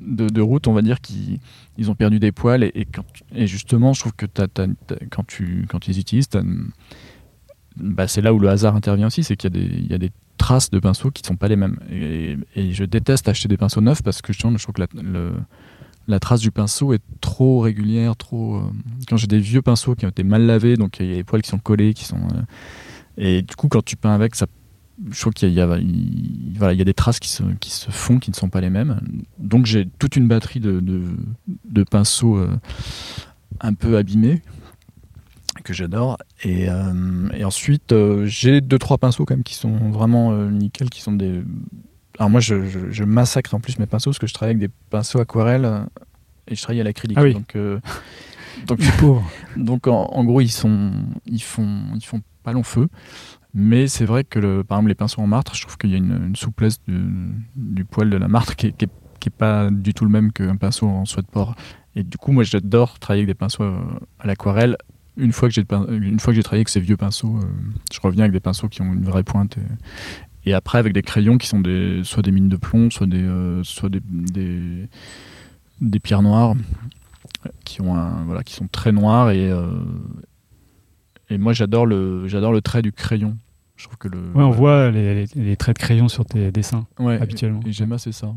de, 0.01 0.27
de 0.29 0.41
route, 0.41 0.67
on 0.67 0.73
va 0.73 0.81
dire 0.81 1.01
qu'ils 1.01 1.39
ils 1.77 1.91
ont 1.91 1.95
perdu 1.95 2.19
des 2.19 2.31
poils. 2.31 2.63
Et, 2.63 2.71
et, 2.73 2.85
quand, 2.85 3.03
et 3.35 3.45
justement, 3.47 3.93
je 3.93 3.99
trouve 3.99 4.13
que 4.13 4.25
quand, 5.11 5.27
tu, 5.27 5.65
quand 5.69 5.79
tu 5.79 5.91
les 5.91 5.99
utilises, 5.99 6.27
bah, 7.77 8.07
c'est 8.07 8.21
là 8.21 8.33
où 8.33 8.39
le 8.39 8.49
hasard 8.49 8.75
intervient 8.75 9.07
aussi. 9.07 9.23
C'est 9.23 9.35
qu'il 9.35 9.53
y, 9.53 9.57
a 9.57 9.61
des- 9.67 9.75
il 9.75 9.87
y 9.87 9.93
a 9.93 9.97
des 9.97 10.11
traces 10.37 10.69
de 10.71 10.79
pinceaux 10.79 11.11
qui 11.11 11.23
ne 11.23 11.27
sont 11.27 11.35
pas 11.35 11.47
les 11.47 11.55
mêmes. 11.55 11.77
Et, 11.91 12.37
et 12.55 12.73
je 12.73 12.83
déteste 12.83 13.27
acheter 13.29 13.47
des 13.47 13.57
pinceaux 13.57 13.81
neufs 13.81 14.01
parce 14.03 14.21
que 14.21 14.33
justement, 14.33 14.57
je 14.57 14.63
trouve 14.63 14.73
que 14.75 14.81
la, 14.81 14.87
le- 15.01 15.33
la 16.11 16.19
trace 16.19 16.41
du 16.41 16.51
pinceau 16.51 16.93
est 16.93 17.01
trop 17.21 17.59
régulière. 17.61 18.15
trop. 18.15 18.57
euh, 18.57 18.61
quand 19.07 19.17
j'ai 19.17 19.27
des 19.27 19.39
vieux 19.39 19.61
pinceaux 19.61 19.95
qui 19.95 20.05
ont 20.05 20.09
été 20.09 20.23
mal 20.23 20.45
lavés, 20.45 20.75
donc 20.77 20.99
il 20.99 21.07
y 21.07 21.13
a 21.13 21.15
les 21.15 21.23
poils 21.23 21.41
qui 21.41 21.49
sont 21.49 21.57
collés, 21.59 21.93
qui 21.93 22.05
sont. 22.05 22.17
euh, 22.17 22.41
et 23.17 23.41
du 23.41 23.55
coup, 23.55 23.67
quand 23.67 23.83
tu 23.83 23.95
peins 23.95 24.13
avec, 24.13 24.35
ça 24.35 24.45
je 25.09 25.19
trouve 25.19 25.33
qu'il 25.33 25.49
y 25.49 25.53
y 25.53 25.61
a- 25.61 26.83
des 26.85 26.93
traces 26.93 27.19
qui 27.19 27.29
se, 27.29 27.41
font, 27.89 28.19
qui 28.19 28.29
ne 28.29 28.35
sont 28.35 28.49
pas 28.49 28.61
les 28.61 28.69
mêmes. 28.69 29.01
Donc 29.39 29.65
j'ai 29.65 29.87
toute 29.97 30.15
une 30.15 30.27
batterie 30.27 30.59
de, 30.59 30.83
pinceaux 31.89 32.37
euh, 32.37 32.49
un 33.61 33.73
peu 33.73 33.97
abîmés 33.97 34.43
que 35.63 35.73
j'adore. 35.73 36.19
Et, 36.43 36.67
et 37.33 37.43
ensuite, 37.43 37.95
j'ai 38.25 38.61
deux 38.61 38.77
trois 38.77 38.99
pinceaux 38.99 39.25
quand 39.25 39.33
même 39.35 39.43
qui 39.43 39.55
sont 39.55 39.75
vraiment 39.89 40.35
nickel, 40.51 40.91
qui 40.91 41.01
sont 41.01 41.13
des. 41.13 41.41
Alors 42.19 42.29
moi, 42.29 42.39
je, 42.39 42.65
je- 42.67 42.91
je 42.91 43.03
massacre 43.03 43.53
en 43.53 43.59
plus 43.59 43.79
mes 43.79 43.85
pinceaux 43.85 44.11
parce 44.11 44.19
que 44.19 44.27
je 44.27 44.33
travaille 44.33 44.55
avec 44.55 44.69
des 44.69 44.73
pinceaux 44.89 45.19
aquarelles 45.19 45.65
euh, 45.65 45.83
et 46.47 46.55
je 46.55 46.61
travaille 46.61 46.81
à 46.81 46.83
l'acrylique. 46.83 47.17
Ah 47.17 47.23
oui. 47.23 47.33
Donc, 47.33 47.55
euh, 47.55 47.79
donc 48.67 48.79
Les 48.83 48.91
pauvres. 48.99 49.29
donc 49.57 49.87
en, 49.87 50.03
en 50.05 50.23
gros, 50.23 50.41
ils 50.41 50.49
sont, 50.51 50.91
ils 51.25 51.41
font, 51.41 51.83
ils 51.95 52.03
font 52.05 52.21
pas 52.43 52.53
long 52.53 52.63
feu. 52.63 52.87
Mais 53.53 53.87
c'est 53.87 54.05
vrai 54.05 54.23
que 54.23 54.39
le, 54.39 54.63
par 54.63 54.77
exemple 54.77 54.89
les 54.89 54.95
pinceaux 54.95 55.21
en 55.21 55.27
martre, 55.27 55.55
je 55.55 55.61
trouve 55.63 55.77
qu'il 55.77 55.89
y 55.89 55.95
a 55.95 55.97
une, 55.97 56.27
une 56.27 56.35
souplesse 56.37 56.79
du, 56.87 56.97
du 57.55 57.83
poil 57.85 58.09
de 58.09 58.15
la 58.17 58.27
martre 58.29 58.55
qui 58.55 58.67
est, 58.67 58.71
qui 58.71 58.87
qui 59.19 59.29
est 59.29 59.37
pas 59.37 59.69
du 59.69 59.93
tout 59.93 60.03
le 60.03 60.09
même 60.09 60.31
qu'un 60.31 60.55
pinceau 60.55 60.87
en 60.87 61.05
soie 61.05 61.21
de 61.21 61.27
porc. 61.27 61.55
Et 61.95 62.01
du 62.03 62.17
coup, 62.17 62.31
moi, 62.31 62.43
j'adore 62.43 62.97
travailler 62.97 63.21
avec 63.23 63.35
des 63.35 63.37
pinceaux 63.37 63.61
euh, 63.63 63.79
à 64.19 64.25
l'aquarelle. 64.25 64.77
Une 65.15 65.31
fois 65.31 65.47
que 65.47 65.53
j'ai 65.53 65.63
une 65.89 66.19
fois 66.19 66.31
que 66.31 66.37
j'ai 66.37 66.41
travaillé 66.43 66.61
avec 66.61 66.69
ces 66.69 66.79
vieux 66.79 66.97
pinceaux, 66.97 67.37
je 67.93 67.99
reviens 68.01 68.23
avec 68.23 68.31
des 68.31 68.39
pinceaux 68.39 68.67
qui 68.67 68.81
ont 68.81 68.91
une 68.93 69.03
vraie 69.03 69.21
pointe. 69.23 69.57
Et, 70.45 70.53
après 70.53 70.77
avec 70.79 70.93
des 70.93 71.01
crayons 71.03 71.37
qui 71.37 71.47
sont 71.47 71.59
des, 71.59 72.01
soit 72.03 72.23
des 72.23 72.31
mines 72.31 72.49
de 72.49 72.57
plomb, 72.57 72.89
soit 72.89 73.07
des, 73.07 73.21
euh, 73.21 73.63
soit 73.63 73.89
des, 73.89 74.01
des, 74.09 74.87
des 75.81 75.99
pierres 75.99 76.21
noires 76.23 76.55
qui 77.65 77.81
ont 77.81 77.95
un, 77.95 78.23
voilà, 78.25 78.43
qui 78.43 78.53
sont 78.53 78.67
très 78.67 78.91
noirs 78.91 79.31
et 79.31 79.49
euh, 79.49 79.67
et 81.29 81.37
moi 81.37 81.53
j'adore 81.53 81.85
le 81.85 82.27
j'adore 82.27 82.51
le 82.53 82.61
trait 82.61 82.81
du 82.81 82.91
crayon. 82.91 83.37
Je 83.77 83.85
trouve 83.85 83.97
que 83.97 84.07
le 84.07 84.17
Ouais, 84.35 84.43
on 84.43 84.51
voit 84.51 84.91
les, 84.91 85.25
les- 85.25 85.43
les 85.43 85.57
traits 85.57 85.77
de 85.77 85.81
crayon 85.81 86.07
sur 86.07 86.23
tes 86.25 86.51
dessins. 86.51 86.85
ouais, 86.99 87.19
habituellement. 87.19 87.61
Et 87.65 87.71
j'aime 87.71 87.93
assez 87.93 88.11
ça. 88.11 88.33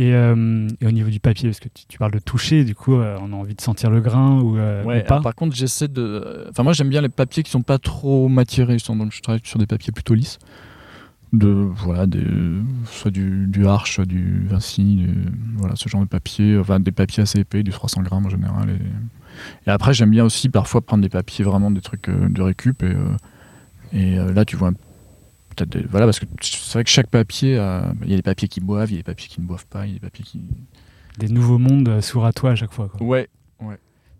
Et, 0.00 0.14
euh, 0.14 0.66
et 0.80 0.86
au 0.86 0.92
niveau 0.92 1.10
du 1.10 1.20
papier, 1.20 1.48
parce 1.50 1.60
que 1.60 1.68
tu, 1.68 1.84
tu 1.86 1.98
parles 1.98 2.12
de 2.12 2.18
toucher, 2.20 2.64
du 2.64 2.74
coup, 2.74 2.94
euh, 2.94 3.18
on 3.20 3.32
a 3.34 3.36
envie 3.36 3.54
de 3.54 3.60
sentir 3.60 3.90
le 3.90 4.00
grain 4.00 4.40
ou, 4.40 4.56
euh, 4.56 4.82
Ouais, 4.84 5.02
ou 5.02 5.06
pas. 5.06 5.14
alors, 5.16 5.24
par 5.24 5.34
contre, 5.34 5.54
j'essaie 5.54 5.88
de. 5.88 6.46
Enfin, 6.48 6.62
moi, 6.62 6.72
j'aime 6.72 6.88
bien 6.88 7.02
les 7.02 7.10
papiers 7.10 7.42
qui 7.42 7.50
sont 7.50 7.60
pas 7.60 7.78
trop 7.78 8.26
sens- 8.78 8.96
Donc, 8.96 9.12
je 9.12 9.20
travaille 9.20 9.42
sur 9.44 9.58
des 9.58 9.66
papiers 9.66 9.92
plutôt 9.92 10.14
lisses. 10.14 10.38
De, 11.34 11.48
voilà, 11.48 12.06
des, 12.06 12.24
soit 12.86 13.10
du, 13.10 13.46
du 13.46 13.66
Arche, 13.66 13.96
soit 13.96 14.06
du 14.06 14.46
Vinci, 14.48 14.82
du- 14.96 15.32
voilà, 15.56 15.76
ce 15.76 15.88
genre 15.88 16.00
de 16.00 16.08
papier. 16.08 16.56
Enfin, 16.58 16.80
des 16.80 16.92
papiers 16.92 17.22
assez 17.22 17.40
épais, 17.40 17.62
du 17.62 17.70
300 17.70 18.00
grammes 18.02 18.24
en 18.26 18.30
général. 18.30 18.70
Et, 18.70 19.68
et 19.68 19.70
après, 19.70 19.92
j'aime 19.92 20.10
bien 20.10 20.24
aussi 20.24 20.48
parfois 20.48 20.80
prendre 20.80 21.02
des 21.02 21.08
papiers 21.10 21.44
vraiment 21.44 21.70
des 21.70 21.82
trucs 21.82 22.08
de 22.08 22.42
récup. 22.42 22.82
Et, 22.82 22.96
et 23.92 24.16
là, 24.16 24.44
tu 24.46 24.56
vois. 24.56 24.70
Peut-être 25.66 25.82
des- 25.84 25.88
voilà, 25.90 26.06
parce 26.06 26.18
que 26.20 26.26
c'est 26.42 26.72
vrai 26.74 26.84
que 26.84 26.90
chaque 26.90 27.08
papier, 27.08 27.58
a- 27.58 27.92
il 28.02 28.10
y 28.10 28.14
a 28.14 28.16
des 28.16 28.22
papiers 28.22 28.48
qui 28.48 28.60
boivent, 28.60 28.90
il 28.90 28.94
y 28.94 28.96
a 28.96 29.00
des 29.00 29.04
papiers 29.04 29.28
qui 29.28 29.40
ne 29.40 29.46
boivent 29.46 29.66
pas, 29.66 29.86
il 29.86 29.88
y 29.88 29.92
a 29.92 29.94
des 29.94 30.00
papiers 30.00 30.24
qui. 30.24 30.40
Des 31.18 31.28
nouveaux 31.28 31.58
mondes 31.58 31.88
euh, 31.88 32.00
s'ouvrent 32.00 32.24
à 32.26 32.32
toi 32.32 32.50
à 32.52 32.54
chaque 32.54 32.72
fois. 32.72 32.88
quoi. 32.88 33.06
Ouais, 33.06 33.28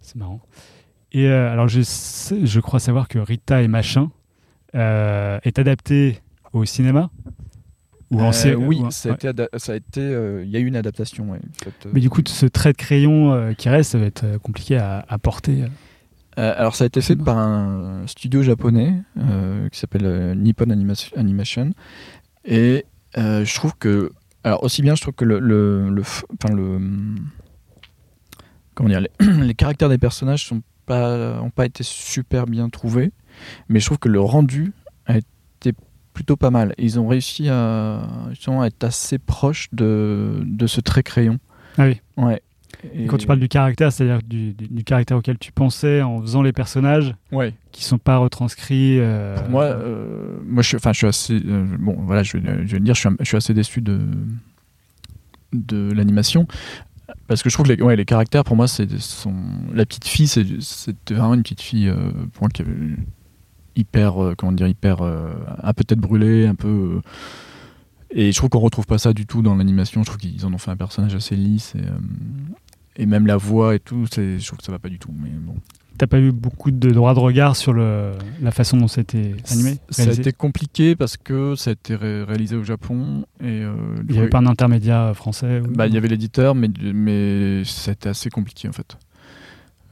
C'est 0.00 0.16
marrant. 0.16 0.40
Et 1.12 1.26
euh, 1.26 1.50
alors, 1.52 1.68
je, 1.68 1.80
sais- 1.82 2.46
je 2.46 2.60
crois 2.60 2.78
savoir 2.80 3.08
que 3.08 3.18
Rita 3.18 3.62
et 3.62 3.68
Machin 3.68 4.10
euh, 4.74 5.38
est 5.42 5.58
adapté 5.58 6.20
au 6.52 6.64
cinéma 6.64 7.10
ou 8.10 8.20
en 8.20 8.30
Euh, 8.32 8.54
oui, 8.54 8.80
ou 8.80 8.90
ça 8.90 9.08
a 9.10 9.12
ouais. 9.12 9.18
été, 9.30 9.44
ça 9.58 9.72
a 9.72 9.76
été, 9.76 10.00
euh, 10.00 10.42
il 10.44 10.50
y 10.50 10.56
a 10.56 10.60
eu 10.60 10.66
une 10.66 10.76
adaptation. 10.76 11.30
ouais, 11.30 11.38
en 11.38 11.64
fait, 11.64 11.86
euh. 11.86 11.90
Mais 11.92 12.00
du 12.00 12.10
coup, 12.10 12.22
ce 12.26 12.46
trait 12.46 12.72
de 12.72 12.76
crayon 12.76 13.32
euh, 13.32 13.52
qui 13.52 13.68
reste, 13.68 13.92
ça 13.92 13.98
va 13.98 14.06
être 14.06 14.24
euh, 14.24 14.38
compliqué 14.38 14.76
à, 14.76 15.04
à 15.08 15.18
porter. 15.18 15.64
Euh, 16.38 16.54
alors 16.56 16.76
ça 16.76 16.84
a 16.84 16.86
été 16.86 17.00
fait 17.00 17.16
par 17.16 17.36
un 17.38 18.06
studio 18.06 18.42
japonais 18.42 18.94
euh, 19.18 19.68
qui 19.68 19.78
s'appelle 19.78 20.04
euh, 20.06 20.34
Nippon 20.34 20.70
Anima- 20.70 21.12
Animation. 21.16 21.72
Et 22.44 22.86
euh, 23.18 23.44
je 23.44 23.54
trouve 23.54 23.74
que 23.78 24.12
alors 24.44 24.62
aussi 24.62 24.80
bien 24.82 24.94
je 24.94 25.02
trouve 25.02 25.14
que 25.14 25.24
le, 25.24 25.38
le, 25.40 25.90
le 25.90 26.02
enfin 26.02 26.54
le 26.54 26.78
comment 28.74 28.88
dire 28.88 29.00
les, 29.00 29.10
les 29.46 29.54
caractères 29.54 29.88
des 29.88 29.98
personnages 29.98 30.46
sont 30.46 30.62
pas 30.86 31.40
ont 31.40 31.50
pas 31.50 31.66
été 31.66 31.82
super 31.82 32.46
bien 32.46 32.68
trouvés. 32.68 33.12
Mais 33.68 33.80
je 33.80 33.86
trouve 33.86 33.98
que 33.98 34.08
le 34.08 34.20
rendu 34.20 34.72
a 35.06 35.16
été 35.18 35.72
plutôt 36.14 36.36
pas 36.36 36.50
mal. 36.50 36.74
Ils 36.78 36.98
ont 36.98 37.06
réussi 37.08 37.48
à, 37.48 38.02
à 38.60 38.66
être 38.66 38.84
assez 38.84 39.18
proche 39.18 39.68
de, 39.72 40.42
de 40.44 40.66
ce 40.66 40.80
trait 40.80 41.02
crayon. 41.02 41.38
Ah 41.78 41.86
oui. 41.86 42.00
ouais 42.16 42.42
Et 42.94 43.06
Quand 43.06 43.16
tu 43.18 43.26
parles 43.26 43.40
du 43.40 43.48
caractère, 43.48 43.92
c'est-à-dire 43.92 44.20
du, 44.26 44.52
du- 44.54 44.68
du 44.68 44.84
caractère 44.84 45.16
auquel 45.18 45.38
tu 45.38 45.52
pensais 45.52 46.00
en 46.02 46.20
faisant 46.22 46.42
les 46.42 46.52
personnages 46.52 47.14
ouais 47.32 47.52
qui 47.72 47.84
sont 47.84 47.98
pas 47.98 48.16
retranscrits. 48.18 48.98
euh, 49.00 49.36
Pour 49.36 49.48
moi, 49.50 49.64
euh, 49.64 50.38
moi, 50.46 50.62
je, 50.62 50.76
je 50.82 50.92
suis 50.92 51.06
assez, 51.06 51.40
euh, 51.46 51.64
bon, 51.78 51.96
voilà, 52.00 52.22
je, 52.22 52.38
vais- 52.38 52.66
je 52.66 52.72
vais 52.72 52.78
le 52.78 52.84
dire, 52.84 52.94
je 52.94 53.00
suis, 53.00 53.08
un- 53.08 53.16
je 53.20 53.24
suis 53.24 53.36
assez 53.36 53.54
déçu 53.54 53.80
de 53.82 54.00
de 55.52 55.90
l'animation 55.92 56.46
parce 57.26 57.42
que 57.42 57.50
je 57.50 57.54
trouve 57.54 57.66
que 57.66 57.72
les, 57.72 57.82
ouais, 57.82 57.96
les 57.96 58.04
caractères, 58.04 58.44
pour 58.44 58.54
moi, 58.56 58.68
c'est 58.68 58.86
la 59.74 59.84
petite 59.84 60.06
fille, 60.06 60.28
c'était 60.28 61.14
vraiment 61.14 61.34
une 61.34 61.42
petite 61.42 61.60
fille 61.60 61.92
pour 62.32 62.42
moi 62.44 62.48
qui 62.50 62.62
avait 62.62 62.72
hyper, 63.76 64.14
comment 64.38 64.52
dire, 64.52 64.68
hyper, 64.68 65.02
un 65.02 65.72
peu 65.72 65.82
tête 65.84 65.98
brûlée, 65.98 66.46
un 66.46 66.54
peu. 66.54 67.00
Et 68.12 68.32
je 68.32 68.36
trouve 68.36 68.50
qu'on 68.50 68.58
retrouve 68.60 68.86
pas 68.86 68.98
ça 68.98 69.12
du 69.12 69.26
tout 69.26 69.42
dans 69.42 69.54
l'animation. 69.54 70.02
Je 70.02 70.06
trouve 70.06 70.18
qu'ils 70.20 70.44
en 70.46 70.52
ont 70.52 70.58
fait 70.58 70.70
un 70.70 70.76
personnage 70.76 71.14
assez 71.14 71.36
lisse 71.36 71.74
et, 71.76 71.80
euh, 71.80 71.98
et 72.96 73.06
même 73.06 73.26
la 73.26 73.36
voix 73.36 73.74
et 73.74 73.80
tout. 73.80 74.06
Je 74.14 74.44
trouve 74.46 74.58
que 74.58 74.64
ça 74.64 74.72
va 74.72 74.78
pas 74.78 74.88
du 74.88 74.98
tout. 74.98 75.10
Mais 75.22 75.30
bon. 75.30 75.54
T'as 75.98 76.06
pas 76.06 76.18
eu 76.18 76.32
beaucoup 76.32 76.70
de 76.70 76.90
droits 76.92 77.12
de 77.12 77.18
regard 77.18 77.56
sur 77.56 77.74
le, 77.74 78.12
la 78.40 78.50
façon 78.52 78.78
dont 78.78 78.88
c'était 78.88 79.34
animé 79.50 79.76
Ça 79.90 80.04
a 80.04 80.06
été 80.06 80.32
compliqué 80.32 80.96
parce 80.96 81.18
que 81.18 81.54
ça 81.56 81.70
a 81.70 81.72
été 81.74 81.94
ré- 81.94 82.24
réalisé 82.24 82.56
au 82.56 82.64
Japon 82.64 83.26
et 83.40 83.44
euh, 83.62 83.74
Il 84.08 84.12
n'y 84.12 84.18
avait 84.18 84.30
pas 84.30 84.38
un 84.38 84.46
intermédiaire 84.46 85.14
français 85.14 85.60
ou- 85.60 85.70
bah, 85.70 85.86
il 85.86 85.92
y 85.92 85.98
avait 85.98 86.08
l'éditeur, 86.08 86.54
mais 86.54 86.68
mais 86.94 87.62
c'était 87.66 88.08
assez 88.08 88.30
compliqué 88.30 88.66
en 88.66 88.72
fait. 88.72 88.96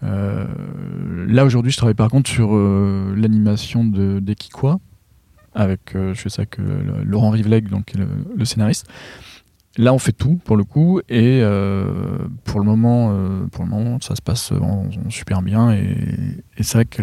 Euh, 0.03 0.47
là 1.27 1.45
aujourd'hui, 1.45 1.73
je 1.73 1.77
travaille 1.77 1.95
par 1.95 2.09
contre 2.09 2.31
sur 2.31 2.51
euh, 2.55 3.15
l'animation 3.17 3.85
de 3.85 4.21
d'Ekikwa 4.21 4.79
avec 5.59 5.97
euh, 5.97 6.15
je 6.15 6.21
fais 6.21 6.29
ça 6.29 6.47
que 6.47 6.63
Laurent 7.05 7.31
Rivleg, 7.31 7.69
donc 7.69 7.93
le, 7.95 8.45
scénariste. 8.45 8.87
Là, 9.77 9.93
on 9.93 9.99
fait 9.99 10.13
tout 10.13 10.37
pour 10.45 10.57
le 10.57 10.63
coup 10.63 11.01
et 11.09 11.41
euh, 11.43 12.19
pour 12.45 12.61
le 12.61 12.67
moment, 12.67 13.11
euh, 13.13 13.47
pour 13.51 13.65
le 13.65 13.71
moment, 13.71 14.01
ça 14.01 14.15
se 14.15 14.23
passe 14.23 14.53
super 15.09 15.43
bien 15.43 15.73
et, 15.73 15.97
c'est 16.61 16.75
vrai 16.75 16.85
que 16.85 17.03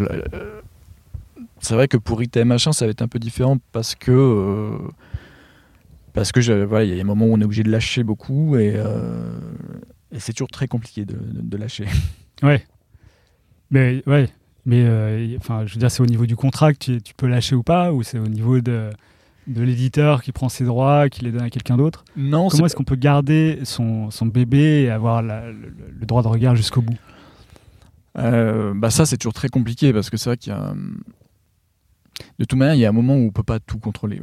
c'est 1.60 1.74
vrai 1.74 1.88
que 1.88 1.98
pour 1.98 2.22
ITM 2.24 2.48
machin, 2.48 2.72
ça 2.72 2.86
va 2.86 2.92
être 2.92 3.02
un 3.02 3.08
peu 3.08 3.20
différent 3.20 3.58
parce 3.74 3.94
que 3.94 4.78
parce 6.14 6.32
que 6.32 6.64
voilà, 6.64 6.86
il 6.86 6.90
y 6.90 6.94
a 6.94 6.96
des 6.96 7.04
moments 7.04 7.26
où 7.26 7.34
on 7.34 7.42
est 7.42 7.46
obligé 7.46 7.64
de 7.64 7.72
lâcher 7.72 8.04
beaucoup 8.04 8.56
et, 8.56 8.82
c'est 10.18 10.32
toujours 10.32 10.50
très 10.50 10.68
compliqué 10.68 11.04
de, 11.04 11.16
de- 11.16 11.42
de 11.42 11.58
lâcher. 11.58 11.88
Ouais. 12.42 12.66
Mais 13.72 14.04
ouais. 14.08 14.30
Mais 14.66 14.84
euh, 14.86 15.36
enfin, 15.38 15.66
je 15.66 15.74
veux 15.74 15.80
dire, 15.80 15.92
c'est 15.92 16.02
au 16.02 16.08
niveau 16.08 16.26
du 16.26 16.36
contrat 16.36 16.74
que 16.74 16.80
tu, 16.80 17.02
tu 17.02 17.14
peux 17.14 17.28
lâcher 17.28 17.56
ou 17.56 17.62
pas, 17.64 17.94
ou 17.94 18.02
c'est 18.04 18.18
au 18.18 18.28
niveau 18.28 18.60
de, 18.62 18.90
de 19.48 19.62
l'éditeur 19.62 20.24
qui 20.24 20.32
prend 20.32 20.50
ses 20.50 20.66
droits, 20.66 21.08
qui 21.10 21.24
les 21.24 21.32
donne 21.32 21.44
à 21.44 21.50
quelqu'un 21.52 21.78
d'autre? 21.78 22.04
Non, 22.18 22.48
Comment 22.50 22.66
est-ce 22.66 22.76
qu'on 22.76 22.84
peut 22.84 22.96
garder 22.96 23.60
son, 23.64 24.10
son 24.10 24.26
bébé 24.26 24.84
et 24.84 24.90
avoir 24.90 25.22
la- 25.22 25.52
le, 25.52 25.72
le 26.00 26.06
droit 26.06 26.24
de 26.24 26.28
regard 26.28 26.56
jusqu'au 26.56 26.82
bout? 26.82 26.98
Euh, 28.18 28.74
bah 28.74 28.90
ça 28.92 29.06
c'est 29.06 29.18
toujours 29.18 29.34
très 29.34 29.50
compliqué 29.50 29.92
parce 29.92 30.10
que 30.10 30.16
c'est 30.16 30.30
vrai 30.30 30.38
qu'il 30.38 30.54
y 30.54 30.56
a 30.56 30.72
hum, 30.72 31.02
de 32.40 32.46
toute 32.46 32.58
manière 32.58 32.74
il 32.76 32.80
y 32.80 32.86
a 32.86 32.90
un 32.90 32.94
moment 32.94 33.16
où 33.16 33.28
on 33.28 33.32
peut 33.32 33.44
pas 33.44 33.60
tout 33.60 33.78
contrôler. 33.78 34.22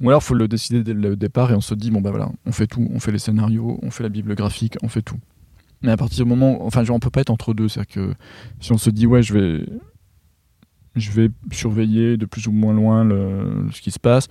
Ou 0.00 0.08
alors 0.08 0.22
faut 0.22 0.34
le 0.34 0.48
décider 0.48 0.82
dès 0.82 0.94
le 0.94 1.14
départ 1.14 1.50
et 1.50 1.54
on 1.54 1.60
se 1.60 1.74
dit 1.74 1.90
bon 1.90 2.00
bah 2.00 2.10
voilà 2.10 2.30
on 2.46 2.52
fait 2.52 2.66
tout. 2.66 2.88
On 2.92 2.98
fait 3.00 3.12
les 3.12 3.18
scénarios 3.18 3.78
on 3.82 3.90
fait 3.90 4.02
la 4.02 4.08
bible 4.08 4.34
graphique 4.34 4.76
on 4.82 4.88
fait 4.88 5.02
tout 5.02 5.18
mais 5.82 5.90
à 5.92 5.96
partir 5.96 6.24
du 6.24 6.28
moment 6.28 6.64
enfin 6.64 6.84
genre 6.84 6.96
on 6.96 7.00
peut 7.00 7.10
pas 7.10 7.20
être 7.20 7.30
entre 7.30 7.54
deux. 7.54 7.68
C'est 7.68 7.80
à 7.80 7.84
dire 7.84 7.94
que 7.94 8.14
si 8.60 8.72
on 8.72 8.78
se 8.78 8.90
dit 8.90 9.06
ouais 9.06 9.22
je 9.22 9.34
vais 9.34 9.66
je 10.96 11.10
vais 11.12 11.28
surveiller 11.52 12.16
de 12.16 12.26
plus 12.26 12.46
ou 12.48 12.52
moins 12.52 12.74
loin 12.74 13.04
le, 13.04 13.66
ce 13.72 13.80
qui 13.80 13.90
se 13.90 14.00
passe. 14.00 14.28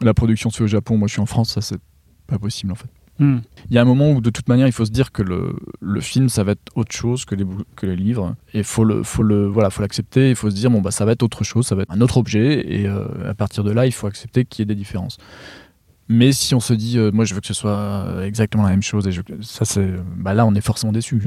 La 0.00 0.14
production 0.14 0.50
se 0.50 0.58
fait 0.58 0.64
au 0.64 0.68
Japon 0.68 0.96
moi 0.98 1.08
je 1.08 1.12
suis 1.14 1.22
en 1.22 1.26
France 1.26 1.52
ça 1.54 1.60
c'est 1.60 1.80
pas 2.26 2.38
possible 2.38 2.72
en 2.72 2.76
fait. 2.76 2.88
Hmm. 3.18 3.38
il 3.70 3.74
y 3.74 3.78
a 3.78 3.80
un 3.80 3.86
moment 3.86 4.10
où 4.12 4.20
de 4.20 4.28
toute 4.28 4.46
manière 4.46 4.66
il 4.66 4.72
faut 4.74 4.84
se 4.84 4.90
dire 4.90 5.10
que 5.10 5.22
le, 5.22 5.56
le 5.80 6.00
film 6.02 6.28
ça 6.28 6.44
va 6.44 6.52
être 6.52 6.70
autre 6.74 6.94
chose 6.94 7.24
que 7.24 7.34
les, 7.34 7.44
bou- 7.44 7.62
que 7.74 7.86
les 7.86 7.96
livres. 7.96 8.36
Et 8.52 8.62
faut 8.62 8.84
le 8.84 9.02
faut 9.02 9.22
le 9.22 9.46
voilà 9.46 9.70
faut 9.70 9.80
l'accepter. 9.80 10.28
Il 10.28 10.36
faut 10.36 10.50
se 10.50 10.54
dire 10.54 10.70
bon 10.70 10.82
bah 10.82 10.90
ça 10.90 11.06
va 11.06 11.12
être 11.12 11.22
autre 11.22 11.42
chose 11.42 11.66
ça 11.66 11.74
va 11.74 11.82
être 11.82 11.90
un 11.90 12.02
autre 12.02 12.18
objet. 12.18 12.70
Et 12.70 12.86
euh, 12.86 13.06
à 13.28 13.32
partir 13.34 13.64
de 13.64 13.70
là 13.70 13.86
il 13.86 13.92
faut 13.92 14.06
accepter 14.06 14.44
qu'il 14.44 14.60
y 14.60 14.64
ait 14.64 14.66
des 14.66 14.74
différences 14.74 15.16
mais 16.08 16.32
si 16.32 16.54
on 16.54 16.60
se 16.60 16.72
dit 16.74 16.98
euh, 16.98 17.10
moi 17.12 17.24
je 17.24 17.34
veux 17.34 17.40
que 17.40 17.46
ce 17.46 17.54
soit 17.54 18.06
exactement 18.24 18.62
la 18.64 18.70
même 18.70 18.82
chose 18.82 19.06
et 19.08 19.12
je, 19.12 19.22
ça 19.42 19.64
c'est 19.64 19.90
bah 20.16 20.34
là 20.34 20.46
on 20.46 20.54
est 20.54 20.60
forcément 20.60 20.92
déçu 20.92 21.20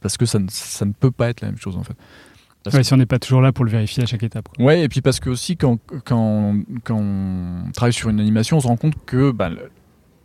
parce 0.00 0.16
que 0.16 0.26
ça 0.26 0.38
ne, 0.38 0.46
ça 0.50 0.84
ne 0.84 0.92
peut 0.92 1.10
pas 1.10 1.28
être 1.28 1.40
la 1.42 1.48
même 1.48 1.58
chose 1.58 1.76
en 1.76 1.82
fait 1.82 1.94
Parce 2.64 2.74
Ouais, 2.74 2.80
que- 2.82 2.86
Si 2.86 2.94
on 2.94 2.96
n'est 2.96 3.06
pas 3.06 3.18
toujours 3.18 3.40
là 3.42 3.52
pour 3.52 3.64
le 3.64 3.70
vérifier 3.70 4.02
à 4.02 4.06
chaque 4.06 4.22
étape. 4.22 4.48
quoi. 4.48 4.64
Ouais, 4.64 4.82
et 4.82 4.88
puis 4.88 5.00
parce 5.00 5.20
que 5.20 5.30
aussi 5.30 5.56
quand, 5.56 5.78
quand, 6.04 6.56
quand 6.84 6.96
on 6.98 7.70
travaille 7.72 7.92
sur 7.92 8.08
une 8.08 8.20
animation, 8.20 8.56
on 8.56 8.60
se 8.60 8.66
rend 8.66 8.76
compte 8.76 8.94
que 9.06 9.30
bah, 9.30 9.48
le- 9.50 9.70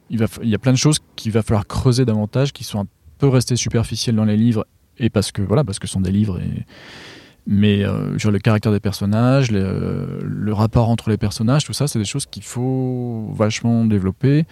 il, 0.09 0.17
va, 0.19 0.27
fa- 0.27 0.41
il 0.43 0.49
y 0.49 0.55
a 0.55 0.59
plein 0.59 0.71
de 0.73 0.77
choses 0.77 0.99
qu'il 1.15 1.31
va 1.31 1.41
falloir 1.43 1.65
creuser 1.67 2.05
davantage, 2.05 2.51
qui 2.53 2.63
sont 2.63 2.79
un 2.81 2.87
peu 3.17 3.27
restées 3.27 3.55
superficielles 3.55 4.15
dans 4.15 4.25
les 4.25 4.37
livres, 4.37 4.65
et 4.97 5.09
parce 5.09 5.31
que 5.31 5.41
voilà, 5.41 5.63
parce 5.63 5.79
que 5.79 5.87
ce 5.87 5.93
sont 5.93 6.01
des 6.01 6.11
livres. 6.11 6.39
Et... 6.39 6.65
Mais 7.45 7.83
euh, 7.83 8.17
genre 8.17 8.31
le 8.31 8.39
caractère 8.39 8.71
des 8.71 8.79
personnages, 8.79 9.51
le, 9.51 9.59
euh, 9.61 10.19
le 10.23 10.53
rapport 10.53 10.89
entre 10.89 11.09
les 11.09 11.17
personnages, 11.17 11.65
tout 11.65 11.73
ça, 11.73 11.87
c'est 11.87 11.99
des 11.99 12.05
choses 12.05 12.25
qu'il 12.25 12.43
faut 12.43 13.29
vachement 13.35 13.83
développer. 13.85 14.45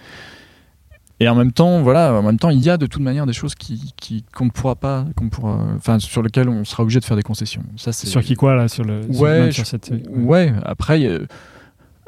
Et 1.21 1.29
en 1.29 1.35
même 1.35 1.51
temps, 1.51 1.81
voilà, 1.83 2.13
en 2.15 2.23
même 2.23 2.39
temps, 2.39 2.49
il 2.49 2.59
y 2.59 2.69
a 2.69 2.77
de 2.77 2.87
toute 2.87 3.01
manière 3.01 3.25
des 3.27 3.33
choses 3.33 3.53
qui, 3.55 3.93
qui- 3.95 4.25
qu'on 4.35 4.45
ne 4.45 4.49
pourra 4.49 4.75
pas, 4.75 5.05
qu'on 5.15 5.29
pourra, 5.29 5.59
enfin, 5.75 5.99
sur 5.99 6.23
lesquelles 6.23 6.49
on 6.49 6.65
sera 6.65 6.81
obligé 6.83 6.99
de 6.99 7.05
faire 7.05 7.15
des 7.15 7.21
concessions. 7.23 7.61
Ça, 7.77 7.91
c'est 7.93 8.07
Sur 8.07 8.21
qui 8.23 8.33
quoi, 8.33 8.55
là 8.55 8.67
sur 8.67 8.83
le, 8.83 9.01
Ouais, 9.19 9.51
sur 9.51 9.65
cette 9.67 9.91
Ouais, 10.09 10.51
après, 10.63 11.05
a- 11.05 11.19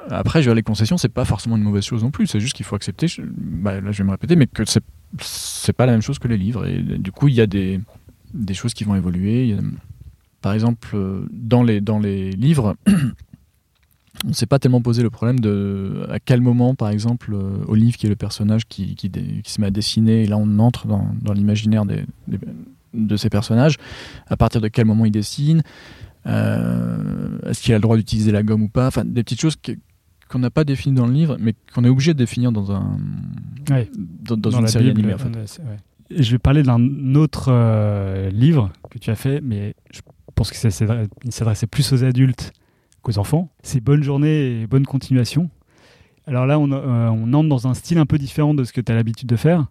après, 0.10 0.42
je 0.42 0.50
veux 0.50 0.52
dire, 0.54 0.56
les 0.56 0.64
concessions, 0.64 0.98
c'est 0.98 1.10
pas 1.14 1.26
forcément 1.26 1.56
une 1.58 1.64
mauvaise 1.64 1.84
chose 1.86 2.04
non 2.04 2.10
plus. 2.12 2.26
C'est 2.28 2.40
juste 2.40 2.56
qu'il 2.56 2.66
faut 2.66 2.76
accepter. 2.76 3.08
je- 3.08 3.22
bah, 3.24 3.80
là, 3.80 3.92
je 3.92 4.00
vais 4.00 4.04
me 4.04 4.12
répéter, 4.12 4.36
mais 4.36 4.48
que 4.48 4.66
c'est 4.66 4.84
c'est 5.22 5.74
pas 5.74 5.86
la 5.86 5.92
même 5.92 6.02
chose 6.02 6.18
que 6.18 6.28
les 6.28 6.38
livres. 6.38 6.66
Et 6.66 6.82
du 6.82 7.12
coup, 7.12 7.28
il 7.28 7.36
y 7.36 7.42
a 7.42 7.46
des, 7.46 7.80
des 8.34 8.56
choses 8.56 8.74
qui 8.74 8.84
vont 8.84 8.96
évoluer. 8.96 9.44
Il 9.44 9.50
y 9.52 9.54
a- 9.54 9.62
par 10.44 10.54
exemple, 10.54 10.90
euh, 10.94 11.26
dans 11.32 11.64
les, 11.64 11.82
dans 11.82 11.98
les 11.98 12.30
livres, 12.32 12.76
on 14.28 14.34
s'est 14.34 14.46
pas 14.46 14.60
tellement 14.60 14.82
posé 14.82 15.02
le 15.02 15.10
problème 15.10 15.40
de 15.40 16.06
à 16.12 16.20
quel 16.20 16.40
moment, 16.42 16.76
par 16.76 16.90
exemple, 16.90 17.34
euh, 17.34 17.58
Olive, 17.68 17.96
qui 17.98 18.06
est 18.06 18.10
le 18.10 18.16
personnage 18.16 18.66
qui, 18.68 18.94
qui, 18.96 19.10
se 19.46 19.60
met 19.62 19.68
à 19.68 19.72
dessiner, 19.72 20.24
et 20.24 20.28
là 20.28 20.38
on 20.38 20.60
entre 20.60 20.86
dans, 20.88 21.08
dans 21.22 21.34
l'imaginaire 21.34 21.86
des- 21.86 22.06
des- 22.28 22.38
de 22.94 23.18
ces 23.18 23.30
personnages, 23.30 23.78
à 24.28 24.38
partir 24.38 24.62
de 24.62 24.68
quel 24.68 24.86
moment 24.86 25.06
il 25.06 25.12
dessine, 25.12 25.64
euh, 26.28 27.40
est-ce 27.48 27.62
qu'il 27.64 27.74
a 27.74 27.78
le 27.78 27.82
droit 27.82 27.98
d'utiliser 27.98 28.32
la 28.32 28.44
gomme 28.44 28.64
ou 28.64 28.70
pas, 28.70 28.88
enfin 28.88 29.04
des 29.04 29.24
petites 29.24 29.42
choses 29.42 29.56
que- 29.56 29.72
qu'on 30.30 30.40
n'a 30.40 30.50
pas 30.52 30.64
définies 30.64 30.96
dans 30.96 31.08
le 31.08 31.14
livre, 31.14 31.38
mais 31.40 31.54
qu'on 31.74 31.84
est 31.84 31.90
obligé 31.90 32.14
de 32.14 32.18
définir 32.20 32.52
dans, 32.52 32.72
un, 32.72 32.98
Ouais. 33.70 33.90
dans, 33.96 34.38
dans 34.38 34.50
Dans 34.52 34.60
une 34.60 34.68
série 34.68 34.86
Bible, 34.92 35.00
animée. 35.00 35.14
En 35.16 35.18
fait. 35.18 35.62
ouais. 35.64 35.78
Je 36.20 36.32
vais 36.32 36.38
parler 36.40 36.64
d'un 36.64 37.16
autre 37.16 37.48
euh, 37.50 38.30
livre 38.30 38.72
que 38.92 39.00
tu 39.00 39.10
as 39.10 39.16
fait, 39.16 39.42
mais 39.42 39.74
je 39.92 40.02
pense 40.36 40.52
s'adresse- 40.72 41.08
il 41.24 41.32
s'adressait 41.32 41.68
plus 41.68 41.92
aux 41.94 42.04
adultes 42.04 42.52
qu'aux 43.02 43.18
enfants. 43.18 43.50
C'est 43.64 43.82
Bonne 43.82 44.04
journée 44.04 44.62
et 44.62 44.68
bonne 44.68 44.86
continuation. 44.86 45.50
Alors 46.28 46.46
là, 46.46 46.58
on, 46.60 46.72
euh, 46.72 47.08
entre 47.34 47.50
dans 47.50 47.68
un 47.68 47.74
style 47.74 47.98
un 47.98 48.06
peu 48.06 48.18
différent 48.18 48.54
de 48.54 48.64
ce 48.64 48.72
que 48.74 48.80
tu 48.82 48.92
as 48.92 48.96
l'habitude 48.96 49.28
de 49.28 49.36
faire. 49.36 49.66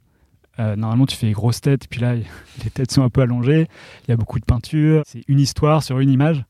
Euh, 0.59 0.77
normalement, 0.77 1.07
tu 1.07 1.17
fais 1.17 1.27
les 1.27 1.33
grosses 1.33 1.63
têtes, 1.63 1.89
puis 1.89 2.01
là, 2.01 2.15
les 2.65 2.71
têtes 2.75 2.93
sont 2.93 3.03
un 3.03 3.09
peu 3.09 3.23
allongées. 3.23 3.69
Il 4.07 4.11
y 4.11 4.13
a 4.13 4.17
beaucoup 4.17 4.39
de 4.39 4.45
peinture. 4.45 5.03
C'est 5.07 5.23
une 5.29 5.41
histoire 5.41 5.83
sur 5.83 5.99
une 5.99 6.11
image. 6.11 6.45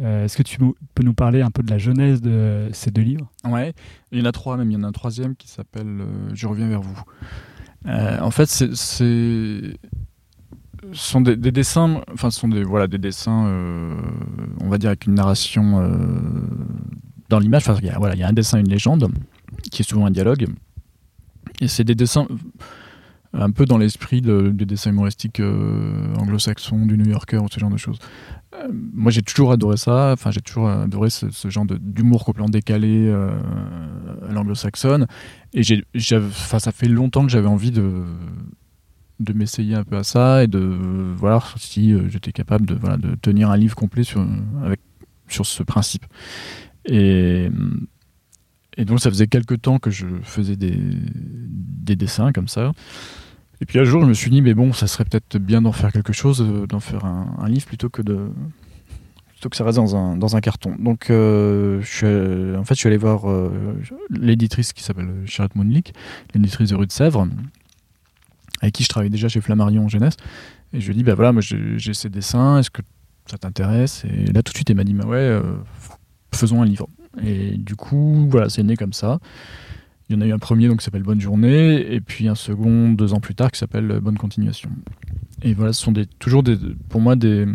Euh, 0.00 0.24
Est-ce 0.24 0.36
que 0.36 0.42
tu 0.42 0.58
peux 0.58 1.02
nous 1.02 1.14
parler 1.14 1.40
un 1.42 1.50
peu 1.50 1.62
de 1.62 1.70
la 1.70 1.78
genèse 1.78 2.20
de 2.20 2.68
ces 2.72 2.90
deux 2.90 3.02
livres? 3.02 3.30
Ouais, 3.44 3.72
il 4.12 4.18
y 4.18 4.22
en 4.22 4.26
a 4.26 4.32
trois 4.32 4.56
même. 4.58 4.70
Il 4.70 4.74
y 4.74 4.76
en 4.76 4.82
a 4.82 4.88
un 4.88 4.92
troisième 4.92 5.36
qui 5.36 5.48
s'appelle 5.48 6.02
Je 6.34 6.46
reviens 6.46 6.68
vers 6.68 6.80
vous. 6.82 7.02
En 7.86 8.30
fait, 8.30 8.46
c'est, 8.46 8.74
c'est- 8.76 9.04
ce 9.04 9.72
sont 10.92 11.20
des, 11.20 11.36
des 11.36 11.52
dessins, 11.52 12.02
enfin, 12.12 12.30
sont 12.30 12.48
des 12.48 12.62
voilà 12.62 12.86
des 12.86 12.98
dessins, 12.98 13.46
euh, 13.46 13.94
on 14.60 14.68
va 14.68 14.78
dire 14.78 14.88
avec 14.90 15.06
une 15.06 15.14
narration 15.14 15.80
euh, 15.80 15.90
dans 17.28 17.38
l'image. 17.38 17.68
Enfin, 17.68 17.78
il 17.82 17.86
y 18.18 18.22
a, 18.22 18.28
un 18.28 18.32
dessin, 18.32 18.58
une 18.58 18.68
légende, 18.68 19.08
qui 19.70 19.82
est 19.82 19.88
souvent 19.88 20.06
un 20.06 20.10
dialogue. 20.10 20.46
Et 21.60 21.68
c'est 21.68 21.84
des 21.84 21.94
dessins. 21.94 22.26
un 23.32 23.50
peu 23.50 23.64
dans 23.64 23.78
l'esprit 23.78 24.22
de- 24.22 24.50
des 24.50 24.64
dessins 24.64 24.90
humoristiques 24.90 25.40
euh, 25.40 26.14
anglo-saxons, 26.16 26.86
du 26.86 26.98
New 26.98 27.06
Yorker 27.06 27.38
ou 27.38 27.46
ce 27.50 27.60
genre 27.60 27.70
de 27.70 27.76
choses. 27.76 27.98
Moi, 28.72 29.12
j'ai 29.12 29.22
toujours 29.22 29.52
adoré 29.52 29.76
ça. 29.76 30.10
Enfin, 30.12 30.30
j'ai 30.32 30.40
toujours 30.40 30.68
adoré 30.68 31.08
ce, 31.10 31.30
ce 31.30 31.48
genre 31.48 31.64
d'humour 31.64 32.24
complètement 32.24 32.48
décalé 32.50 33.08
à 33.10 34.32
l'anglo-saxonne. 34.32 35.06
Et 35.54 35.62
j'ai, 35.62 35.84
ça 35.94 36.72
fait 36.72 36.88
longtemps 36.88 37.24
que 37.24 37.30
j'avais 37.30 37.46
envie 37.46 37.70
de 37.70 38.04
de 39.20 39.32
m'essayer 39.34 39.74
un 39.74 39.84
peu 39.84 39.96
à 39.96 40.02
ça 40.02 40.42
et 40.42 40.46
de 40.46 40.58
voir 41.16 41.54
si 41.58 41.92
euh, 41.92 42.08
j'étais 42.08 42.32
capable 42.32 42.66
de, 42.66 43.14
tenir 43.16 43.50
un 43.50 43.56
livre 43.56 43.76
complet 43.76 44.02
sur, 44.02 44.26
avec, 44.64 44.80
sur 45.28 45.46
ce 45.46 45.62
principe. 45.62 46.04
Et, 46.86 47.48
donc 48.78 49.00
ça 49.00 49.10
faisait 49.10 49.26
quelques 49.26 49.60
temps 49.60 49.78
que 49.78 49.90
je 49.90 50.06
faisais 50.22 50.56
des, 50.56 50.74
des 50.74 51.96
dessins 51.96 52.32
comme 52.32 52.48
ça. 52.48 52.72
Et 53.60 53.66
puis 53.66 53.78
un 53.78 53.84
jour 53.84 54.00
je 54.00 54.06
me 54.06 54.14
suis 54.14 54.30
dit 54.30 54.40
mais 54.40 54.54
bon 54.54 54.72
ça 54.72 54.86
serait 54.86 55.04
peut-être 55.04 55.36
bien 55.36 55.60
d'en 55.60 55.72
faire 55.72 55.92
quelque 55.92 56.14
chose, 56.14 56.40
euh, 56.40 56.66
d'en 56.66 56.80
faire 56.80 57.04
un, 57.04 57.48
livre 57.48 57.66
plutôt 57.66 57.90
que 57.90 58.00
de 58.02 58.28
que 59.50 59.56
ça 59.56 59.64
reste 59.64 59.78
dans 59.78 60.36
un, 60.36 60.40
carton. 60.40 60.76
Donc 60.78 61.08
euh, 61.08 61.80
je 61.80 61.86
suis, 61.86 62.56
en 62.56 62.64
fait 62.64 62.74
je 62.74 62.80
suis 62.80 62.88
allé 62.88 62.98
voir 62.98 63.22
l'éditrice 64.10 64.72
qui 64.72 64.82
s'appelle 64.82 65.08
Charlotte 65.26 65.54
Moonlick, 65.56 65.94
l'éditrice 66.34 66.70
de 66.70 66.74
Rue 66.74 66.86
de 66.86 66.92
Sèvres, 66.92 67.26
avec 68.60 68.74
qui 68.74 68.84
je 68.84 68.88
travaillais 68.88 69.10
déjà 69.10 69.28
chez 69.28 69.40
Flammarion 69.40 69.84
en 69.84 69.88
jeunesse. 69.88 70.16
Et 70.72 70.80
je 70.80 70.86
lui 70.86 70.92
ai 70.92 70.96
dit, 70.98 71.04
bah 71.04 71.14
voilà, 71.14 71.32
moi 71.32 71.42
j'ai 71.42 71.94
ces 71.94 72.08
dessins, 72.08 72.58
est-ce 72.58 72.70
que 72.70 72.82
ça 73.26 73.38
t'intéresse? 73.38 74.04
Et 74.04 74.32
là 74.32 74.42
tout 74.42 74.52
de 74.52 74.56
suite, 74.56 74.70
elle 74.70 74.76
m'a 74.76 74.84
dit, 74.84 74.94
bah 74.94 75.06
ouais, 75.06 75.16
euh, 75.16 75.42
faisons 76.34 76.62
un 76.62 76.64
livre. 76.64 76.88
Et 77.24 77.56
du 77.56 77.74
coup, 77.74 78.28
voilà, 78.30 78.48
c'est 78.48 78.62
né 78.62 78.76
comme 78.76 78.92
ça. 78.92 79.18
Il 80.08 80.14
y 80.14 80.18
en 80.18 80.22
a 80.22 80.26
eu 80.26 80.32
un 80.32 80.38
premier 80.38 80.68
donc, 80.68 80.78
qui 80.78 80.84
s'appelle 80.84 81.02
Bonne 81.02 81.20
Journée, 81.20 81.94
et 81.94 82.00
puis 82.00 82.28
un 82.28 82.34
second 82.34 82.90
deux 82.90 83.12
ans 83.14 83.20
plus 83.20 83.34
tard 83.34 83.50
qui 83.50 83.58
s'appelle 83.58 84.00
Bonne 84.00 84.18
Continuation. 84.18 84.70
Et 85.42 85.54
voilà, 85.54 85.72
ce 85.72 85.82
sont 85.82 85.92
toujours 86.18 86.42
pour 86.88 87.00
moi 87.00 87.16
des, 87.16 87.46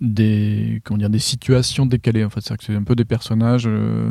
des, 0.00 0.80
comment 0.84 0.98
dire, 0.98 1.10
des 1.10 1.18
situations 1.18 1.86
décalées. 1.86 2.24
En 2.24 2.30
fait. 2.30 2.40
C'est 2.60 2.74
un 2.74 2.82
peu 2.82 2.96
des 2.96 3.04
personnages 3.04 3.64
euh, 3.66 4.10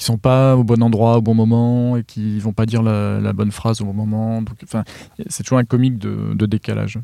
qui 0.00 0.06
sont 0.06 0.16
pas 0.16 0.56
au 0.56 0.64
bon 0.64 0.82
endroit 0.82 1.18
au 1.18 1.20
bon 1.20 1.34
moment 1.34 1.98
et 1.98 2.04
qui 2.04 2.38
vont 2.38 2.54
pas 2.54 2.64
dire 2.64 2.82
la, 2.82 3.20
la 3.20 3.34
bonne 3.34 3.50
phrase 3.50 3.82
au 3.82 3.84
bon 3.84 3.92
moment. 3.92 4.40
Donc, 4.40 4.56
enfin, 4.64 4.82
c'est 5.28 5.42
toujours 5.42 5.58
un 5.58 5.64
comique 5.64 5.98
de, 5.98 6.32
de 6.32 6.46
décalage. 6.46 6.98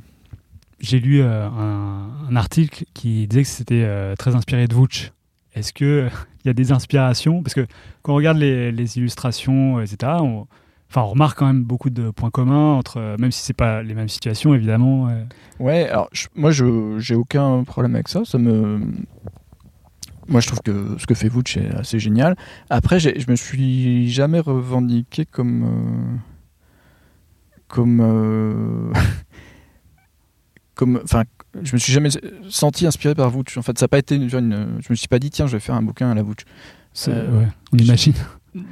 J'ai 0.81 0.99
lu 0.99 1.21
euh, 1.21 1.47
un, 1.47 2.09
un 2.31 2.37
article 2.37 2.85
qui 2.95 3.27
disait 3.27 3.43
que 3.43 3.49
c'était 3.49 3.83
euh, 3.85 4.15
très 4.17 4.35
inspiré 4.35 4.67
de 4.67 4.75
Vooch. 4.75 5.13
Est-ce 5.55 5.75
que 5.75 6.09
il 6.45 6.47
y 6.49 6.51
a 6.51 6.55
des 6.55 6.73
inspirations? 6.73 7.43
Parce 7.43 7.53
que 7.53 7.67
quand 8.01 8.15
on 8.15 8.17
regarde 8.17 8.39
les, 8.39 8.73
les 8.73 8.97
illustrations, 8.97 9.79
etc., 9.81 10.13
on, 10.23 10.47
enfin, 10.91 11.03
on 11.03 11.09
remarque 11.09 11.39
quand 11.39 11.47
même 11.49 11.65
beaucoup 11.65 11.91
de 11.91 12.09
points 12.11 12.31
communs 12.31 12.73
entre, 12.77 12.97
euh, 12.99 13.17
même 13.19 13.31
si 13.31 13.43
c'est 13.43 13.53
pas 13.53 13.83
les 13.83 13.93
mêmes 13.93 14.09
situations, 14.09 14.55
évidemment. 14.55 15.09
euh. 15.11 15.23
Ouais, 15.61 15.87
alors 15.91 16.09
je- 16.13 16.29
moi 16.35 16.51
je 16.51 16.97
j'ai 16.99 17.15
aucun 17.15 17.63
problème 17.65 17.95
avec 17.95 18.09
ça. 18.09 18.25
Ça 18.25 18.39
me 18.39 18.81
moi 20.29 20.41
je 20.41 20.47
trouve 20.49 20.61
que 20.61 20.97
ce 20.99 21.07
que 21.07 21.15
fait 21.15 21.29
Vooch 21.29 21.57
est 21.57 21.71
assez 21.75 21.99
génial. 21.99 22.37
Après, 22.71 22.99
je 23.01 23.31
me 23.31 23.37
suis 23.37 24.11
jamais 24.11 24.41
revendiqué 24.41 25.25
comme 25.27 25.65
euh, 25.65 26.17
comme 27.69 28.01
euh, 28.01 28.93
comme 30.75 31.01
enfin 31.03 31.25
je 31.63 31.73
me 31.73 31.79
suis 31.79 31.93
jamais 31.93 32.11
senti 32.51 32.87
inspiré 32.87 33.15
par 33.15 33.31
Vooch. 33.31 33.57
En 33.57 33.63
fait, 33.63 33.79
ça 33.79 33.85
n'a 33.85 33.89
pas 33.89 33.99
été 33.99 34.15
une, 34.17 34.25
une- 34.25 34.79
je 34.81 34.87
me 34.91 34.95
suis 34.95 35.09
pas 35.09 35.19
dit 35.19 35.31
tiens 35.31 35.47
je 35.47 35.53
vais 35.53 35.61
faire 35.61 35.75
un 35.75 35.83
bouquin 35.83 36.11
à 36.11 36.15
la 36.15 36.23
Vooch. 36.23 36.45
Euh, 37.13 37.41
ouais, 37.41 37.49
on 37.73 37.79
imagine. 37.79 38.15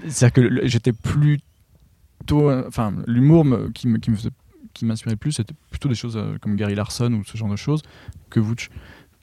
C'est-à-dire 0.09 0.33
que 0.33 0.67
j'étais 0.67 0.93
plutôt. 0.93 2.51
Enfin, 2.67 2.95
l'humour 3.07 3.45
qui 3.75 3.87
me- 3.89 3.99
qui 3.99 4.11
me 4.11 4.17
faisait- 4.17 4.31
qui 4.73 4.85
m'inspirait 4.87 5.17
plus, 5.17 5.33
c'était 5.33 5.55
plutôt 5.71 5.89
des 5.89 5.95
choses 5.95 6.19
comme 6.41 6.57
Gary 6.57 6.75
Larson 6.75 7.13
ou 7.13 7.25
ce 7.25 7.37
genre 7.37 7.49
de 7.51 7.57
choses 7.57 7.83
que 8.31 8.41
Vooch. 8.41 8.71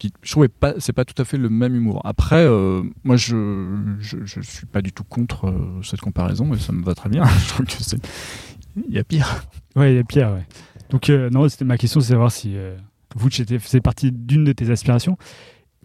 Qui, 0.01 0.11
je 0.23 0.31
trouvais 0.31 0.47
pas, 0.47 0.73
c'est 0.79 0.93
pas 0.93 1.05
tout 1.05 1.21
à 1.21 1.25
fait 1.25 1.37
le 1.37 1.47
même 1.47 1.75
humour. 1.75 2.01
Après, 2.05 2.43
euh, 2.43 2.81
moi, 3.03 3.17
je, 3.17 3.67
je, 3.99 4.17
je 4.25 4.41
suis 4.41 4.65
pas 4.65 4.81
du 4.81 4.91
tout 4.91 5.03
contre 5.03 5.45
euh, 5.47 5.79
cette 5.83 6.01
comparaison 6.01 6.51
et 6.55 6.57
ça 6.57 6.71
me 6.73 6.83
va 6.83 6.95
très 6.95 7.07
bien. 7.07 7.23
je 7.43 7.49
trouve 7.49 7.67
que 7.67 7.73
c'est, 7.83 7.99
il 8.87 8.95
y 8.95 8.97
a 8.97 9.03
pire. 9.03 9.43
Ouais, 9.75 9.93
il 9.93 9.97
y 9.97 9.99
a 9.99 10.03
Pierre, 10.03 10.31
ouais. 10.33 10.43
Donc, 10.89 11.11
euh, 11.11 11.29
non, 11.29 11.47
c'était 11.49 11.65
ma 11.65 11.77
question, 11.77 11.99
c'est 11.99 12.07
de 12.07 12.13
savoir 12.13 12.31
si 12.31 12.55
était, 13.39 13.59
faisait 13.59 13.79
partie 13.79 14.11
d'une 14.11 14.43
de 14.43 14.53
tes 14.53 14.71
aspirations. 14.71 15.17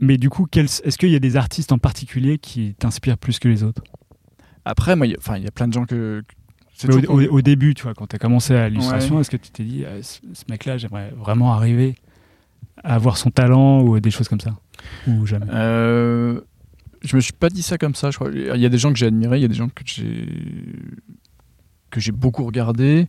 Mais 0.00 0.16
du 0.16 0.30
coup, 0.30 0.46
est-ce 0.54 0.96
qu'il 0.96 1.10
y 1.10 1.14
a 1.16 1.18
des 1.18 1.36
artistes 1.36 1.72
en 1.72 1.78
particulier 1.78 2.38
qui 2.38 2.74
t'inspirent 2.78 3.18
plus 3.18 3.38
que 3.38 3.48
les 3.48 3.64
autres? 3.64 3.82
Après, 4.64 4.96
moi, 4.96 5.06
il 5.06 5.10
y 5.10 5.14
a- 5.14 5.18
enfin, 5.18 5.36
il 5.36 5.44
y 5.44 5.46
a 5.46 5.50
plein 5.50 5.68
de 5.68 5.74
gens 5.74 5.84
que. 5.84 6.22
c'est 6.74 6.88
au, 6.90 7.00
toujours- 7.00 7.16
au- 7.16 7.36
au 7.36 7.40
début, 7.42 7.74
tu 7.74 7.82
vois, 7.82 7.92
quand 7.92 8.06
tu 8.06 8.16
as 8.16 8.18
commencé 8.18 8.54
à 8.54 8.70
l'illustration, 8.70 9.20
est-ce 9.20 9.30
que 9.30 9.36
tu 9.36 9.50
t'es 9.50 9.64
dit, 9.64 9.84
ah, 9.84 10.02
ce, 10.02 10.20
ce 10.32 10.44
mec-là, 10.48 10.78
j'aimerais 10.78 11.12
vraiment 11.16 11.52
arriver 11.52 11.96
à 12.84 12.94
avoir 12.94 13.16
son 13.16 13.30
talent 13.30 13.82
ou 13.82 13.98
des 14.00 14.10
choses 14.10 14.28
comme 14.28 14.40
ça 14.40 14.56
Ou 15.06 15.26
jamais 15.26 15.46
Euh, 15.50 16.40
je 17.02 17.16
me 17.16 17.20
suis 17.20 17.32
pas 17.32 17.48
dit 17.48 17.62
ça 17.62 17.78
comme 17.78 17.94
ça. 17.94 18.10
Je 18.10 18.16
crois. 18.16 18.30
Il 18.32 18.60
y 18.60 18.66
a 18.66 18.68
des 18.68 18.78
gens 18.78 18.92
que 18.92 18.98
j'ai 18.98 19.06
admirés, 19.06 19.38
il 19.38 19.42
y 19.42 19.44
a 19.44 19.48
des 19.48 19.54
gens 19.54 19.68
que 19.68 19.82
j'ai 19.84 20.28
que 21.90 22.00
j'ai 22.00 22.12
beaucoup 22.12 22.44
regardé. 22.44 23.08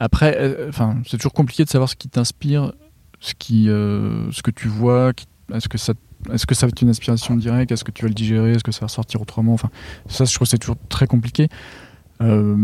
Après, 0.00 0.36
euh, 0.38 0.68
enfin, 0.68 0.96
c'est 1.06 1.16
toujours 1.16 1.32
compliqué 1.32 1.64
de 1.64 1.68
savoir 1.68 1.88
ce 1.88 1.96
qui 1.96 2.08
t'inspire, 2.08 2.72
ce 3.20 3.34
qui, 3.34 3.68
euh, 3.68 4.30
ce 4.32 4.42
que 4.42 4.50
tu 4.50 4.68
vois. 4.68 5.12
Est-ce 5.52 5.68
que 5.68 5.78
ça, 5.78 5.94
est-ce 6.32 6.46
que 6.46 6.54
ça 6.54 6.66
va 6.66 6.70
être 6.70 6.82
une 6.82 6.90
inspiration 6.90 7.36
directe 7.36 7.72
Est-ce 7.72 7.84
que 7.84 7.90
tu 7.90 8.02
vas 8.02 8.08
le 8.08 8.14
digérer 8.14 8.52
Est-ce 8.52 8.64
que 8.64 8.72
ça 8.72 8.80
va 8.80 8.86
ressortir 8.86 9.20
autrement 9.22 9.54
Enfin, 9.54 9.70
ça, 10.08 10.24
je 10.24 10.34
trouve 10.34 10.46
c'est 10.46 10.58
toujours 10.58 10.76
très 10.88 11.06
compliqué. 11.06 11.48
Euh, 12.20 12.56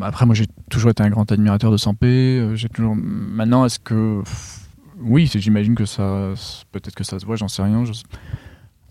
après, 0.00 0.26
moi, 0.26 0.34
j'ai 0.34 0.46
toujours 0.70 0.90
été 0.90 1.02
un 1.02 1.10
grand 1.10 1.30
admirateur 1.30 1.70
de 1.70 1.76
Sampé. 1.76 2.50
J'ai 2.54 2.68
toujours. 2.68 2.96
Maintenant, 2.96 3.64
est-ce 3.64 3.78
que 3.78 4.22
oui, 5.04 5.30
j'imagine 5.32 5.74
que 5.74 5.84
ça, 5.84 6.34
peut-être 6.72 6.94
que 6.94 7.04
ça 7.04 7.18
se 7.18 7.26
voit, 7.26 7.36
j'en 7.36 7.48
sais 7.48 7.62
rien. 7.62 7.84
je 7.84 7.92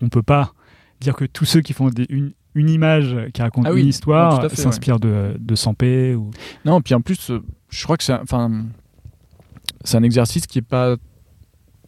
On 0.02 0.10
peut 0.10 0.24
pas 0.24 0.54
dire 1.02 1.16
que 1.16 1.26
tous 1.26 1.46
ceux 1.46 1.62
qui 1.62 1.74
font 1.74 1.90
des- 1.90 2.06
une, 2.10 2.32
une 2.56 2.70
image 2.70 3.16
qui 3.34 3.42
raconte 3.42 3.66
Ah 3.68 3.74
oui, 3.74 3.82
une 3.82 3.88
histoire 3.88 4.50
s'inspirent 4.56 5.00
de, 5.00 5.36
de 5.40 5.56
Sampé 5.56 6.16
ou... 6.16 6.32
Non, 6.66 6.82
puis 6.82 6.94
en 6.94 7.02
plus, 7.02 7.30
euh, 7.32 7.42
je 7.70 7.84
crois 7.84 7.98
que 7.98 8.04
c'est 8.04 8.14
un- 8.14 8.22
enfin, 8.22 8.64
un 9.94 10.04
exercice 10.04 10.48
qui 10.48 10.60
est 10.60 10.64
pas, 10.64 10.96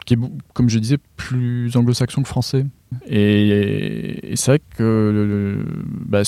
qui 0.04 0.14
est, 0.14 0.18
comme 0.54 0.68
je 0.68 0.78
disais, 0.78 0.98
plus 1.16 1.74
anglo-saxon 1.76 2.22
que 2.22 2.28
français. 2.28 2.66
Et, 3.08 4.32
et 4.32 4.36
c'est 4.36 4.52
vrai 4.52 4.60
que, 4.76 5.64
bah, 6.06 6.22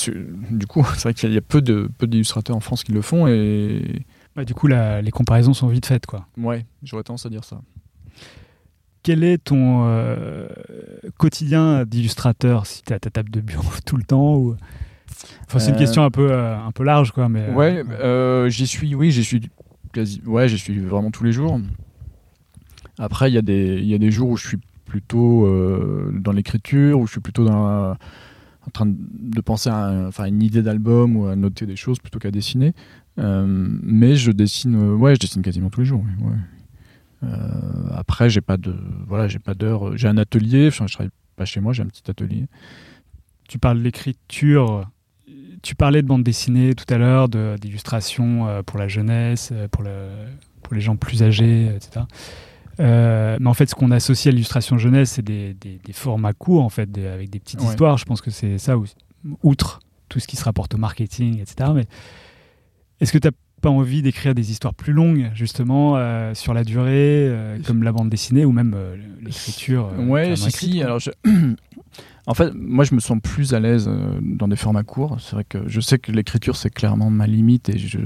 du 0.51 0.65
coup, 0.67 0.83
c'est 0.95 1.03
vrai 1.03 1.13
qu'il 1.13 1.31
y 1.33 1.37
a 1.37 1.41
peu 1.41 1.61
de 1.61 1.89
peu 1.97 2.07
d'illustrateurs 2.07 2.55
en 2.55 2.59
France 2.59 2.83
qui 2.83 2.91
le 2.91 3.01
font. 3.01 3.27
Et 3.27 4.03
Bah, 4.35 4.43
du 4.45 4.53
coup, 4.53 4.67
la- 4.67 5.01
les 5.01 5.11
comparaisons 5.11 5.53
sont 5.53 5.67
vite 5.67 5.85
faites, 5.85 6.05
quoi. 6.05 6.27
ouais, 6.37 6.65
j'aurais 6.83 7.03
tendance 7.03 7.25
à 7.25 7.29
dire 7.29 7.43
ça. 7.43 7.61
Quel 9.09 9.23
est 9.23 9.39
ton 9.39 9.85
euh, 9.87 10.47
quotidien 11.17 11.83
d'illustrateur 11.83 12.67
si 12.67 12.83
tu 12.83 12.93
à 12.93 12.99
ta 12.99 13.09
table 13.09 13.31
de 13.31 13.41
bureau 13.41 13.65
tout 13.87 13.97
le 13.97 14.03
temps 14.03 14.35
ou... 14.35 14.55
Enfin, 15.47 15.57
c'est 15.57 15.69
une 15.71 15.77
Euh, 15.77 15.79
question 15.79 16.03
un 16.03 16.11
peu, 16.11 16.31
euh, 16.31 16.55
un 16.55 16.71
peu 16.71 16.83
large, 16.83 17.11
quoi. 17.11 17.27
Mais, 17.27 17.49
Ouais, 17.49 17.83
j'y 18.51 18.67
suis, 18.67 18.93
oui, 18.93 19.09
j'y 19.09 19.23
suis 19.23 19.49
quasi, 19.93 20.21
ouais, 20.27 20.47
j'y 20.47 20.59
suis 20.59 20.77
vraiment 20.77 21.09
tous 21.09 21.23
les 21.23 21.31
jours. 21.31 21.59
Après, 22.99 23.31
il 23.31 23.33
y 23.33 23.39
a 23.39 23.41
des, 23.41 23.81
y 23.81 23.95
a 23.95 23.97
des 23.97 24.11
jours 24.11 24.29
où 24.29 24.37
je 24.37 24.47
suis 24.47 24.59
plutôt 24.85 25.47
dans 26.13 26.31
l'écriture, 26.31 26.99
où 26.99 27.07
je 27.07 27.11
suis 27.13 27.19
plutôt 27.21 27.45
dans 27.45 27.65
la- 27.67 27.97
en 28.67 28.69
train 28.71 28.85
de 28.85 29.41
penser 29.41 29.71
à 29.71 30.05
enfin, 30.07 30.25
une 30.25 30.43
idée 30.43 30.61
d'album 30.61 31.17
ou 31.17 31.25
à 31.25 31.35
noter 31.35 31.65
des 31.65 31.75
choses 31.77 31.97
plutôt 31.97 32.19
qu'à 32.19 32.29
dessiner. 32.29 32.73
Euh, 33.17 33.43
mais 33.81 34.15
je 34.17 34.29
dessine, 34.31 34.75
ouais, 34.93 35.15
je 35.15 35.19
dessine 35.19 35.41
quasiment 35.41 35.71
tous 35.71 35.79
les 35.79 35.87
jours. 35.87 36.03
ouais. 36.21 36.37
Euh, 37.23 37.27
après, 37.95 38.29
j'ai 38.29 38.41
pas 38.41 38.57
de, 38.57 38.75
voilà, 39.07 39.27
j'ai 39.27 39.39
pas 39.39 39.53
d'heure. 39.53 39.95
J'ai 39.97 40.07
un 40.07 40.17
atelier. 40.17 40.67
Enfin, 40.67 40.87
je 40.87 40.93
travaille 40.93 41.11
pas 41.35 41.45
chez 41.45 41.59
moi, 41.59 41.73
j'ai 41.73 41.83
un 41.83 41.87
petit 41.87 42.09
atelier. 42.09 42.45
Tu 43.47 43.59
parles 43.59 43.79
de 43.79 43.83
l'écriture. 43.83 44.89
Tu 45.61 45.75
parlais 45.75 46.01
de 46.01 46.07
bande 46.07 46.23
dessinée 46.23 46.73
tout 46.73 46.91
à 46.93 46.97
l'heure, 46.97 47.27
de- 47.27 47.57
d'illustration 47.59 48.47
euh, 48.47 48.63
pour 48.63 48.79
la 48.79 48.87
jeunesse, 48.87 49.49
euh, 49.51 49.67
pour, 49.67 49.83
le, 49.83 50.07
pour 50.63 50.73
les 50.73 50.79
gens 50.81 50.95
plus 50.95 51.21
âgés, 51.21 51.67
etc. 51.75 52.05
Euh, 52.79 53.35
mais 53.41 53.47
en 53.49 53.53
fait, 53.53 53.69
ce 53.69 53.75
qu'on 53.75 53.91
associe 53.91 54.31
à 54.31 54.33
l'illustration 54.33 54.77
jeunesse, 54.77 55.11
c'est 55.11 55.21
des, 55.21 55.53
des- 55.55 55.79
des 55.83 55.93
formats 55.93 56.31
courts, 56.33 56.63
en 56.63 56.69
fait, 56.69 56.89
des- 56.89 57.07
avec 57.07 57.29
des 57.29 57.39
petites 57.39 57.59
Ouais. 57.59 57.67
histoires. 57.67 57.97
Je 57.97 58.05
pense 58.05 58.21
que 58.21 58.31
c'est 58.31 58.57
ça, 58.57 58.75
outre 59.43 59.81
tout 60.07 60.19
ce 60.21 60.27
qui 60.27 60.37
se 60.37 60.45
rapporte 60.45 60.75
au 60.75 60.77
marketing, 60.77 61.39
etc. 61.41 61.71
Mais 61.75 61.85
est-ce 63.01 63.11
que 63.11 63.17
tu 63.17 63.27
n'as 63.27 63.33
pas 63.59 63.69
envie 63.69 64.01
d'écrire 64.01 64.33
des 64.33 64.51
histoires 64.51 64.73
plus 64.73 64.93
longues, 64.93 65.29
justement, 65.35 65.97
euh, 65.97 66.33
sur 66.33 66.53
la 66.53 66.63
durée, 66.63 67.27
euh, 67.29 67.57
comme 67.65 67.83
la 67.83 67.91
bande 67.91 68.09
dessinée 68.09 68.45
ou 68.45 68.51
même 68.51 68.73
euh, 68.75 68.95
l'écriture 69.21 69.91
Ouais, 69.99 70.35
si, 70.35 70.51
si. 70.51 70.81
Alors, 70.83 70.99
je- 70.99 71.11
en 72.27 72.33
fait, 72.33 72.51
moi, 72.55 72.83
je 72.85 72.95
me 72.95 72.99
sens 72.99 73.19
plus 73.21 73.53
à 73.53 73.59
l'aise 73.59 73.89
dans 74.21 74.47
des 74.47 74.55
formats 74.55 74.83
courts. 74.83 75.17
C'est 75.19 75.33
vrai 75.35 75.43
que 75.43 75.67
je 75.67 75.79
sais 75.81 75.99
que 75.99 76.11
l'écriture, 76.11 76.55
c'est 76.55 76.69
clairement 76.69 77.09
ma 77.09 77.27
limite 77.27 77.69
et 77.69 77.77
je. 77.77 77.99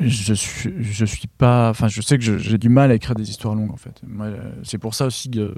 Je 0.00 0.32
suis, 0.34 0.70
je 0.80 1.04
suis 1.04 1.26
pas. 1.26 1.70
Enfin, 1.70 1.88
je 1.88 2.00
sais 2.02 2.18
que 2.18 2.38
j'ai 2.38 2.58
du 2.58 2.68
mal 2.68 2.92
à 2.92 2.94
écrire 2.94 3.16
des 3.16 3.30
histoires 3.30 3.54
longues, 3.56 3.72
en 3.72 3.76
fait. 3.76 4.00
C'est 4.62 4.78
pour 4.78 4.94
ça 4.94 5.06
aussi 5.06 5.28
que, 5.30 5.52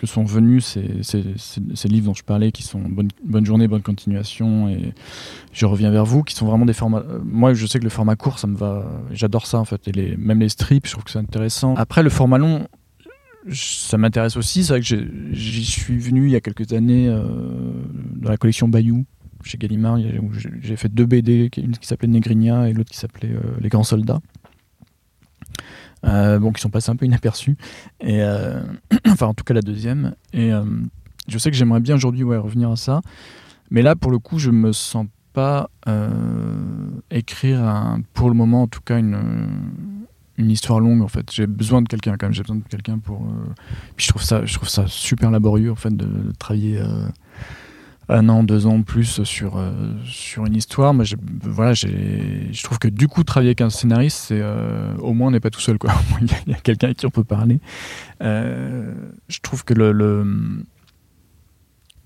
que 0.00 0.06
sont 0.06 0.24
venus 0.24 0.64
ces, 0.64 1.02
ces, 1.02 1.88
livres 1.88 2.06
dont 2.06 2.14
je 2.14 2.24
parlais, 2.24 2.52
qui 2.52 2.62
sont 2.62 2.80
bonne, 2.80 3.10
bonne 3.22 3.44
journée, 3.44 3.68
bonne 3.68 3.82
continuation, 3.82 4.66
et 4.70 4.94
je 5.52 5.66
reviens 5.66 5.90
vers 5.90 6.06
vous, 6.06 6.22
qui 6.22 6.34
sont 6.34 6.46
vraiment 6.46 6.64
des 6.64 6.72
formats. 6.72 7.04
euh, 7.06 7.20
Moi, 7.22 7.52
je 7.52 7.66
sais 7.66 7.78
que 7.78 7.84
le 7.84 7.90
format 7.90 8.16
court, 8.16 8.38
ça 8.38 8.46
me 8.46 8.56
va. 8.56 8.90
J'adore 9.12 9.46
ça 9.46 9.58
en 9.58 9.66
fait, 9.66 9.86
et 9.88 9.92
les, 9.92 10.16
même 10.16 10.40
les 10.40 10.48
strips, 10.48 10.86
je 10.86 10.92
trouve 10.92 11.04
que 11.04 11.10
c'est 11.10 11.18
intéressant. 11.18 11.74
Après, 11.74 12.02
le 12.02 12.08
format 12.08 12.38
long, 12.38 12.66
ça 13.52 13.98
m'intéresse 13.98 14.38
aussi. 14.38 14.64
C'est 14.64 14.72
vrai 14.72 14.80
que 14.80 15.06
j'y 15.32 15.64
suis 15.66 15.98
venu 15.98 16.28
il 16.28 16.30
y 16.30 16.36
a 16.36 16.40
quelques 16.40 16.72
années 16.72 17.06
euh, 17.06 17.22
dans 18.16 18.30
la 18.30 18.38
collection 18.38 18.68
Bayou 18.68 19.04
chez 19.44 19.58
Gallimard, 19.58 19.98
où 19.98 20.30
j'ai 20.62 20.76
fait 20.76 20.88
deux 20.88 21.04
BD, 21.04 21.50
une 21.58 21.76
qui 21.76 21.86
s'appelait 21.86 22.08
Negrinia 22.08 22.70
et 22.70 22.72
l'autre 22.72 22.90
qui 22.90 22.98
s'appelait 22.98 23.32
euh, 23.34 23.40
Les 23.60 23.68
Grands 23.68 23.84
Soldats. 23.84 24.20
Euh, 26.04 26.38
bon, 26.38 26.52
qui 26.52 26.60
sont 26.60 26.70
passés 26.70 26.90
un 26.90 26.96
peu 26.96 27.06
inaperçus. 27.06 27.56
Et 28.00 28.22
euh, 28.22 28.60
enfin, 29.08 29.26
en 29.26 29.34
tout 29.34 29.44
cas, 29.44 29.54
la 29.54 29.62
deuxième. 29.62 30.14
Et 30.32 30.52
euh, 30.52 30.64
je 31.28 31.38
sais 31.38 31.50
que 31.50 31.56
j'aimerais 31.56 31.80
bien 31.80 31.96
aujourd'hui 31.96 32.24
revenir 32.24 32.70
à 32.70 32.76
ça. 32.76 33.00
Mais 33.70 33.82
là, 33.82 33.96
pour 33.96 34.10
le 34.10 34.18
coup, 34.18 34.38
je 34.38 34.50
me 34.50 34.72
sens 34.72 35.06
pas 35.32 35.70
écrire, 37.10 37.98
pour 38.14 38.28
le 38.28 38.34
moment 38.34 38.62
en 38.62 38.66
tout 38.66 38.80
cas, 38.80 38.98
une, 38.98 39.48
histoire 40.38 40.80
longue 40.80 41.02
en 41.02 41.08
fait. 41.08 41.30
J'ai 41.30 41.46
besoin 41.46 41.82
de 41.82 41.88
quelqu'un 41.88 42.16
quand 42.16 42.26
même. 42.26 42.34
J'ai 42.34 42.42
besoin 42.42 42.56
de 42.56 42.64
quelqu'un 42.64 42.98
pour. 42.98 43.28
Puis 43.96 44.06
je 44.06 44.12
trouve 44.12 44.22
ça, 44.22 44.44
je 44.44 44.54
trouve 44.54 44.68
ça 44.68 44.86
super 44.88 45.30
laborieux 45.30 45.70
en 45.70 45.76
fait 45.76 45.96
de, 45.96 46.32
travailler. 46.38 46.82
Un 48.10 48.28
an, 48.28 48.42
deux 48.44 48.66
ans 48.66 48.82
plus 48.82 49.22
sur, 49.24 49.56
euh, 49.56 49.72
sur 50.04 50.44
une 50.46 50.56
histoire. 50.56 50.92
Moi, 50.94 51.04
voilà, 51.42 51.74
j'ai- 51.74 52.48
je 52.52 52.62
trouve 52.62 52.78
que 52.78 52.88
du 52.88 53.08
coup, 53.08 53.22
travailler 53.24 53.50
avec 53.50 53.60
un 53.60 53.70
scénariste, 53.70 54.18
c'est 54.28 54.40
euh, 54.42 54.94
au 54.98 55.12
moins 55.14 55.28
on 55.28 55.30
n'est 55.30 55.40
pas 55.40 55.50
tout 55.50 55.60
seul. 55.60 55.78
Quoi. 55.78 55.92
Il 56.20 56.52
y 56.52 56.54
a, 56.54 56.58
quelqu'un 56.58 56.88
avec 56.88 56.98
qui 56.98 57.06
on 57.06 57.10
peut 57.10 57.24
parler. 57.24 57.60
Euh, 58.22 58.92
je 59.28 59.38
trouve 59.40 59.64
que 59.64 59.74
le, 59.74 59.92
le- 59.92 60.62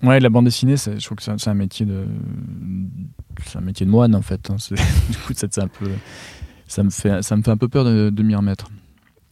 ouais, 0.03 0.21
la 0.21 0.29
bande 0.29 0.45
dessinée, 0.45 0.77
c'est- 0.77 0.99
je 1.01 1.05
trouve 1.05 1.17
que 1.17 1.23
c'est 1.23 1.49
un- 1.49 1.55
métier 1.55 1.87
de 1.87 2.07
c'est 3.47 3.59
un 3.59 3.63
métier 3.63 3.85
de 3.87 3.91
moine 3.91 4.15
en 4.15 4.23
fait. 4.23 4.51
hein. 4.51 4.57
Du 5.11 5.17
coup, 5.27 5.33
ça, 5.35 5.47
c'est 5.51 5.63
un 5.63 5.69
peu 5.69 5.87
ça 6.67 6.83
me 6.83 6.91
fait 6.91 7.23
ça 7.23 7.37
me 7.37 7.43
fait 7.43 7.51
un 7.51 7.57
peu 7.57 7.69
peur 7.69 7.85
de, 7.85 8.11
de 8.11 8.23
m'y 8.23 8.35
remettre. 8.35 8.69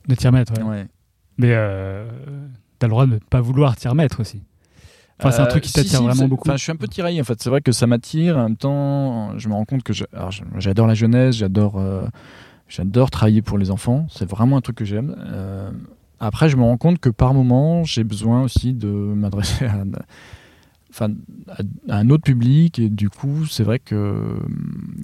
De 0.09 0.14
t'y 0.14 0.27
remettre, 0.27 0.53
ouais. 0.59 0.62
Ouais. 0.64 0.87
Mais 1.39 1.49
t'as 2.79 2.87
le 2.87 2.91
droit 2.91 3.07
de 3.07 3.12
ne 3.14 3.18
pas 3.18 3.41
vouloir 3.41 3.77
t'y 3.77 3.89
remettre 3.89 4.20
aussi. 4.20 4.43
Enfin, 5.18 5.30
c'est 5.30 5.40
un 5.40 5.44
Euh, 5.44 5.48
truc 5.48 5.62
qui 5.62 5.68
si, 5.68 5.74
t'attire 5.74 5.98
si, 5.98 6.04
vraiment 6.04 6.28
beaucoup. 6.28 6.48
Enfin, 6.48 6.56
je 6.56 6.62
suis 6.62 6.72
un 6.72 6.76
peu 6.76 6.88
tiraillé 6.88 7.20
en 7.20 7.24
fait. 7.24 7.40
C'est 7.42 7.50
vrai 7.50 7.60
que 7.60 7.72
ça 7.72 7.86
m'attire. 7.86 8.36
En 8.38 8.44
même 8.44 8.56
temps, 8.56 9.38
je 9.38 9.48
me 9.48 9.54
rends 9.54 9.64
compte 9.64 9.82
que 9.82 9.92
j'adore 10.58 10.86
la 10.86 10.94
jeunesse, 10.94 11.36
j'adore, 11.36 11.78
euh, 11.78 12.02
j'adore 12.68 13.10
travailler 13.10 13.42
pour 13.42 13.58
les 13.58 13.70
enfants. 13.70 14.06
C'est 14.10 14.28
vraiment 14.28 14.56
un 14.56 14.60
truc 14.60 14.76
que 14.76 14.84
j'aime. 14.84 15.14
Euh, 15.18 15.70
après, 16.18 16.48
je 16.48 16.56
me 16.56 16.62
rends 16.62 16.76
compte 16.76 16.98
que 16.98 17.08
par 17.08 17.34
moment, 17.34 17.84
j'ai 17.84 18.04
besoin 18.04 18.42
aussi 18.42 18.72
de 18.74 18.88
m'adresser 18.88 19.64
à, 19.66 19.84
enfin, 20.90 21.08
à, 21.48 21.62
à 21.94 21.98
un 21.98 22.10
autre 22.10 22.24
public. 22.24 22.78
Et 22.80 22.88
du 22.88 23.08
coup, 23.10 23.46
c'est 23.46 23.64
vrai 23.64 23.78
que 23.78 23.94
euh, 23.94 24.38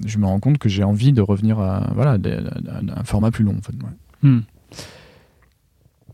je 0.05 0.17
me 0.17 0.25
rends 0.25 0.39
compte 0.39 0.57
que 0.57 0.67
j'ai 0.69 0.83
envie 0.83 1.13
de 1.13 1.21
revenir 1.21 1.59
à 1.59 1.91
voilà, 1.93 2.11
à 2.13 2.99
un 2.99 3.03
format 3.05 3.31
plus 3.31 3.43
long. 3.45 3.55
En 3.57 3.61
fait, 3.61 3.73
ouais. 3.73 4.29
Hmm. 4.29 4.41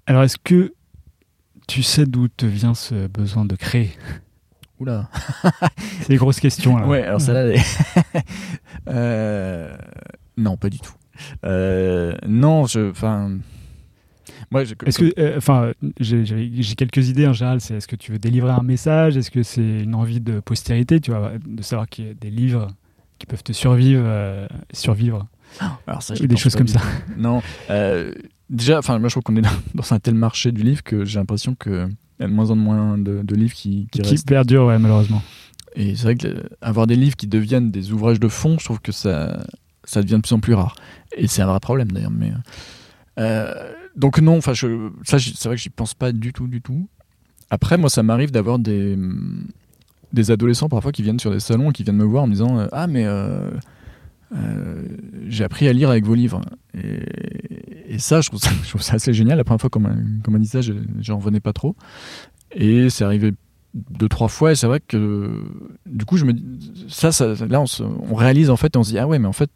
Alors, 0.08 0.22
est-ce 0.24 0.38
que 0.38 0.74
tu 1.68 1.84
sais 1.84 2.06
d'où 2.06 2.28
te 2.28 2.46
vient 2.46 2.74
ce 2.74 3.08
besoin 3.08 3.46
de 3.46 3.56
créer 3.56 3.92
Oula. 4.80 5.10
C'est 6.02 6.10
les 6.10 6.18
grosses 6.18 6.40
questions. 6.42 6.78
Là. 6.78 6.86
Ouais, 6.86 7.04
alors 7.04 7.22
celle-là, 7.22 7.44
elle 7.46 7.52
est- 7.56 8.24
Euh, 8.90 9.76
non, 10.38 10.58
pas 10.58 10.70
du 10.70 10.80
tout. 10.80 10.94
Euh, 11.46 12.14
non, 12.28 12.66
je, 12.68 12.90
enfin, 12.92 13.38
moi, 14.52 14.64
je, 14.66 14.74
Est-ce 14.86 15.00
que, 15.00 15.14
euh, 15.20 15.38
enfin, 15.38 15.72
j'ai- 16.00 16.26
quelques 16.76 17.08
idées 17.10 17.26
en 17.28 17.34
général. 17.34 17.62
C'est 17.62 17.76
est-ce 17.76 17.88
que 17.88 17.96
tu 17.96 18.12
veux 18.12 18.20
délivrer 18.20 18.52
un 18.52 18.64
message? 18.64 19.16
Est-ce 19.18 19.32
que 19.32 19.44
c'est 19.44 19.82
une 19.84 19.96
envie 19.96 20.20
de 20.20 20.40
postérité, 20.42 21.00
tu 21.00 21.12
vois, 21.12 21.32
de 21.46 21.62
savoir 21.64 21.88
qu'il 21.88 22.08
y 22.08 22.10
a 22.10 22.14
des 22.14 22.30
livres 22.30 22.68
qui 23.18 23.26
peuvent 23.28 23.44
te 23.44 23.54
survivre, 23.54 24.04
survivre, 24.74 25.26
alors 25.88 26.04
ça, 26.04 26.14
ou 26.22 26.28
des 26.28 26.36
choses 26.36 26.56
comme 26.56 26.68
ça. 26.68 26.82
Non, 27.16 27.42
euh, 27.70 28.14
déjà, 28.50 28.80
enfin, 28.80 29.00
moi, 29.00 29.10
je 29.10 29.14
trouve 29.14 29.24
qu'on 29.24 29.36
est 29.36 29.42
dans, 29.42 29.50
dans 29.76 29.94
un 29.94 30.00
tel 30.00 30.16
marché 30.16 30.52
du 30.52 30.64
livre 30.64 30.84
que 30.84 31.06
j'ai 31.06 31.20
l'impression 31.20 31.56
que 31.56 31.88
il 32.20 32.22
y 32.22 32.26
a 32.26 32.28
de 32.30 32.34
moins 32.34 32.50
en 32.50 32.56
moins 32.56 32.98
de, 32.98 33.22
de 33.24 33.36
livres 33.36 33.54
qui, 33.54 33.88
qui 33.92 34.02
Qui 34.02 34.10
restent. 34.10 34.28
perdure, 34.28 34.66
ouais, 34.68 34.80
malheureusement. 34.80 35.22
Et 35.76 35.96
c'est 35.96 36.04
vrai 36.04 36.16
que 36.16 36.28
euh, 36.28 36.44
avoir 36.62 36.88
des 36.88 36.96
livres 36.96 37.18
qui 37.18 37.28
deviennent 37.28 37.72
des 37.72 37.92
ouvrages 37.92 38.20
de 38.22 38.30
fond, 38.30 38.58
je 38.58 38.64
trouve 38.64 38.80
que 38.80 38.94
ça, 38.94 39.46
ça 39.84 40.02
devient 40.02 40.16
de 40.16 40.22
plus 40.22 40.32
en 40.34 40.40
plus 40.40 40.54
rare. 40.54 40.76
Et 41.18 41.28
c'est 41.28 41.42
un 41.42 41.48
vrai 41.48 41.60
problème 41.60 41.92
d'ailleurs. 41.92 42.12
Mais 42.12 42.32
euh, 43.20 43.54
donc 43.98 44.20
non, 44.20 44.38
enfin, 44.38 44.54
ça, 44.56 45.20
c'est 45.20 45.46
vrai 45.46 45.56
que 45.56 45.62
j'y 45.62 45.70
pense 45.70 45.94
pas 45.94 46.12
du 46.14 46.32
tout, 46.32 46.48
du 46.48 46.62
tout. 46.62 46.88
Après, 47.50 47.78
moi, 47.78 47.90
ça 47.90 48.02
m'arrive 48.04 48.32
d'avoir 48.32 48.60
des 48.60 48.98
des 50.14 50.32
adolescents 50.32 50.70
parfois 50.70 50.94
qui 50.94 51.02
viennent 51.04 51.20
sur 51.20 51.32
des 51.32 51.42
salons 51.42 51.72
et 51.72 51.74
qui 51.74 51.84
viennent 51.84 51.98
me 51.98 52.06
voir 52.06 52.24
en 52.24 52.28
me 52.28 52.32
disant 52.32 52.58
euh, 52.58 52.68
ah 52.72 52.88
mais 52.88 53.04
euh, 53.06 53.52
euh, 54.34 54.84
j'ai 55.28 55.44
appris 55.44 55.68
à 55.68 55.74
lire 55.74 55.90
avec 55.90 56.06
vos 56.06 56.16
livres. 56.16 56.42
Et, 56.74 57.98
ça, 58.00 58.22
je 58.22 58.28
trouve 58.30 58.40
ça, 58.40 58.50
je 58.64 58.94
assez 58.94 59.14
génial. 59.14 59.38
La 59.38 59.44
première 59.44 59.62
fois 59.62 59.70
qu'on 59.70 59.80
m'a 59.80 60.40
dit 60.40 60.48
ça, 60.48 60.62
je- 60.62 60.74
j'en 61.00 61.18
revenais 61.18 61.40
pas 61.40 61.54
trop. 61.54 61.76
Et 62.52 62.90
c'est 62.90 63.04
arrivé 63.04 63.34
deux 63.74 64.08
trois 64.08 64.30
fois 64.30 64.54
et 64.54 64.56
c'est 64.56 64.68
vrai 64.68 64.80
que 64.80 65.44
du 65.86 66.06
coup 66.06 66.16
je 66.16 66.24
me 66.24 66.32
ça, 66.88 67.12
ça 67.12 67.34
là 67.46 67.60
on, 67.60 67.66
se- 67.66 67.84
on 67.84 68.16
réalise 68.16 68.50
en 68.50 68.56
fait 68.56 68.78
on 68.78 68.84
se 68.84 68.92
dit 68.92 68.98
ah 69.00 69.06
ouais 69.06 69.20
mais 69.20 69.28
en 69.28 69.34
fait 69.34 69.50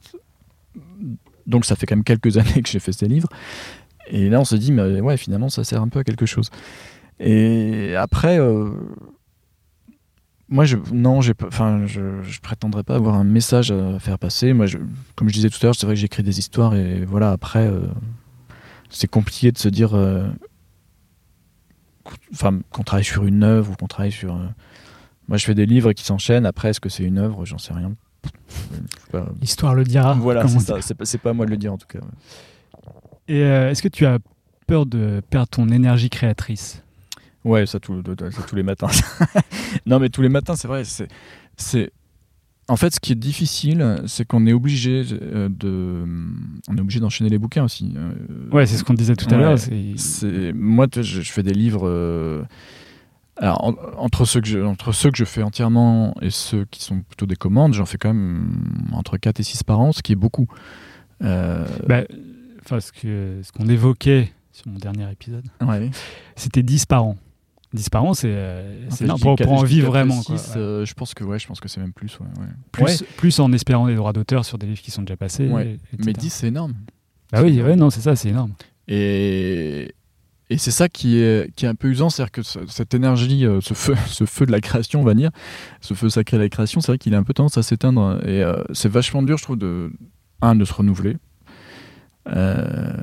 donc 1.48 1.64
ça 1.64 1.78
fait 1.78 1.86
quand 1.86 1.96
même 1.96 2.04
quelques 2.04 2.36
années 2.38 2.62
que 2.62 2.70
j'ai 2.70 2.80
fait 2.80 2.92
ces 2.92 3.08
livres 3.08 3.30
et 4.08 4.28
là 4.30 4.42
on 4.42 4.44
se 4.44 4.58
dit 4.58 4.74
mais 4.74 5.00
ouais 5.00 5.16
finalement 5.16 5.48
ça 5.48 5.64
sert 5.64 5.82
un 5.82 5.88
peu 5.88 6.00
à 6.00 6.04
quelque 6.04 6.26
chose 6.26 6.50
et 7.22 7.96
après 7.96 8.40
euh, 8.42 8.72
moi 10.50 10.66
je 10.66 10.78
non 10.92 11.22
j'ai 11.22 11.34
enfin 11.46 11.86
je, 11.86 12.22
je 12.24 12.40
prétendrai 12.40 12.84
pas 12.84 12.96
avoir 12.96 13.16
un 13.16 13.24
message 13.24 13.72
à 13.72 14.00
faire 14.00 14.18
passer 14.18 14.54
moi 14.54 14.66
je, 14.66 14.78
comme 15.16 15.30
je 15.30 15.34
disais 15.34 15.50
tout 15.50 15.58
à 15.62 15.66
l'heure 15.68 15.76
c'est 15.76 15.86
vrai 15.86 15.96
que 15.96 16.02
j'écris 16.02 16.24
des 16.24 16.40
histoires 16.40 16.76
et 16.76 17.06
voilà 17.06 17.32
après 17.32 17.68
euh, 17.68 17.82
c'est 18.90 19.08
compliqué 19.08 19.52
de 19.52 19.58
se 19.58 19.70
dire 19.70 19.96
euh, 19.96 20.28
enfin, 22.34 22.60
qu'on 22.72 22.84
travaille 22.84 23.04
sur 23.04 23.26
une 23.26 23.44
œuvre 23.44 23.72
ou 23.72 23.76
qu'on 23.76 23.88
travaille 23.88 24.12
sur. 24.12 24.36
euh, 24.36 24.46
Moi, 25.28 25.38
je 25.38 25.46
fais 25.46 25.54
des 25.54 25.68
livres 25.68 25.94
qui 25.94 26.04
s'enchaînent. 26.04 26.48
Après, 26.48 26.70
est-ce 26.70 26.80
que 26.80 26.90
c'est 26.90 27.04
une 27.04 27.20
œuvre? 27.20 27.46
J'en 27.46 27.60
sais 27.60 27.74
rien. 27.74 27.94
L'histoire 29.42 29.76
le 29.76 29.84
dira. 29.84 30.14
voilà, 30.16 30.48
c'est 30.48 30.60
ça. 30.60 30.82
C'est 30.82 30.96
pas, 30.96 31.06
pas 31.24 31.30
à 31.30 31.34
moi 31.34 31.46
de 31.46 31.52
le 31.52 31.58
dire 31.58 31.72
en 31.74 31.78
tout 31.78 31.88
cas. 31.88 32.00
Et 33.28 33.44
euh, 33.44 33.70
est-ce 33.70 33.84
que 33.84 33.88
tu 33.88 34.06
as 34.08 34.18
peur 34.66 34.86
de 34.88 35.22
perdre 35.30 35.50
ton 35.50 35.70
énergie 35.70 36.10
créatrice? 36.10 36.84
Ouais, 37.46 37.66
ça, 37.66 37.80
tout, 37.80 38.04
ça 38.32 38.42
tous 38.48 38.56
les 38.56 38.64
matins. 38.64 38.88
non, 39.86 40.00
mais 40.00 40.10
tous 40.10 40.22
les 40.22 40.30
matins, 40.30 40.56
c'est 40.56 40.68
vrai. 40.68 40.84
C'est, 40.84 41.08
c'est. 41.58 41.92
En 42.68 42.76
fait, 42.76 42.94
ce 42.94 43.00
qui 43.00 43.14
est 43.14 43.16
difficile, 43.16 44.04
c'est 44.06 44.26
qu'on 44.28 44.46
est 44.46 44.54
obligé 44.54 45.04
euh, 45.12 45.50
de, 45.50 46.06
on 46.68 46.78
est 46.78 46.82
obligé 46.82 47.00
d'enchaîner 47.00 47.30
les 47.32 47.40
bouquins 47.40 47.64
aussi. 47.64 47.94
Euh, 47.96 48.12
Ouais, 48.52 48.68
c'est 48.68 48.78
ce 48.78 48.84
qu'on 48.84 48.94
disait 48.94 49.16
tout 49.16 49.26
à 49.32 49.38
Ouais. 49.38 49.38
l'heure. 49.40 49.58
c'est- 49.58 50.54
moi, 50.54 50.86
je, 50.96 51.02
je 51.02 51.32
fais 51.32 51.42
des 51.42 51.54
livres. 51.54 51.88
euh, 51.88 52.44
Alors, 53.38 53.64
en- 53.64 53.76
entre 53.98 54.26
ceux 54.26 54.42
que 54.42 54.48
je, 54.48 54.60
entre 54.60 54.92
ceux 54.92 55.10
que 55.10 55.18
je 55.18 55.24
fais 55.26 55.42
entièrement 55.42 56.14
et 56.22 56.30
ceux 56.30 56.66
qui 56.70 56.84
sont 56.84 57.00
plutôt 57.02 57.26
des 57.26 57.38
commandes, 57.38 57.74
j'en 57.74 57.86
fais 57.88 57.98
quand 57.98 58.14
même 58.14 58.52
entre 58.92 59.18
4 59.18 59.40
et 59.40 59.44
6 59.44 59.64
par 59.64 59.80
an, 59.80 59.92
ce 59.92 60.04
qui 60.04 60.12
est 60.12 60.16
beaucoup. 60.16 60.46
Euh, 61.24 61.66
Bah, 61.88 62.04
enfin, 62.66 62.80
ce 62.82 62.92
que 62.92 63.40
ce 63.42 63.52
qu'on 63.52 63.68
évoquait 63.68 64.32
sur 64.52 64.68
mon 64.68 64.78
dernier 64.78 65.10
épisode, 65.12 65.46
ouais. 65.66 65.90
c'était 66.36 66.62
10 66.64 66.86
par 66.86 67.04
an. 67.06 67.18
10 67.74 67.90
par 67.90 68.04
an, 68.04 68.14
c'est 68.16 68.30
euh, 68.32 68.88
énorme 69.02 69.20
je 69.20 69.24
pour, 69.24 69.36
pour 69.36 69.54
en 69.54 69.64
vivre 69.64 69.88
et 69.88 69.90
vraiment. 69.90 70.22
quoi. 70.24 70.38
six, 70.38 70.56
Ouais. 70.56 70.58
euh, 70.62 70.86
je 70.86 70.94
pense 70.96 71.14
que 71.14 71.24
ouais, 71.24 71.38
je 71.38 71.46
pense 71.48 71.60
que 71.60 71.68
c'est 71.68 71.80
même 71.80 71.94
plus. 71.94 72.18
Ouais. 72.20 72.48
Plus, 72.72 73.04
plus 73.18 73.40
en 73.40 73.52
espérant 73.54 73.86
des 73.88 73.96
droits 73.96 74.12
d'auteur 74.14 74.44
sur 74.46 74.58
des 74.58 74.66
livres 74.68 74.82
qui 74.82 74.90
sont 74.92 75.04
déjà 75.04 75.18
passés. 75.18 75.46
Etc. 75.46 75.78
mais 76.06 76.14
10 76.14 76.30
c'est 76.32 76.48
énorme. 76.48 76.74
Bah 77.32 77.42
oui, 77.44 77.62
ouais, 77.62 77.76
non, 77.76 77.90
c'est 77.92 78.02
ça, 78.02 78.16
c'est 78.16 78.30
énorme. 78.30 78.54
Et, 78.88 79.94
et 80.50 80.58
c'est 80.58 80.72
ça 80.72 80.90
qui 80.90 81.20
est, 81.20 81.54
qui 81.56 81.66
est 81.66 81.68
un 81.68 81.76
peu 81.76 81.90
usant, 81.90 82.10
c'est-à-dire 82.10 82.32
que 82.32 82.42
ce- 82.42 82.66
cette 82.68 82.96
énergie, 82.96 83.46
euh, 83.46 83.62
ce 83.62 83.76
feu, 83.76 83.94
ce 84.08 84.26
feu 84.26 84.48
de 84.48 84.52
la 84.52 84.62
création, 84.62 85.02
on 85.02 85.06
va 85.06 85.14
dire, 85.14 85.30
ce 85.80 85.94
feu 85.94 86.10
sacré 86.10 86.38
de 86.38 86.42
la 86.42 86.50
création, 86.50 86.82
c'est 86.82 86.88
vrai 86.92 86.98
qu'il 86.98 87.14
a 87.14 87.20
un 87.20 87.24
peu 87.24 87.34
tendance 87.36 87.60
à 87.60 87.62
s'éteindre. 87.62 88.20
Et 88.28 88.42
euh, 88.44 88.56
c'est 88.74 88.90
vachement 88.90 89.22
dur, 89.22 89.38
je 89.38 89.44
trouve, 89.44 89.58
de, 89.60 89.92
un, 90.42 90.56
de 90.56 90.66
se 90.66 90.74
renouveler. 90.74 91.18
Euh, 92.28 92.94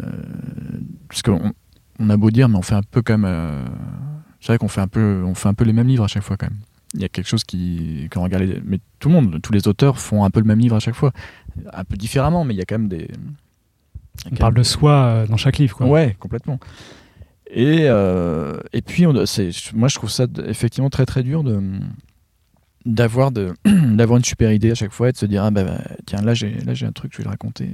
parce 1.08 1.22
qu'on 1.22 1.52
on 1.98 2.10
a 2.10 2.16
beau 2.16 2.30
dire, 2.30 2.48
mais 2.48 2.56
on 2.58 2.62
fait 2.62 2.74
un 2.74 2.82
peu 2.82 3.02
même. 3.16 3.24
euh, 3.26 3.64
c'est 4.40 4.48
vrai 4.48 4.58
qu'on 4.58 4.68
fait 4.68 4.80
un 4.80 4.88
peu, 4.88 5.22
on 5.24 5.34
fait 5.34 5.48
un 5.48 5.54
peu 5.54 5.64
les 5.64 5.72
mêmes 5.72 5.88
livres 5.88 6.04
à 6.04 6.08
chaque 6.08 6.22
fois 6.22 6.36
quand 6.36 6.48
même. 6.48 6.58
Il 6.94 7.00
y 7.00 7.04
a 7.04 7.08
quelque 7.08 7.26
chose 7.28 7.44
qui, 7.44 8.06
quand 8.10 8.20
on 8.20 8.24
regarde, 8.24 8.44
les- 8.44 8.60
mais 8.64 8.78
tout 9.00 9.08
le 9.08 9.14
monde, 9.14 9.40
tous 9.42 9.52
les 9.52 9.66
auteurs 9.68 9.98
font 10.00 10.24
un 10.24 10.30
peu 10.30 10.40
le 10.40 10.46
même 10.46 10.58
livre 10.58 10.76
à 10.76 10.80
chaque 10.80 10.94
fois, 10.94 11.12
un 11.72 11.84
peu 11.84 11.96
différemment, 11.96 12.44
mais 12.44 12.54
il 12.54 12.56
y 12.56 12.60
a 12.60 12.64
quand 12.64 12.78
même 12.78 12.88
des. 12.88 13.08
On 14.30 14.36
parle 14.36 14.54
de 14.54 14.62
soi 14.62 14.92
euh, 14.92 15.26
dans 15.26 15.36
chaque 15.36 15.58
livre. 15.58 15.76
Quoi. 15.76 15.86
Ouais, 15.86 16.16
complètement. 16.18 16.58
Et, 17.50 17.80
euh, 17.82 18.58
et 18.72 18.82
puis, 18.82 19.06
on- 19.06 19.12
moi, 19.12 19.88
je 19.88 19.94
trouve 19.94 20.10
ça 20.10 20.26
effectivement 20.46 20.88
très 20.90 21.04
très 21.06 21.22
dur 21.22 21.44
de, 21.44 21.60
d'avoir, 22.86 23.30
de, 23.30 23.52
d'avoir 23.64 24.16
une 24.18 24.24
super 24.24 24.52
idée 24.52 24.70
à 24.70 24.74
chaque 24.74 24.92
fois 24.92 25.08
et 25.10 25.12
de 25.12 25.16
se 25.16 25.26
dire 25.26 25.44
ah 25.44 25.50
bah, 25.50 25.64
bah, 25.64 25.80
tiens 26.06 26.22
là 26.22 26.34
j'ai 26.34 26.52
là 26.60 26.72
j'ai 26.74 26.86
un 26.86 26.92
truc 26.92 27.12
je 27.12 27.18
vais 27.18 27.24
le 27.24 27.30
raconter 27.30 27.68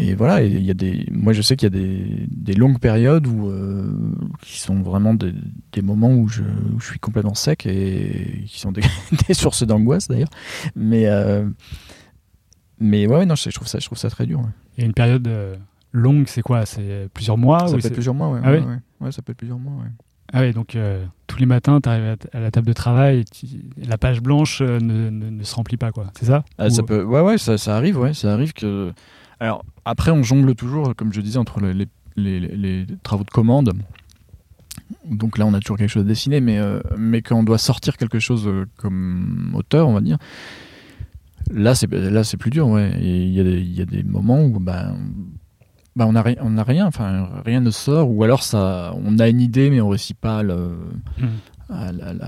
et 0.00 0.14
voilà, 0.14 0.42
il 0.44 0.64
y 0.64 0.70
a 0.70 0.74
des, 0.74 1.06
moi 1.10 1.32
je 1.32 1.42
sais 1.42 1.56
qu'il 1.56 1.66
y 1.72 1.76
a 1.76 1.78
des, 1.78 2.26
des 2.30 2.54
longues 2.54 2.78
périodes 2.78 3.26
où, 3.26 3.48
euh, 3.48 3.90
qui 4.42 4.58
sont 4.60 4.80
vraiment 4.80 5.12
des, 5.14 5.34
des 5.72 5.82
moments 5.82 6.12
où 6.14 6.28
je, 6.28 6.42
où 6.42 6.78
je 6.80 6.86
suis 6.86 6.98
complètement 7.00 7.34
sec 7.34 7.66
et 7.66 8.44
qui 8.46 8.60
sont 8.60 8.70
des, 8.72 8.82
des 9.28 9.34
sources 9.34 9.64
d'angoisse 9.66 10.06
d'ailleurs. 10.08 10.28
Mais, 10.76 11.06
euh, 11.06 11.48
mais 12.78 13.06
ouais, 13.06 13.16
ouais, 13.18 13.26
non, 13.26 13.34
je, 13.34 13.50
je 13.50 13.54
trouve 13.54 13.66
ça, 13.68 13.78
je 13.78 13.86
trouve 13.86 13.98
ça 13.98 14.10
très 14.10 14.26
dur. 14.26 14.40
ouais. 14.40 14.46
Et 14.78 14.84
une 14.84 14.94
période 14.94 15.26
euh, 15.26 15.56
longue, 15.92 16.26
c'est 16.28 16.42
quoi? 16.42 16.64
C'est 16.64 17.08
plusieurs 17.12 17.36
mois 17.38 17.66
ça 17.66 17.76
peut 17.76 17.86
être 17.86 17.92
plusieurs 17.94 18.14
mois, 18.14 18.30
ouais. 18.30 18.40
Ah 18.44 18.52
ouais, 18.52 18.58
oui 18.60 18.66
ouais. 18.66 18.78
Ouais, 19.00 19.12
ça 19.12 19.22
peut 19.22 19.32
être 19.32 19.38
plusieurs 19.38 19.58
mois, 19.58 19.82
ouais. 19.82 19.90
Ah 20.32 20.42
oui, 20.42 20.52
donc 20.52 20.76
euh, 20.76 21.04
tous 21.26 21.38
les 21.38 21.46
matins, 21.46 21.80
tu 21.80 21.88
arrives 21.88 22.16
à, 22.32 22.36
à 22.36 22.40
la 22.40 22.50
table 22.50 22.66
de 22.66 22.72
travail, 22.74 23.24
et 23.80 23.86
la 23.86 23.96
page 23.98 24.20
blanche 24.20 24.60
ne, 24.60 24.78
ne- 24.78 25.30
ne 25.30 25.42
se 25.42 25.54
remplit 25.54 25.78
pas, 25.78 25.90
quoi. 25.90 26.10
C'est 26.18 26.26
ça? 26.26 26.44
Ah, 26.58 26.66
Ou- 26.66 26.70
ça 26.70 26.82
peut, 26.82 27.02
ouais, 27.02 27.22
ouais, 27.22 27.38
ça, 27.38 27.56
ça 27.58 27.76
arrive, 27.76 27.98
ouais, 27.98 28.12
ça 28.14 28.32
arrive 28.32 28.52
que. 28.52 28.92
Alors 29.40 29.64
après, 29.84 30.10
on 30.10 30.22
jongle 30.22 30.54
toujours, 30.54 30.94
comme 30.96 31.12
je 31.12 31.20
disais, 31.20 31.38
entre 31.38 31.60
les, 31.60 31.72
les, 32.16 32.40
les- 32.40 32.56
les 32.56 32.86
travaux 33.02 33.24
de 33.24 33.30
commande. 33.30 33.72
Donc 35.04 35.38
là, 35.38 35.46
on 35.46 35.54
a 35.54 35.60
toujours 35.60 35.76
quelque 35.78 35.90
chose 35.90 36.04
à 36.04 36.06
dessiner, 36.08 36.40
mais 36.40 36.58
euh, 36.58 36.80
mais 36.96 37.22
quand 37.22 37.36
on 37.38 37.42
doit 37.44 37.58
sortir 37.58 37.96
quelque 37.96 38.18
chose 38.18 38.46
euh, 38.46 38.66
comme 38.76 39.52
auteur, 39.54 39.88
on 39.88 39.92
va 39.94 40.00
dire, 40.00 40.18
là, 41.50 41.74
c'est 41.74 41.90
là, 41.92 42.24
c'est 42.24 42.36
plus 42.36 42.50
dur, 42.50 42.68
ouais. 42.68 42.92
Et 43.00 43.24
il 43.24 43.30
y, 43.32 43.40
a 43.40 43.44
des- 43.44 43.60
il 43.60 43.72
y 43.74 43.80
a 43.82 43.86
des 43.86 44.02
moments 44.02 44.42
où, 44.42 44.58
ben. 44.60 44.96
ben, 45.96 46.06
on 46.06 46.14
a, 46.14 46.22
ri- 46.22 46.36
on 46.40 46.56
a 46.58 46.62
rien, 46.62 46.86
enfin 46.86 47.28
rien 47.44 47.60
ne 47.60 47.70
sort, 47.70 48.10
ou 48.10 48.22
alors 48.24 48.42
ça, 48.42 48.94
on 49.04 49.18
a 49.18 49.28
une 49.28 49.40
idée 49.40 49.68
mais 49.70 49.80
on 49.80 49.88
réussit 49.88 50.16
pas 50.18 50.38
à 50.38 50.42
le, 50.42 50.76
Mhm. 51.18 51.28
à 51.70 51.92
la- 51.92 52.12
la- 52.14 52.26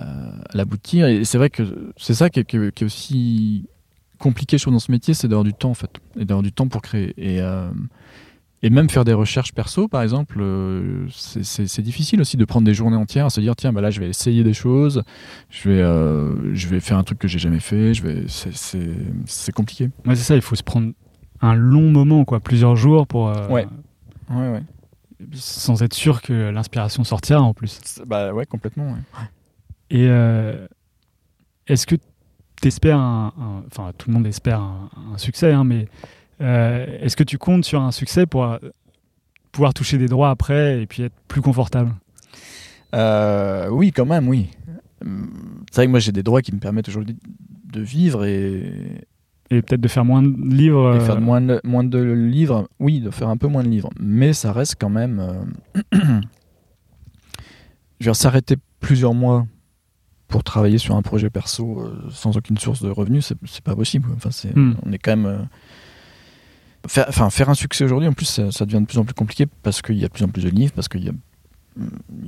à 0.50 0.56
l'aboutir. 0.56 1.06
Et 1.06 1.24
c'est 1.24 1.38
vrai 1.38 1.50
que 1.50 1.92
c'est 1.96 2.14
ça 2.14 2.30
qui 2.30 2.40
est- 2.40 2.44
qui 2.44 2.56
est 2.56 2.82
aussi 2.84 3.66
compliqué, 4.20 4.56
je 4.58 4.62
trouve, 4.64 4.74
dans 4.74 4.78
ce 4.80 4.92
métier, 4.92 5.14
c'est 5.14 5.26
d'avoir 5.26 5.44
du 5.44 5.52
temps, 5.54 5.70
en 5.70 5.74
fait. 5.74 5.90
Et 6.18 6.24
d'avoir 6.24 6.42
du 6.44 6.52
temps 6.52 6.68
pour 6.68 6.82
créer. 6.82 7.12
Et, 7.16 7.40
euh, 7.40 7.70
et 8.62 8.70
même 8.70 8.88
faire 8.90 9.04
des 9.04 9.14
recherches 9.14 9.52
perso, 9.52 9.88
par 9.88 10.02
exemple, 10.02 10.36
euh, 10.40 11.06
c'est- 11.08 11.80
difficile 11.80 12.20
aussi 12.20 12.36
de 12.36 12.44
prendre 12.44 12.66
des 12.66 12.74
journées 12.74 12.96
entières 12.96 13.26
à 13.26 13.30
se 13.30 13.40
dire, 13.40 13.56
tiens, 13.56 13.72
bah 13.72 13.80
là, 13.80 13.90
je 13.90 13.98
vais 14.00 14.08
essayer 14.08 14.44
des 14.44 14.52
choses, 14.52 15.02
je 15.48 15.68
vais, 15.70 15.80
euh, 15.80 16.54
je 16.54 16.68
vais 16.68 16.78
faire 16.80 16.98
un 16.98 17.02
truc 17.04 17.18
que 17.18 17.26
j'ai 17.26 17.38
jamais 17.38 17.58
fait, 17.60 17.94
je 17.94 18.02
vais... 18.02 18.24
c'est- 18.28 19.52
compliqué. 19.52 19.90
Ouais, 20.06 20.14
c'est 20.14 20.24
ça, 20.24 20.36
il 20.36 20.42
faut 20.42 20.54
se 20.56 20.62
prendre 20.62 20.92
un 21.40 21.54
long 21.54 21.90
moment, 21.90 22.24
quoi, 22.26 22.38
plusieurs 22.40 22.76
jours 22.76 23.06
pour. 23.06 23.28
euh, 23.30 23.48
Ouais. 23.48 23.66
Ouais, 24.30 24.48
ouais. 24.50 24.62
Sans 25.34 25.82
être 25.82 25.94
sûr 25.94 26.20
que 26.22 26.50
l'inspiration 26.50 27.02
sortira 27.04 27.40
en 27.42 27.52
plus. 27.54 27.80
Bah 28.06 28.32
ouais, 28.32 28.46
complètement. 28.46 28.92
ouais. 28.92 28.98
Et 29.90 30.06
est-ce 31.66 31.86
que 31.86 31.96
tu 32.60 32.68
espères 32.68 32.98
un, 32.98 33.32
un- 33.38 33.62
Enfin, 33.66 33.92
tout 33.96 34.08
le 34.10 34.14
monde 34.14 34.26
espère 34.26 34.60
un, 34.60 34.90
un 35.14 35.18
succès, 35.18 35.52
hein, 35.52 35.64
mais 35.64 35.88
euh, 36.40 36.86
est-ce 37.00 37.16
que 37.16 37.24
tu 37.24 37.38
comptes 37.38 37.64
sur 37.64 37.80
un 37.82 37.92
succès 37.92 38.26
pour 38.26 38.44
euh, 38.44 38.58
pouvoir 39.52 39.74
toucher 39.74 39.98
des 39.98 40.06
droits 40.08 40.30
après 40.30 40.82
et 40.82 40.86
puis 40.86 41.02
être 41.04 41.14
plus 41.28 41.40
confortable? 41.42 41.94
Euh, 42.94 43.68
oui, 43.68 43.92
quand 43.92 44.06
même, 44.06 44.28
oui. 44.28 44.50
C'est 45.70 45.76
vrai 45.76 45.86
que 45.86 45.90
moi, 45.90 46.00
j'ai 46.00 46.12
des 46.12 46.22
droits 46.22 46.42
qui 46.42 46.52
me 46.54 46.58
permettent 46.60 46.88
aujourd'hui 46.88 47.16
de 47.72 47.80
vivre 47.80 48.24
et, 48.24 48.72
Et 49.50 49.62
peut-être 49.62 49.80
de 49.80 49.88
faire 49.88 50.04
moins 50.04 50.22
de 50.22 50.54
livres 50.54 50.96
Et 50.96 51.00
faire 51.00 51.20
moins, 51.20 51.40
de, 51.40 51.60
moins 51.64 51.84
de 51.84 51.98
livres, 52.00 52.68
oui, 52.80 53.00
de 53.00 53.10
faire 53.10 53.28
un 53.28 53.36
peu 53.36 53.46
moins 53.46 53.62
de 53.62 53.68
livres, 53.68 53.90
mais 53.98 54.32
ça 54.32 54.52
reste 54.52 54.76
quand 54.80 54.90
même. 54.90 55.20
euh, 55.20 55.98
je 58.00 58.04
dire, 58.04 58.16
s'arrêter 58.16 58.56
plusieurs 58.80 59.14
mois 59.14 59.46
pour 60.30 60.42
travailler 60.44 60.78
sur 60.78 60.96
un 60.96 61.02
projet 61.02 61.28
perso 61.28 61.80
euh, 61.80 62.08
sans 62.10 62.36
aucune 62.36 62.56
source 62.56 62.80
de 62.82 62.88
revenus, 62.88 63.32
c'est 63.46 63.62
pas 63.64 63.76
possible. 63.76 64.08
Enfin, 64.16 64.30
c'est, 64.30 64.56
Hmm. 64.56 64.74
on 64.86 64.92
est 64.92 64.98
quand 64.98 65.16
même. 65.16 65.26
euh, 65.26 65.38
faire, 66.86 67.04
enfin, 67.08 67.28
faire 67.30 67.50
un 67.50 67.54
succès 67.54 67.84
aujourd'hui, 67.84 68.08
en 68.08 68.12
plus, 68.14 68.24
ça, 68.26 68.50
ça 68.50 68.64
devient 68.64 68.80
de 68.80 68.86
plus 68.86 68.98
en 68.98 69.04
plus 69.04 69.12
compliqué 69.14 69.46
parce 69.62 69.82
qu'il 69.82 69.98
y 69.98 70.04
a 70.04 70.08
de 70.08 70.12
plus 70.12 70.24
en 70.24 70.28
plus 70.28 70.44
de 70.44 70.48
livres, 70.50 70.72
parce 70.74 70.88
qu'il 70.88 71.04
y 71.04 71.08
a, 71.08 71.12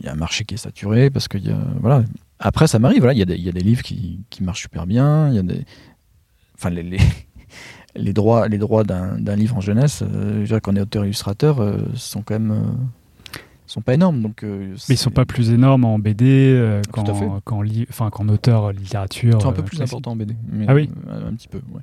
y 0.03 0.07
a 0.09 0.13
un 0.13 0.17
marché 0.17 0.45
qui 0.45 0.55
est 0.55 0.59
saturé, 0.59 1.09
parce 1.11 1.29
qu'il 1.29 1.47
y 1.47 1.51
a. 1.51 1.59
Voilà. 1.81 2.05
Après, 2.39 2.67
ça 2.67 2.79
m'arrive, 2.79 2.99
voilà, 2.99 3.15
il 3.15 3.19
y, 3.19 3.23
a 3.23 3.25
des- 3.25 3.37
il 3.37 3.43
y 3.45 3.49
a 3.49 3.53
des 3.53 3.61
livres 3.61 3.83
qui, 3.83 4.21
qui 4.31 4.43
marchent 4.43 4.63
super 4.63 4.87
bien, 4.87 5.29
il 5.29 5.37
y 5.37 5.39
a 5.39 5.43
des. 5.43 5.65
Enfin, 6.59 6.71
les, 6.71 6.83
les, 6.83 6.99
les 7.95 8.13
droits, 8.13 8.49
les 8.49 8.59
droits 8.59 8.83
d'un 8.85 9.19
d'un 9.19 9.37
livre 9.37 9.57
en 9.57 9.61
jeunesse, 9.61 10.03
euh, 10.03 10.35
je 10.35 10.41
veux 10.41 10.47
dire, 10.47 10.61
quand 10.61 10.73
on 10.73 10.77
est 10.77 10.81
auteur-illustrateur, 10.81 11.61
euh, 11.61 11.79
sont 11.95 12.23
quand 12.23 12.35
même. 12.39 12.77
Sont 13.67 13.81
pas 13.81 13.95
énormes. 13.95 14.21
Donc, 14.21 14.43
euh, 14.45 14.75
Mais 14.89 14.95
ils 14.95 14.99
sont 14.99 15.11
pas 15.11 15.25
plus 15.25 15.51
énormes 15.51 15.85
en 15.85 15.99
BD 15.99 16.27
euh, 16.55 16.83
qu'en 16.91 17.41
qu'en 17.41 17.63
li- 17.63 17.87
enfin, 17.89 18.11
qu'en 18.11 18.29
auteur 18.29 18.73
littérature. 18.73 19.35
Ils 19.39 19.43
sont 19.43 19.49
un 19.49 19.53
peu 19.53 19.61
euh, 19.61 19.65
plus 19.65 19.77
classique. 19.77 19.93
importants 19.95 20.13
en 20.13 20.17
BD. 20.17 20.35
mais, 20.51 20.67
Ah 20.69 20.75
oui 20.75 20.91
euh, 21.09 21.29
Un 21.29 21.35
petit 21.35 21.49
peu, 21.49 21.59
ouais. 21.73 21.81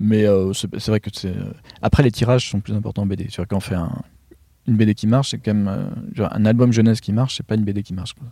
Mais 0.00 0.24
c'est 0.54 0.68
c'est 0.78 0.90
vrai 0.90 1.00
que 1.00 1.10
c'est. 1.12 1.34
Après, 1.82 2.02
les 2.02 2.10
tirages 2.10 2.48
sont 2.50 2.60
plus 2.60 2.74
importants 2.74 3.02
en 3.02 3.06
BD. 3.06 3.24
C'est-à-dire 3.30 3.48
quand 3.48 3.56
on 3.58 3.60
fait 3.60 3.74
un- 3.76 4.02
une 4.66 4.76
BD 4.76 4.94
qui 4.94 5.06
marche, 5.06 5.30
c'est 5.30 5.38
quand 5.38 5.54
même. 5.54 5.90
genre, 6.14 6.28
un 6.32 6.44
album 6.44 6.72
jeunesse 6.72 7.00
qui 7.00 7.12
marche, 7.12 7.36
c'est 7.36 7.46
pas 7.46 7.54
une 7.54 7.64
BD 7.64 7.82
qui 7.82 7.94
marche. 7.94 8.14
quoi. 8.14 8.26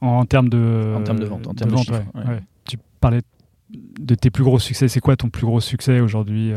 En 0.00 0.24
termes 0.26 0.48
de, 0.50 0.94
En 0.96 1.02
termes 1.02 1.18
de 1.20 1.24
vente, 1.24 1.46
en 1.46 1.54
termes 1.54 1.70
de 1.70 1.76
vente, 1.76 1.86
chiffres, 1.86 2.02
ouais, 2.14 2.20
ouais. 2.22 2.28
ouais. 2.28 2.40
Tu 2.68 2.76
parlais 3.00 3.20
de 3.98 4.14
tes 4.14 4.30
plus 4.30 4.44
gros 4.44 4.58
succès. 4.58 4.88
C'est 4.88 5.00
quoi 5.00 5.16
ton 5.16 5.30
plus 5.30 5.46
gros 5.46 5.60
succès 5.60 6.00
aujourd'hui 6.00 6.52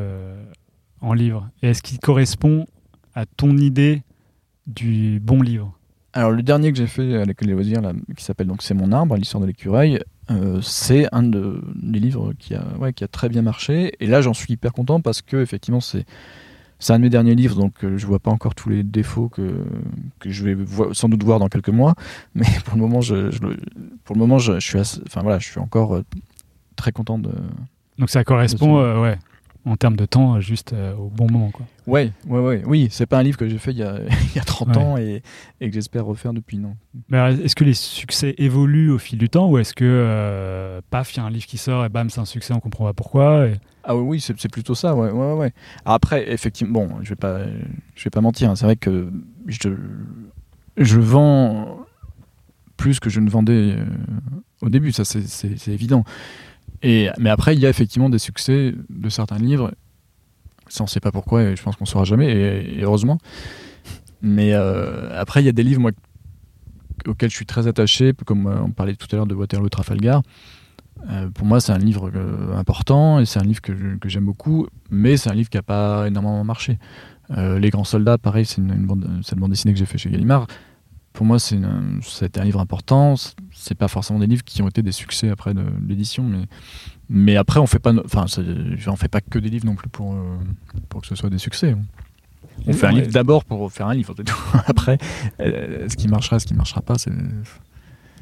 en 1.01 1.13
livre? 1.13 1.49
Et 1.63 1.69
est-ce 1.69 1.81
qu'il 1.81 1.99
correspond 1.99 2.67
à 3.15 3.25
ton 3.25 3.55
idée 3.57 4.03
du 4.67 5.19
bon 5.19 5.41
livre 5.41 5.73
Alors, 6.13 6.31
le 6.31 6.43
dernier 6.43 6.71
que 6.71 6.77
j'ai 6.77 6.87
fait 6.87 7.15
à 7.15 7.25
l'école 7.25 7.47
des 7.47 7.53
loisirs, 7.53 7.81
là, 7.81 7.93
qui 8.15 8.23
s'appelle 8.23 8.47
donc 8.47 8.61
C'est 8.61 8.73
mon 8.73 8.91
arbre, 8.91 9.15
l'histoire 9.15 9.41
de 9.41 9.47
l'écureuil, 9.47 9.99
euh, 10.29 10.59
c'est 10.61 11.07
un 11.13 11.23
de- 11.23 11.61
des 11.75 11.99
livres 11.99 12.33
qui 12.37 12.53
a, 12.53 12.63
ouais, 12.79 12.91
qui 12.93 13.03
a 13.03 13.07
très 13.07 13.29
bien 13.29 13.41
marché. 13.41 13.93
Et 13.99 14.07
là, 14.07 14.21
j'en 14.21 14.33
suis 14.33 14.53
hyper 14.53 14.73
content 14.73 14.99
parce 15.01 15.21
que, 15.21 15.37
effectivement, 15.37 15.81
c'est. 15.81 16.05
C'est 16.79 16.93
un 16.93 16.99
de 16.99 17.03
mes 17.05 17.09
derniers 17.09 17.33
livres, 17.33 17.55
donc 17.59 17.83
euh, 17.83 17.97
je 17.97 18.05
vois 18.05 18.19
pas 18.19 18.29
encore 18.29 18.53
tous 18.53 18.69
les 18.69 18.83
défauts 18.83 19.29
que, 19.29 19.65
que 20.19 20.29
je 20.29 20.43
vais 20.43 20.53
vo- 20.53 20.93
sans 20.93 21.09
doute 21.09 21.23
voir 21.23 21.39
dans 21.39 21.47
quelques 21.47 21.69
mois. 21.69 21.95
Mais 22.35 22.45
pour 22.65 22.75
le 22.75 22.81
moment, 22.81 23.01
je, 23.01 23.35
pour 24.03 24.15
le 24.15 24.19
moment, 24.19 24.37
je, 24.37 24.59
je 24.59 24.67
suis, 24.67 24.77
assez- 24.77 25.01
enfin 25.07 25.21
voilà, 25.23 25.39
je 25.39 25.45
suis 25.47 25.59
encore 25.59 25.95
euh, 25.95 26.03
très 26.75 26.91
content 26.91 27.17
de. 27.17 27.31
Donc 27.97 28.11
ça 28.11 28.23
correspond, 28.23 28.77
euh, 28.77 29.01
ouais, 29.01 29.17
en 29.67 29.75
termes 29.77 29.95
de 29.95 30.05
temps, 30.05 30.35
euh, 30.35 30.39
juste 30.39 30.73
euh, 30.73 30.93
au 30.95 31.09
bon 31.09 31.29
moment. 31.31 31.51
Quoi. 31.51 31.65
Ouais, 31.87 32.11
ouais, 32.27 32.39
ouais, 32.39 32.63
oui. 32.65 32.87
C'est 32.91 33.05
pas 33.05 33.19
un 33.19 33.23
livre 33.23 33.37
que 33.37 33.47
j'ai 33.47 33.57
fait 33.57 33.71
il 33.71 33.77
y 33.77 33.83
a, 33.83 33.99
il 34.31 34.35
y 34.35 34.39
a 34.39 34.43
30 34.43 34.69
Ouais. 34.69 34.77
ans 34.77 34.97
et, 34.97 35.21
et 35.61 35.69
que 35.69 35.73
j'espère 35.73 36.05
refaire 36.05 36.33
depuis 36.33 36.57
non. 36.57 36.75
Mais 37.09 37.17
est-ce 37.43 37.55
que 37.55 37.63
les 37.63 37.73
succès 37.73 38.33
évoluent 38.37 38.91
au 38.91 38.97
fil 38.97 39.17
du 39.17 39.29
temps 39.29 39.49
ou 39.49 39.57
est-ce 39.57 39.73
que, 39.73 39.83
euh, 39.85 40.81
paf, 40.89 41.13
il 41.13 41.17
y 41.17 41.19
a 41.19 41.23
un 41.25 41.29
livre 41.29 41.45
qui 41.45 41.57
sort 41.57 41.85
et 41.85 41.89
bam, 41.89 42.09
c'est 42.09 42.19
un 42.21 42.25
succès, 42.25 42.53
on 42.53 42.59
comprend 42.59 42.85
pas 42.85 42.93
pourquoi 42.93 43.47
et- 43.47 43.55
Ah 43.83 43.95
oui, 43.95 44.03
oui, 44.03 44.19
c'est 44.37 44.51
plutôt 44.51 44.75
ça, 44.75 44.95
ouais, 44.95 45.11
ouais, 45.11 45.33
ouais. 45.33 45.53
Après, 45.85 46.31
effectivement, 46.31 46.85
bon, 46.85 46.89
je 47.03 47.09
vais 47.09 47.15
pas, 47.15 47.39
je 47.95 48.03
vais 48.03 48.09
pas 48.09 48.21
mentir. 48.21 48.49
hein, 48.49 48.55
c'est 48.55 48.65
vrai 48.65 48.75
que 48.75 49.11
je, 49.47 49.69
je 50.77 50.99
vends 50.99 51.79
plus 52.75 52.99
que 52.99 53.09
je 53.09 53.19
ne 53.19 53.29
vendais 53.29 53.73
euh, 53.77 53.85
au 54.61 54.69
début, 54.69 54.91
ça 54.91 55.03
c'est 55.05 55.67
évident. 55.71 56.03
Mais 56.83 57.29
après, 57.29 57.55
il 57.55 57.59
y 57.59 57.65
a 57.65 57.69
effectivement 57.69 58.09
des 58.09 58.19
succès 58.19 58.73
de 58.89 59.09
certains 59.09 59.37
livres. 59.37 59.73
Ça, 60.67 60.83
on 60.83 60.87
sait 60.87 60.99
pas 60.99 61.11
pourquoi, 61.11 61.43
et 61.43 61.55
je 61.55 61.63
pense 61.63 61.75
qu'on 61.75 61.85
saura 61.85 62.03
jamais, 62.03 62.29
et, 62.29 62.81
heureusement. 62.81 63.19
Mais 64.21 64.53
euh, 64.53 65.17
après, 65.19 65.41
il 65.41 65.45
y 65.45 65.49
a 65.49 65.53
des 65.53 65.63
livres 65.63 65.91
auxquels 67.05 67.29
je 67.29 67.35
suis 67.35 67.45
très 67.45 67.67
attaché, 67.67 68.13
comme 68.25 68.47
euh, 68.47 68.61
on 68.61 68.71
parlait 68.71 68.95
tout 68.95 69.07
à 69.11 69.15
l'heure 69.15 69.27
de 69.27 69.35
Waterloo 69.35 69.69
Trafalgar. 69.69 70.21
Euh, 71.09 71.29
pour 71.29 71.45
moi, 71.45 71.59
c'est 71.59 71.71
un 71.71 71.77
livre 71.77 72.09
euh, 72.13 72.55
important 72.57 73.19
et 73.19 73.25
c'est 73.25 73.39
un 73.39 73.43
livre 73.43 73.61
que, 73.61 73.73
j'aime 74.05 74.25
beaucoup, 74.25 74.67
mais 74.89 75.17
c'est 75.17 75.29
un 75.29 75.33
livre 75.33 75.49
qui 75.49 75.57
n'a 75.57 75.63
pas 75.63 76.07
énormément 76.07 76.43
marché. 76.43 76.79
Les 77.29 77.71
Grands 77.71 77.83
Soldats, 77.83 78.17
pareil, 78.17 78.45
c'est 78.45 78.59
une, 78.61 78.85
bande, 78.85 79.05
bande 79.35 79.49
dessinée 79.49 79.73
que 79.73 79.79
j'ai 79.79 79.85
fait 79.85 79.97
chez 79.97 80.09
Gallimard. 80.09 80.47
Pour 81.17 81.25
moi, 81.25 81.39
c'est 81.39 81.59
ça 82.03 82.25
a 82.25 82.27
été 82.27 82.39
un 82.39 82.43
livre 82.43 82.59
important. 82.59 83.15
C'est- 83.15 83.73
pas 83.73 83.87
forcément 83.87 84.19
des 84.19 84.27
livres 84.27 84.43
qui 84.43 84.61
ont 84.61 84.67
été 84.67 84.83
des 84.83 84.91
succès 84.91 85.29
après 85.29 85.55
de, 85.55 85.61
de 85.63 85.87
l'édition, 85.87 86.21
mais, 86.23 86.43
mais 87.09 87.35
après, 87.37 87.59
on 87.59 87.65
fait 87.65 87.79
pas, 87.79 87.91
enfin, 88.05 88.25
on 88.87 88.95
fait 88.95 89.07
pas 89.07 89.19
que 89.19 89.39
des 89.39 89.49
livres 89.49 89.65
non 89.65 89.73
plus 89.73 89.89
pour, 89.89 90.13
euh, 90.13 90.37
pour 90.89 91.01
que 91.01 91.07
ce 91.07 91.15
soit 91.15 91.31
des 91.31 91.39
succès. 91.39 91.75
On 92.67 92.73
fait 92.73 92.85
un 92.85 92.91
livre 92.91 93.11
d'abord 93.11 93.45
pour 93.45 93.71
faire 93.71 93.87
un 93.87 93.95
livre. 93.95 94.13
Après, 94.67 94.99
euh, 95.39 95.89
ce 95.89 95.95
qui 95.95 96.07
marchera, 96.07 96.37
ce 96.39 96.45
qui 96.45 96.53
marchera 96.53 96.81
pas, 96.81 96.99
c'est 96.99 97.11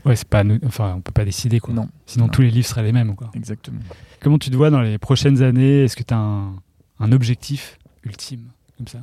Ouais, 0.05 0.15
c'est 0.15 0.27
pas 0.29 0.43
enfin, 0.65 0.93
on 0.97 1.01
peut 1.01 1.11
pas 1.11 1.25
décider 1.25 1.59
quoi. 1.59 1.73
non, 1.73 1.89
Sinon 2.05 2.25
Non. 2.27 2.31
tous 2.31 2.43
les 2.43 2.51
livres 2.51 2.67
seraient 2.67 2.83
les 2.83 2.91
mêmes 2.93 3.13
quoi. 3.15 3.29
exactement. 3.33 3.79
Comment 4.21 4.37
tu 4.37 4.49
te 4.51 4.55
vois 4.55 4.69
dans 4.69 4.81
les 4.81 4.97
prochaines 4.99 5.41
années? 5.43 5.83
Est-ce 5.83 5.97
que 5.97 6.03
tu 6.03 6.13
as 6.13 6.17
un, 6.17 6.53
un 7.01 7.11
objectif 7.11 7.77
ultime 8.05 8.51
comme 8.77 8.87
ça? 8.87 8.99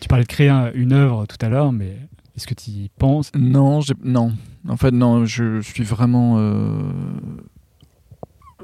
Tu 0.00 0.08
parlais 0.08 0.24
de 0.24 0.28
créer 0.28 0.48
un- 0.50 0.70
une 0.74 0.92
œuvre 0.92 1.24
tout 1.26 1.38
à 1.40 1.48
l'heure, 1.48 1.72
mais 1.72 1.96
est-ce 2.36 2.46
que 2.46 2.54
tu 2.54 2.70
y 2.70 2.88
penses? 2.98 3.30
Non, 3.36 3.80
non. 4.04 4.32
En 4.68 4.76
fait, 4.76 4.90
non, 4.92 5.24
je 5.26 5.60
suis 5.60 5.82
vraiment. 5.84 6.36
euh, 6.38 6.82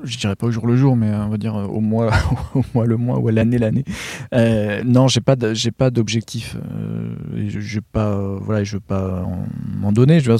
Je 0.05 0.17
dirais 0.17 0.37
pas 0.37 0.47
au 0.47 0.51
jour 0.53 0.67
le 0.67 0.77
jour, 0.77 0.97
mais 0.97 1.13
on 1.13 1.29
va 1.29 1.39
dire 1.39 1.57
euh, 1.57 1.67
au 1.67 1.81
mois, 1.81 2.13
au 2.55 2.63
mois 2.73 2.87
le 2.87 2.97
mois 2.97 3.19
ou 3.19 3.29
à 3.29 3.33
l'année 3.33 3.59
l'année. 3.59 3.85
Euh, 4.33 4.83
non, 4.85 5.09
j'ai 5.09 5.21
pas, 5.21 5.35
j'ai 5.55 5.73
pas 5.73 5.91
d'objectif. 5.91 6.57
euh, 6.57 7.15
je, 7.49 7.59
je 7.59 7.81
pas, 7.81 8.13
euh, 8.13 8.39
voilà, 8.41 8.63
je 8.63 8.77
veux 8.77 8.81
pas 8.81 9.23
en- 9.25 9.47
m'en 9.81 9.91
donner. 9.93 10.21
Je 10.21 10.31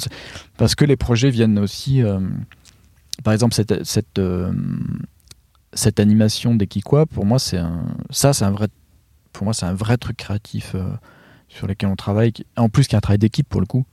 parce 0.57 0.75
que 0.75 0.85
les 0.85 0.95
projets 0.95 1.29
viennent 1.29 1.59
aussi. 1.59 2.01
euh, 2.01 2.19
par 3.23 3.33
exemple, 3.33 3.53
cette, 3.53 3.83
cette, 3.83 4.17
euh, 4.17 4.51
cette 5.73 5.99
animation 5.99 6.55
des 6.55 6.65
Kikwa, 6.67 7.05
pour 7.05 7.25
moi, 7.25 7.37
c'est 7.37 7.57
un, 7.57 7.83
ça, 8.11 8.31
c'est 8.31 8.45
un 8.45 8.51
vrai 8.51 8.69
pour 9.33 9.43
moi, 9.43 9.53
c'est 9.53 9.65
un 9.65 9.73
vrai 9.73 9.97
truc 9.97 10.17
créatif 10.17 10.71
euh, 10.75 10.89
sur 11.49 11.67
lequel 11.67 11.89
on 11.89 11.95
travaille. 11.97 12.31
qui- 12.31 12.45
En 12.55 12.69
plus, 12.69 12.87
qui 12.87 12.95
est 12.95 12.97
un 12.97 13.01
travail 13.01 13.19
d'équipe 13.19 13.47
pour 13.49 13.59
le 13.61 13.67
coup. 13.67 13.85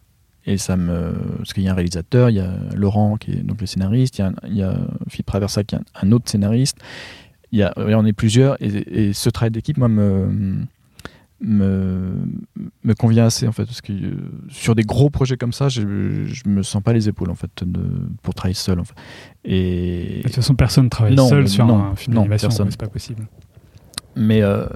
Et 0.49 0.59
ça 0.59 0.77
me. 0.77 1.13
Parce 1.39 1.53
qu'il 1.53 1.65
y 1.65 1.69
a 1.69 1.73
un 1.73 1.75
réalisateur, 1.75 2.31
il 2.31 2.37
y 2.37 2.41
a 2.41 2.53
Laurent 2.75 3.17
qui 3.17 3.33
est 3.33 3.43
donc 3.43 3.61
le 3.61 3.67
scénariste, 3.67 4.19
il 4.19 4.21
y 4.21 4.25
a, 4.25 4.33
il 4.47 4.57
y 4.57 4.63
a 4.63 4.77
Philippe 5.09 5.27
Traversa 5.27 5.65
qui 5.65 5.75
est 5.75 5.79
un, 5.79 5.83
un 6.07 6.13
autre 6.13 6.31
scénariste. 6.31 6.77
Il 7.51 7.59
y 7.59 7.63
a, 7.65 7.73
on 7.77 8.07
est 8.07 8.13
plusieurs. 8.13 8.57
Et, 8.63 9.09
et 9.09 9.13
ce 9.13 9.29
travail 9.29 9.51
d'équipe, 9.51 9.77
moi, 9.77 9.89
me, 9.89 10.59
me, 11.41 12.15
me 12.85 12.95
convient 12.95 13.27
assez 13.27 13.47
en 13.49 13.53
fait. 13.53 13.65
Parce 13.65 13.81
que 13.81 13.93
euh, 13.93 14.17
sur 14.49 14.75
des 14.77 14.85
gros 14.85 15.11
projets 15.11 15.37
comme 15.37 15.53
ça, 15.53 15.69
je, 15.69 15.81
je 16.27 16.49
me 16.49 16.63
sens 16.63 16.83
pas 16.83 16.93
les 16.93 17.09
épaules 17.09 17.31
en 17.31 17.35
fait 17.35 17.51
de, 17.65 17.83
pour 18.23 18.35
travailler 18.35 18.55
seul. 18.55 18.79
En 18.81 18.85
fait. 18.85 18.95
Et, 19.45 20.19
De 20.19 20.23
toute 20.23 20.35
façon, 20.37 20.55
personne 20.55 20.85
ne 20.85 20.91
travaille 20.91 21.15
Non, 21.17 21.29
seul 21.29 21.49
sur 21.49 21.67
non, 21.67 21.83
un 21.83 21.97
film 21.97 22.15
d'animation, 22.17 22.51
c'est 22.51 22.77
pas 22.79 22.89
possible. 22.89 23.27
mais 24.15 24.43
euh, 24.43 24.67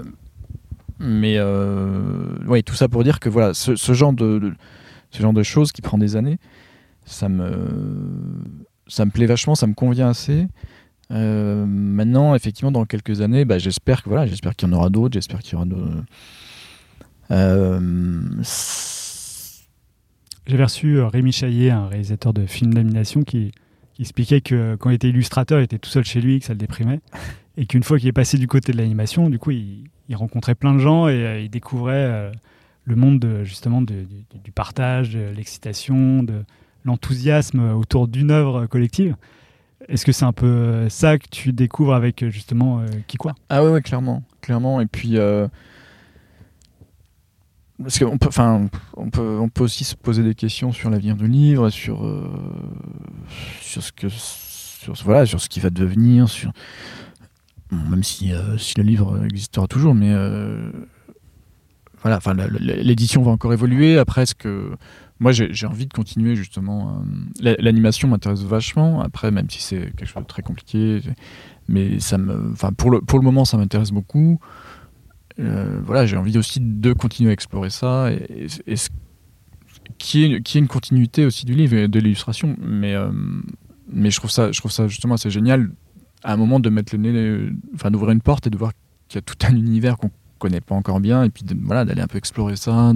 mais 1.00 1.36
euh, 1.38 2.36
ouais, 2.46 2.62
tout 2.62 2.74
ça 2.74 2.88
pour 2.88 3.02
dire 3.02 3.20
que 3.20 3.30
voilà, 3.30 3.54
ce, 3.54 3.74
genre 3.94 4.12
de, 4.12 4.52
ce 5.10 5.22
genre 5.22 5.32
de 5.32 5.42
choses 5.42 5.72
qui 5.72 5.80
prend 5.80 5.96
des 5.96 6.14
années, 6.14 6.38
ça 7.06 7.28
me 7.28 7.50
ça 8.86 9.06
me 9.06 9.10
plaît 9.10 9.26
vachement, 9.26 9.54
ça 9.54 9.66
me 9.66 9.72
convient 9.72 10.10
assez. 10.10 10.46
Euh, 11.10 11.64
maintenant, 11.66 12.34
effectivement, 12.34 12.70
dans 12.70 12.84
quelques 12.84 13.20
années, 13.22 13.44
bah, 13.44 13.58
j'espère 13.58 14.02
que 14.02 14.10
voilà, 14.10 14.26
j'espère 14.26 14.54
qu'il 14.54 14.68
y 14.68 14.72
en 14.72 14.76
aura 14.76 14.90
d'autres, 14.90 15.14
j'espère 15.14 15.40
qu'il 15.40 15.54
y 15.54 15.56
aura 15.56 15.64
d'autres. 15.64 16.04
Euh, 17.30 18.20
J'avais 20.46 20.64
reçu 20.64 21.00
Rémi 21.00 21.32
Chaillet, 21.32 21.70
un 21.70 21.86
réalisateur 21.86 22.34
de 22.34 22.44
films 22.46 22.74
d'animation, 22.74 23.22
qui, 23.22 23.52
qui 23.94 24.02
expliquait 24.02 24.40
que 24.40 24.76
quand 24.76 24.90
il 24.90 24.94
était 24.94 25.08
illustrateur, 25.08 25.60
il 25.60 25.64
était 25.64 25.78
tout 25.78 25.90
seul 25.90 26.04
chez 26.04 26.20
lui, 26.20 26.40
que 26.40 26.44
ça 26.44 26.52
le 26.52 26.58
déprimait. 26.58 27.00
Et 27.56 27.66
qu'une 27.66 27.82
fois 27.82 27.98
qu'il 27.98 28.08
est 28.08 28.12
passé 28.12 28.36
du 28.36 28.48
côté 28.48 28.72
de 28.72 28.76
l'animation, 28.76 29.30
du 29.30 29.38
coup, 29.38 29.52
il, 29.52 29.84
il 30.10 30.16
rencontrait 30.16 30.56
plein 30.56 30.74
de 30.74 30.80
gens 30.80 31.08
et 31.08 31.24
euh, 31.24 31.40
il 31.40 31.48
découvrait 31.48 31.94
euh, 31.94 32.32
le 32.84 32.96
monde 32.96 33.20
de, 33.20 33.44
justement 33.44 33.80
du, 33.80 34.06
partage, 34.52 35.10
de 35.10 35.30
l'excitation, 35.34 36.24
de 36.24 36.44
l'enthousiasme 36.84 37.60
autour 37.74 38.08
d'une 38.08 38.32
œuvre 38.32 38.66
collective. 38.66 39.14
Est-ce 39.88 40.04
que 40.04 40.12
c'est 40.12 40.24
un 40.24 40.32
peu 40.32 40.46
euh, 40.46 40.88
ça 40.88 41.16
que 41.16 41.28
tu 41.30 41.52
découvres 41.52 41.94
avec 41.94 42.28
justement 42.28 42.80
euh, 42.80 42.86
Kikwa? 43.06 43.34
Ah 43.48 43.62
ouais, 43.62 43.70
ouais, 43.70 43.82
clairement, 43.82 44.24
clairement. 44.40 44.80
Et 44.80 44.86
puis, 44.86 45.16
parce 47.80 47.98
qu'on 47.98 48.18
peut, 48.18 48.28
enfin, 48.28 48.68
on 48.96 49.10
peut, 49.10 49.62
aussi 49.62 49.84
se 49.84 49.94
poser 49.94 50.24
des 50.24 50.34
questions 50.34 50.72
sur 50.72 50.90
l'avenir 50.90 51.14
du 51.14 51.28
livre, 51.28 51.70
sur, 51.70 52.04
sur 53.60 53.82
ce 53.82 53.92
que, 53.92 54.08
sur, 54.08 54.92
voilà, 55.04 55.24
sur 55.24 55.40
ce 55.40 55.48
qui 55.48 55.60
va 55.60 55.70
devenir, 55.70 56.28
sur, 56.28 56.52
même 57.72 58.02
si, 58.02 58.32
euh, 58.32 58.58
si 58.58 58.74
le 58.76 58.82
livre 58.82 59.22
existera 59.24 59.66
toujours, 59.66 59.94
mais 59.94 60.10
euh, 60.12 60.70
voilà, 62.02 62.16
enfin, 62.16 62.34
l'édition 62.58 63.22
va 63.22 63.30
encore 63.30 63.52
évoluer. 63.52 63.98
Après, 63.98 64.22
est-ce 64.22 64.34
que 64.34 64.70
moi, 65.18 65.32
j'ai 65.32 65.66
envie 65.66 65.86
de 65.86 65.92
continuer 65.92 66.34
justement. 66.34 66.88
euh, 66.90 67.02
la- 67.42 67.56
L'animation 67.58 68.08
m'intéresse 68.08 68.42
vachement. 68.42 69.02
Après, 69.02 69.30
même 69.30 69.50
si 69.50 69.60
c'est 69.60 69.92
quelque 69.96 70.06
chose 70.06 70.22
de 70.22 70.26
très 70.26 70.42
compliqué, 70.42 71.00
mais 71.68 72.00
ça 72.00 72.16
me, 72.18 72.50
enfin, 72.52 72.72
pour 72.72 72.90
le, 72.90 73.00
pour 73.02 73.18
le 73.18 73.24
moment, 73.24 73.44
ça 73.44 73.56
m'intéresse 73.58 73.90
beaucoup. 73.92 74.38
Voilà, 75.38 76.04
j'ai 76.04 76.16
envie 76.18 76.36
aussi 76.36 76.60
de 76.60 76.92
continuer 76.92 77.30
à 77.30 77.32
explorer 77.32 77.70
ça 77.70 78.10
et, 78.12 78.46
ce- 78.76 78.90
qui 79.96 80.24
est 80.24 80.42
qui 80.42 80.58
est 80.58 80.60
une 80.60 80.68
continuité 80.68 81.24
aussi 81.26 81.46
du 81.46 81.54
livre 81.54 81.76
et 81.76 81.88
de 81.88 81.98
l'illustration. 81.98 82.56
Mais 82.60 82.94
mais 83.92 84.10
je 84.10 84.16
trouve 84.18 84.30
ça, 84.30 84.52
je 84.52 84.58
trouve 84.58 84.70
ça 84.70 84.86
justement 84.88 85.14
assez 85.14 85.30
génial 85.30 85.70
à 86.22 86.32
un 86.32 86.36
moment 86.36 86.60
de 86.60 86.70
mettre 86.70 86.94
le 86.94 87.02
nez, 87.02 87.12
euh, 87.12 87.52
enfin 87.74 87.90
d'ouvrir 87.90 88.12
une 88.12 88.20
porte 88.20 88.46
et 88.46 88.50
de 88.50 88.56
voir 88.56 88.72
qu'il 89.08 89.16
y 89.16 89.18
a 89.18 89.22
tout 89.22 89.36
un 89.46 89.56
univers 89.56 89.96
qu'on 89.96 90.10
connaît 90.38 90.60
pas 90.60 90.74
encore 90.74 91.00
bien 91.00 91.22
et 91.22 91.30
puis 91.30 91.44
voilà 91.62 91.84
d'aller 91.84 92.00
un 92.00 92.06
peu 92.06 92.18
explorer 92.18 92.56
ça. 92.56 92.92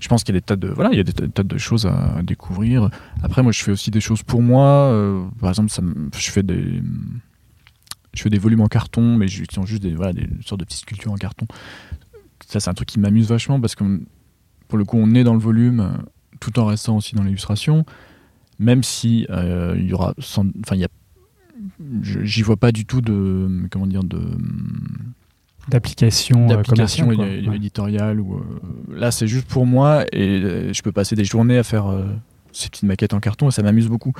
Je 0.00 0.08
pense 0.08 0.22
qu'il 0.22 0.34
y 0.34 0.38
a 0.38 0.40
des 0.40 0.44
tas 0.44 0.56
de 0.56 0.68
voilà, 0.68 0.90
il 0.92 0.96
y 0.96 1.00
a 1.00 1.04
des 1.04 1.12
tas, 1.12 1.42
de 1.42 1.58
choses 1.58 1.86
à, 1.86 2.22
découvrir. 2.22 2.90
Après, 3.22 3.42
moi, 3.42 3.52
je 3.52 3.62
fais 3.62 3.72
aussi 3.72 3.90
des 3.90 4.00
choses 4.00 4.22
pour 4.22 4.42
moi. 4.42 4.66
euh, 4.66 5.24
par 5.40 5.50
exemple, 5.50 5.70
ça 5.70 5.82
je 6.16 6.30
fais 6.30 6.42
des 6.42 6.82
je 8.14 8.22
fais 8.22 8.30
des 8.30 8.38
volumes 8.38 8.60
en 8.60 8.68
carton, 8.68 9.16
mais 9.16 9.26
qui 9.26 9.46
sont 9.54 9.64
juste 9.64 9.82
des, 9.82 9.94
voilà, 9.94 10.12
des 10.12 10.28
sortes 10.44 10.60
de 10.60 10.64
petites 10.66 10.82
sculptures 10.82 11.12
en 11.12 11.16
carton. 11.16 11.46
Ça, 12.46 12.60
c'est 12.60 12.68
un 12.68 12.74
truc 12.74 12.88
qui 12.88 13.00
m'amuse 13.00 13.28
vachement 13.28 13.60
parce 13.60 13.74
que 13.74 14.02
pour 14.68 14.78
le 14.78 14.84
coup, 14.84 14.98
on 14.98 15.14
est 15.14 15.24
dans 15.24 15.34
le 15.34 15.40
volume 15.40 15.80
euh, 15.80 15.90
tout 16.40 16.58
en 16.58 16.66
restant 16.66 16.96
aussi 16.96 17.14
dans 17.14 17.22
l'illustration, 17.22 17.84
même 18.58 18.82
si 18.82 19.26
euh, 19.30 19.74
il 19.78 19.86
y 19.86 19.92
aura, 19.92 20.14
enfin, 20.18 20.44
il 20.72 20.80
y 20.80 20.84
a, 20.84 20.88
j'y 22.02 22.42
vois 22.42 22.56
pas 22.56 22.72
du 22.72 22.84
tout 22.86 23.00
de, 23.00 23.48
comment 23.70 23.86
dire, 23.86 24.04
de 24.04 24.20
d'application 25.68 26.46
euh, 26.46 26.48
d'application 26.48 27.08
Ouais. 27.08 27.44
éditoriale 27.54 28.20
ou 28.20 28.34
euh, 28.34 28.40
là 28.96 29.10
c'est 29.12 29.28
juste 29.28 29.46
pour 29.46 29.64
moi 29.64 30.04
et 30.12 30.40
euh, 30.42 30.72
je 30.72 30.82
peux 30.82 30.90
passer 30.92 31.14
des 31.14 31.24
journées 31.24 31.56
à 31.58 31.62
faire 31.62 31.86
euh, 31.86 32.04
ces 32.50 32.68
petites 32.68 32.82
maquettes 32.82 33.14
en 33.14 33.20
carton 33.20 33.48
et 33.48 33.52
ça 33.52 33.62
m'amuse 33.62 33.88
beaucoup. 33.88 34.12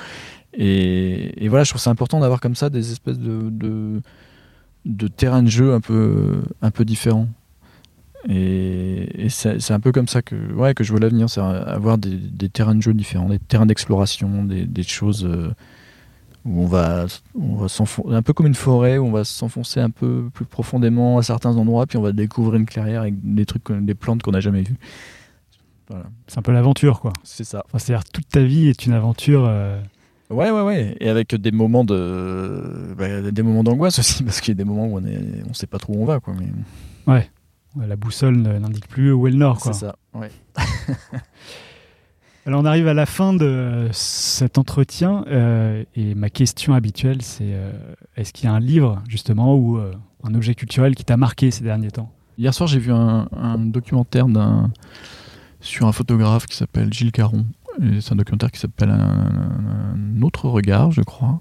Et, 0.54 1.44
et 1.44 1.48
voilà 1.48 1.64
je 1.64 1.70
trouve 1.70 1.80
ça 1.82 1.90
important 1.90 2.20
d'avoir 2.20 2.40
comme 2.40 2.54
ça 2.54 2.70
des 2.70 2.92
espèces 2.92 3.18
de, 3.18 3.50
de 3.50 4.00
de 4.84 5.08
terrains 5.08 5.42
de 5.42 5.48
jeu 5.48 5.74
un 5.74 5.80
peu 5.80 6.42
un 6.60 6.70
peu 6.70 6.84
différents. 6.84 7.28
Et, 8.28 9.24
et 9.24 9.28
c'est 9.28 9.60
c'est 9.60 9.74
un 9.74 9.80
peu 9.80 9.90
comme 9.90 10.06
ça 10.06 10.22
que 10.22 10.36
ouais 10.52 10.74
que 10.74 10.84
je 10.84 10.92
vois 10.92 11.00
l'avenir 11.00 11.28
c'est 11.28 11.40
avoir 11.40 11.98
des, 11.98 12.14
des 12.16 12.48
terrains 12.48 12.76
de 12.76 12.82
jeu 12.82 12.94
différents 12.94 13.28
des 13.28 13.40
terrains 13.40 13.66
d'exploration 13.66 14.44
des, 14.44 14.64
des 14.64 14.82
choses 14.84 15.28
où 16.44 16.62
on 16.62 16.66
va, 16.66 17.06
on 17.38 17.56
va 17.56 17.68
s'enfoncer, 17.68 18.14
un 18.14 18.22
peu 18.22 18.32
comme 18.32 18.46
une 18.46 18.54
forêt, 18.54 18.98
où 18.98 19.06
on 19.06 19.12
va 19.12 19.24
s'enfoncer 19.24 19.80
un 19.80 19.90
peu 19.90 20.28
plus 20.34 20.44
profondément 20.44 21.18
à 21.18 21.22
certains 21.22 21.56
endroits, 21.56 21.86
puis 21.86 21.98
on 21.98 22.02
va 22.02 22.12
découvrir 22.12 22.54
une 22.60 22.66
clairière 22.66 23.02
avec 23.02 23.14
des 23.22 23.46
trucs, 23.46 23.70
des 23.70 23.94
plantes 23.94 24.22
qu'on 24.22 24.32
n'a 24.32 24.40
jamais 24.40 24.62
vues. 24.62 24.76
Voilà, 25.88 26.04
C'est 26.26 26.38
un 26.38 26.42
peu 26.42 26.52
l'aventure, 26.52 27.00
quoi. 27.00 27.12
c'est 27.22 27.44
ça. 27.44 27.62
Enfin, 27.66 27.78
C'est-à-dire 27.78 28.04
toute 28.04 28.28
ta 28.28 28.42
vie 28.42 28.68
est 28.68 28.86
une 28.86 28.92
aventure. 28.92 29.44
euh, 29.46 29.80
Ouais, 30.30 30.50
ouais, 30.50 30.62
ouais. 30.62 30.96
Et 31.00 31.10
avec 31.10 31.34
des 31.34 31.50
moments 31.52 31.84
de, 31.84 32.94
bah, 32.96 33.30
des 33.30 33.42
moments 33.42 33.62
d'angoisse 33.62 33.98
aussi, 33.98 34.22
parce 34.24 34.40
qu'il 34.40 34.52
y 34.52 34.56
a 34.56 34.62
des 34.62 34.64
moments 34.64 34.86
où 34.86 34.96
on 34.98 35.04
est, 35.04 35.18
on 35.48 35.52
sait 35.52 35.66
pas 35.66 35.78
trop 35.78 35.92
où 35.94 36.02
on 36.02 36.06
va, 36.06 36.20
quoi. 36.20 36.34
Mais 36.38 36.46
la 37.86 37.96
boussole 37.96 38.36
n'indique 38.38 38.88
plus 38.88 39.12
où 39.12 39.26
est 39.26 39.30
le 39.30 39.36
nord, 39.36 39.58
quoi. 39.60 39.72
c'est 39.72 39.80
ça. 39.86 39.96
Ouais. 40.14 40.30
Alors 42.44 42.60
on 42.60 42.64
arrive 42.64 42.88
à 42.88 42.94
la 42.94 43.06
fin 43.06 43.32
de 43.32 43.88
cet 43.92 44.58
entretien 44.58 45.24
euh, 45.28 45.84
et 45.94 46.16
ma 46.16 46.28
question 46.28 46.74
habituelle 46.74 47.22
c'est 47.22 47.52
euh, 47.52 47.70
est-ce 48.16 48.32
qu'il 48.32 48.46
y 48.46 48.48
a 48.48 48.52
un 48.52 48.58
livre 48.58 49.00
justement 49.08 49.54
ou 49.54 49.78
euh, 49.78 49.92
un 50.24 50.34
objet 50.34 50.56
culturel 50.56 50.96
qui 50.96 51.04
t'a 51.04 51.16
marqué 51.16 51.52
ces 51.52 51.62
derniers 51.62 51.92
temps? 51.92 52.12
Hier 52.38 52.52
soir, 52.52 52.66
j'ai 52.66 52.80
vu 52.80 52.90
un, 52.90 53.28
documentaire 53.58 54.26
sur 55.60 55.86
un 55.86 55.92
photographe 55.92 56.46
qui 56.46 56.56
s'appelle 56.56 56.92
Gilles 56.92 57.12
Caron. 57.12 57.44
C'est 58.00 58.12
un 58.12 58.16
documentaire 58.16 58.50
qui 58.50 58.58
s'appelle 58.58 58.90
un, 58.90 60.22
autre 60.22 60.48
regard, 60.48 60.90
je 60.92 61.02
crois. 61.02 61.40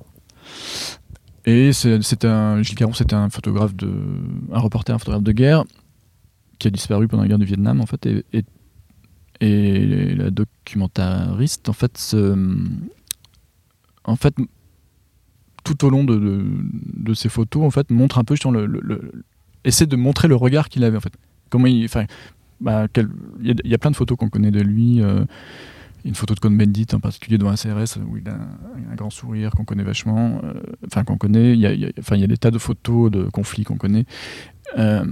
Et 1.46 1.72
c'est 1.72 2.26
un 2.26 2.62
Gilles 2.62 2.76
Caron, 2.76 2.94
c'était 2.94 3.16
un 3.16 3.30
photographe 3.30 3.74
de, 3.74 3.90
un 4.52 4.60
reporter, 4.60 4.94
un 4.94 5.00
photographe 5.00 5.24
de 5.24 5.32
guerre 5.32 5.64
qui 6.60 6.68
a 6.68 6.72
disparu 6.72 7.08
pendant 7.08 7.24
la 7.24 7.30
guerre 7.30 7.40
du 7.40 7.46
Vietnam 7.46 7.80
en 7.80 7.86
fait. 7.86 8.06
Et, 8.06 8.44
et 9.42 10.16
la 10.16 10.30
documentariste 10.30 11.68
en 11.68 11.74
fait, 11.74 12.16
en 14.06 14.16
fait, 14.16 14.34
tout 15.64 15.86
au 15.86 15.90
long 15.90 16.04
de, 16.04 16.44
de, 16.94 17.14
ses 17.14 17.30
photos, 17.30 17.64
en 17.64 17.72
fait, 17.72 17.90
montre 17.92 18.18
un 18.18 18.24
peu 18.24 18.36
justement 18.36 18.54
le, 18.54 19.12
essaie 19.64 19.86
de 19.86 19.96
montrer 19.96 20.28
le 20.28 20.36
regard 20.36 20.70
qu'il 20.70 20.84
avait 20.84 20.98
en 20.98 21.02
fait. 21.02 21.14
Comment 21.50 21.68
il, 21.68 21.84
enfin, 21.86 22.06
bah, 22.62 22.88
il 23.42 23.56
y, 23.66 23.74
a- 23.74 23.78
plein 23.78 23.92
de 23.92 23.96
photos 23.96 24.18
qu'on 24.18 24.30
connaît 24.30 24.52
de 24.52 24.62
lui. 24.62 25.02
euh, 25.02 25.26
une 26.04 26.16
photo 26.16 26.34
de 26.34 26.40
Cohn-Bendit 26.40 26.88
en 26.94 27.00
particulier 27.00 27.38
devant 27.38 27.52
un 27.52 27.56
CRS 27.56 28.00
où 28.08 28.18
il 28.18 28.28
a 28.28 28.34
un, 28.34 28.96
grand 28.96 29.12
sourire 29.12 29.52
qu'on 29.52 29.66
connaît 29.66 29.84
vachement. 29.84 30.42
euh, 30.44 30.54
Enfin, 30.88 31.04
qu'on 31.04 31.18
connaît. 31.18 31.54
Il 31.54 31.60
y, 31.60 31.66
a, 31.68 31.74
il 31.74 31.80
y 31.82 31.86
a- 31.86 31.92
enfin, 32.00 32.16
il 32.16 32.22
y 32.22 32.24
a 32.24 32.28
des 32.28 32.38
tas 32.38 32.50
de 32.50 32.58
photos 32.58 33.12
de 33.12 33.24
conflits 33.26 33.64
qu'on 33.66 33.78
connaît. 33.78 34.06
Euh, 34.80 35.06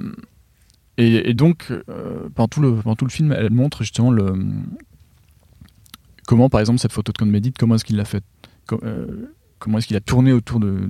et, 1.02 1.34
donc, 1.34 1.72
euh, 1.72 2.28
pendant, 2.36 2.50
tout 2.50 2.62
le, 3.06 3.10
film, 3.10 3.32
elle 3.32 3.52
montre 3.52 3.84
justement 3.84 4.12
le, 4.12 4.34
comment, 6.28 6.50
par 6.50 6.60
exemple, 6.60 6.80
cette 6.80 6.92
photo 6.92 7.14
de 7.14 7.18
Cohn-Bendit, 7.18 7.54
comment 7.54 7.76
est-ce 7.76 7.86
qu'il 7.86 7.96
l'a 7.96 8.04
faite 8.04 8.26
euh, 8.84 9.34
Comment 9.60 9.78
est-ce 9.78 9.88
qu'il 9.88 9.96
a 9.96 10.02
tourné 10.02 10.34
autour 10.34 10.60
de, 10.60 10.90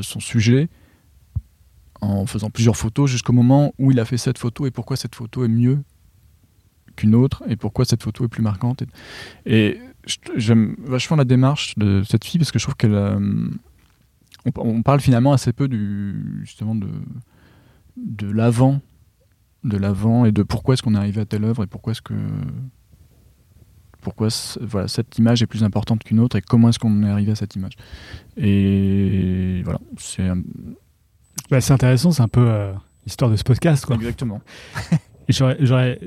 son 0.00 0.20
sujet 0.20 0.70
en 2.00 2.24
faisant 2.24 2.48
plusieurs 2.48 2.78
photos 2.78 3.10
jusqu'au 3.10 3.34
moment 3.34 3.74
où 3.78 3.90
il 3.90 4.00
a 4.00 4.06
fait 4.06 4.16
cette 4.16 4.38
photo 4.38 4.64
et 4.64 4.70
pourquoi 4.70 4.96
cette 4.96 5.14
photo 5.14 5.44
est 5.44 5.48
mieux 5.48 5.82
qu'une 6.94 7.14
autre 7.14 7.42
et 7.48 7.56
pourquoi 7.56 7.84
cette 7.84 8.02
photo 8.02 8.24
est 8.24 8.28
plus 8.28 8.42
marquante. 8.42 8.84
Et, 9.44 9.78
j'aime 10.36 10.76
vachement 10.78 11.16
la 11.16 11.24
démarche 11.24 11.74
de 11.76 12.02
cette 12.04 12.24
fille 12.24 12.38
parce 12.38 12.52
que 12.52 12.58
je 12.58 12.64
trouve 12.64 12.76
qu'elle. 12.76 12.94
euh, 12.94 13.50
on, 14.46 14.52
on 14.56 14.82
parle 14.82 15.00
finalement 15.00 15.34
assez 15.34 15.52
peu 15.52 15.68
du 15.68 16.40
justement 16.42 16.74
de 16.74 16.88
de 17.96 18.30
l'avant, 18.30 18.80
de 19.64 19.76
l'avant 19.76 20.24
et 20.24 20.32
de 20.32 20.42
pourquoi 20.42 20.74
est-ce 20.74 20.82
qu'on 20.82 20.94
est 20.94 20.98
arrivé 20.98 21.20
à 21.20 21.24
telle 21.24 21.44
œuvre 21.44 21.64
et 21.64 21.66
pourquoi 21.66 21.92
est-ce 21.92 22.02
que 22.02 22.14
pourquoi 24.02 24.28
voilà 24.60 24.86
cette 24.86 25.18
image 25.18 25.42
est 25.42 25.46
plus 25.46 25.64
importante 25.64 26.04
qu'une 26.04 26.20
autre 26.20 26.36
et 26.36 26.40
comment 26.42 26.68
est-ce 26.68 26.78
qu'on 26.78 27.02
est 27.02 27.08
arrivé 27.10 27.32
à 27.32 27.34
cette 27.34 27.56
image. 27.56 27.72
Et 28.36 29.62
voilà, 29.64 29.80
c'est 29.96 30.28
un- 30.28 30.42
Bah, 31.50 31.60
C'est 31.60 31.72
intéressant, 31.72 32.12
c'est 32.12 32.22
un 32.22 32.28
peu 32.28 32.46
euh, 32.48 32.72
l'histoire 33.04 33.30
de 33.30 33.36
ce 33.36 33.42
podcast, 33.42 33.84
quoi. 33.84 33.96
Exactement. 33.96 34.40
Et 35.28 35.32
j'aurais, 35.32 35.56
j'aurais 35.60 35.98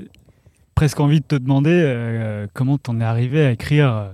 presque 0.74 0.98
envie 1.00 1.20
de 1.20 1.26
te 1.26 1.34
demander 1.34 1.72
euh, 1.72 2.46
comment 2.54 2.78
t'en 2.78 2.98
es 3.00 3.04
arrivé 3.04 3.44
à 3.44 3.50
écrire 3.52 3.92
euh, 3.92 4.10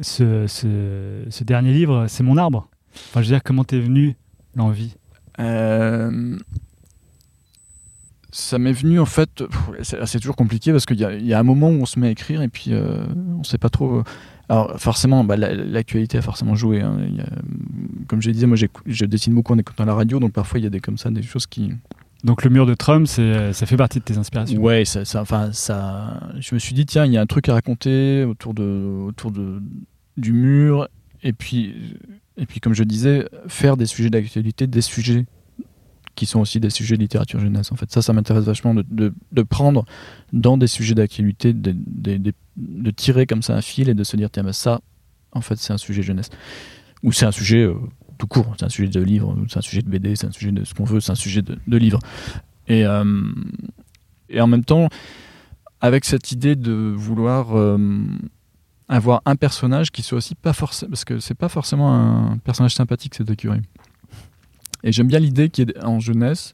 ce, 0.00 0.46
ce, 0.46 1.24
ce 1.28 1.44
dernier 1.44 1.72
livre, 1.74 2.06
C'est 2.08 2.22
mon 2.22 2.38
arbre. 2.38 2.68
Enfin, 3.10 3.20
je 3.20 3.28
veux 3.28 3.34
dire, 3.34 3.42
comment 3.44 3.64
t'es 3.64 3.78
venu 3.80 4.16
l'envie? 4.56 4.94
Euh, 5.38 6.38
ça 8.40 8.58
m'est 8.58 8.72
venu 8.72 9.00
en 9.00 9.04
fait, 9.06 9.42
c'est 9.82 10.18
toujours 10.20 10.36
compliqué 10.36 10.70
parce 10.72 10.86
qu'il 10.86 10.98
y, 11.00 11.04
a- 11.04 11.12
il 11.14 11.26
y 11.26 11.34
a 11.34 11.38
un 11.38 11.42
moment 11.42 11.68
où 11.70 11.80
on 11.82 11.86
se 11.86 11.98
met 11.98 12.08
à 12.08 12.10
écrire 12.10 12.40
et 12.42 12.48
puis 12.48 12.66
euh, 12.72 13.04
on 13.38 13.42
sait 13.42 13.58
pas 13.58 13.68
trop. 13.68 14.02
Alors 14.48 14.78
forcément, 14.80 15.24
bah, 15.24 15.36
la- 15.36 15.54
l'actualité 15.54 16.18
a 16.18 16.22
forcément 16.22 16.54
joué. 16.54 16.80
hein. 16.80 16.96
Il 17.08 17.16
y 17.16 17.20
a- 17.20 17.28
comme 18.06 18.22
je 18.22 18.30
disais, 18.30 18.46
moi 18.46 18.56
je 18.86 19.04
dessine 19.04 19.34
beaucoup 19.34 19.52
en 19.52 19.58
écoutant 19.58 19.84
la 19.84 19.94
radio, 19.94 20.20
donc 20.20 20.32
parfois 20.32 20.60
il 20.60 20.62
y 20.62 20.66
a 20.66 20.70
des 20.70 20.80
comme 20.80 20.98
ça 20.98 21.10
des 21.10 21.22
choses 21.22 21.46
qui. 21.46 21.72
Donc, 22.24 22.42
le 22.42 22.50
mur 22.50 22.66
de 22.66 22.74
Trump, 22.74 23.06
ça 23.06 23.52
fait 23.52 23.76
partie 23.76 24.00
de 24.00 24.04
tes 24.04 24.18
inspirations. 24.18 24.60
Ouais, 24.60 24.84
ça, 24.84 25.04
ça- 25.04 25.20
enfin 25.22 25.50
ça. 25.52 26.20
Je 26.40 26.52
me 26.54 26.58
suis 26.58 26.74
dit 26.74 26.84
tiens, 26.84 27.04
il 27.06 27.12
y 27.12 27.16
a 27.16 27.20
un 27.20 27.26
truc 27.26 27.48
à 27.48 27.52
raconter 27.54 28.24
autour 28.24 28.54
de 28.54 29.04
autour 29.06 29.30
de 29.30 29.62
du 30.16 30.32
mur 30.32 30.88
et 31.22 31.32
puis 31.32 31.74
et 32.36 32.46
puis 32.46 32.58
comme 32.60 32.74
je 32.74 32.82
disais, 32.84 33.28
faire 33.46 33.76
des 33.76 33.86
sujets 33.86 34.10
d'actualité, 34.10 34.66
des 34.66 34.80
sujets 34.80 35.26
qui 36.18 36.26
sont 36.26 36.40
aussi 36.40 36.58
des 36.58 36.70
sujets 36.70 36.96
de 36.96 37.00
littérature 37.00 37.38
jeunesse. 37.38 37.70
En 37.70 37.76
fait, 37.76 37.92
ça, 37.92 38.02
ça 38.02 38.12
m'intéresse 38.12 38.42
vachement 38.42 38.74
de, 38.74 38.84
de, 38.90 39.42
prendre 39.44 39.84
dans 40.32 40.58
des 40.58 40.66
sujets 40.66 40.96
d'actualité, 40.96 41.52
de, 41.52 42.90
tirer 42.90 43.24
comme 43.24 43.40
ça 43.40 43.54
un 43.54 43.62
fil 43.62 43.88
et 43.88 43.94
de 43.94 44.02
se 44.02 44.16
dire 44.16 44.28
tiens, 44.28 44.42
bah, 44.42 44.52
ça, 44.52 44.80
en 45.30 45.40
fait, 45.42 45.54
c'est 45.58 45.72
un 45.72 45.78
sujet 45.78 46.02
jeunesse. 46.02 46.30
Ou 47.04 47.12
c'est 47.12 47.24
un 47.24 47.30
sujet 47.30 47.62
euh, 47.62 47.76
tout 48.18 48.26
court, 48.26 48.52
c'est 48.58 48.64
un 48.64 48.68
sujet 48.68 48.88
de 48.88 49.00
livre, 49.00 49.36
c'est 49.48 49.58
un 49.58 49.62
sujet 49.62 49.80
de 49.80 49.88
BD, 49.88 50.16
c'est 50.16 50.26
un 50.26 50.32
sujet 50.32 50.50
de 50.50 50.64
ce 50.64 50.74
qu'on 50.74 50.82
veut, 50.82 50.98
c'est 50.98 51.12
un 51.12 51.14
sujet 51.14 51.40
de, 51.40 51.56
de 51.64 51.76
livre. 51.76 52.00
Et, 52.66 52.84
euh, 52.84 53.22
et 54.28 54.40
en 54.40 54.48
même 54.48 54.64
temps, 54.64 54.88
avec 55.80 56.04
cette 56.04 56.32
idée 56.32 56.56
de 56.56 56.72
vouloir 56.96 57.56
euh, 57.56 57.78
avoir 58.88 59.22
un 59.24 59.36
personnage 59.36 59.92
qui 59.92 60.02
soit 60.02 60.18
aussi 60.18 60.34
pas 60.34 60.52
forcément. 60.52 60.90
Parce 60.90 61.04
que 61.04 61.20
c'est 61.20 61.38
pas 61.38 61.48
forcément 61.48 61.94
un 61.94 62.38
personnage 62.38 62.74
sympathique, 62.74 63.14
cette 63.14 63.30
écurie. 63.30 63.60
Et 64.84 64.92
j'aime 64.92 65.08
bien 65.08 65.18
l'idée 65.18 65.48
qu'il 65.48 65.68
y 65.68 65.72
ait 65.72 65.84
en 65.84 66.00
jeunesse, 66.00 66.52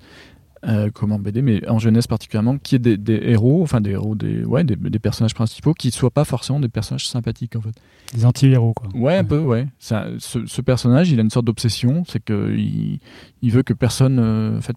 euh, 0.66 0.90
comme 0.90 1.12
en 1.12 1.18
BD, 1.18 1.42
mais 1.42 1.68
en 1.68 1.78
jeunesse 1.78 2.06
particulièrement, 2.06 2.56
qu'il 2.58 2.76
y 2.76 2.76
ait 2.76 2.96
des, 2.96 2.96
des 2.96 3.28
héros, 3.30 3.62
enfin 3.62 3.80
des 3.82 3.90
héros, 3.90 4.14
des, 4.14 4.44
ouais, 4.44 4.64
des, 4.64 4.76
des 4.76 4.98
personnages 4.98 5.34
principaux 5.34 5.74
qui 5.74 5.90
soient 5.90 6.10
pas 6.10 6.24
forcément 6.24 6.58
des 6.58 6.68
personnages 6.68 7.06
sympathiques 7.06 7.54
en 7.56 7.60
fait. 7.60 7.74
Des 8.14 8.24
anti-héros, 8.24 8.72
quoi. 8.74 8.88
Ouais, 8.94 9.16
un 9.18 9.24
peu, 9.24 9.38
ouais. 9.40 9.66
Ça- 9.78 10.06
ce, 10.18 10.46
ce 10.46 10.60
personnage, 10.62 11.10
il 11.10 11.18
a 11.18 11.22
une 11.22 11.30
sorte 11.30 11.44
d'obsession, 11.46 12.04
c'est 12.08 12.22
qu'il 12.24 12.98
il 13.42 13.50
veut 13.50 13.62
que 13.62 13.74
personne, 13.74 14.18
euh, 14.18 14.56
en 14.56 14.60
fait, 14.62 14.76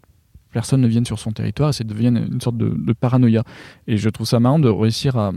personne 0.52 0.82
ne 0.82 0.88
vienne 0.88 1.06
sur 1.06 1.20
son 1.20 1.32
territoire, 1.32 1.70
et 1.70 1.74
ça 1.74 1.84
devienne 1.86 2.28
une 2.32 2.42
sorte 2.42 2.58
de, 2.58 2.70
de 2.70 2.94
paranoïa. 2.94 3.44
Et 3.88 3.96
je 3.98 4.10
trouve 4.10 4.28
ça 4.28 4.40
marrant 4.42 4.60
de 4.60 4.70
réussir 4.70 5.16
à, 5.18 5.32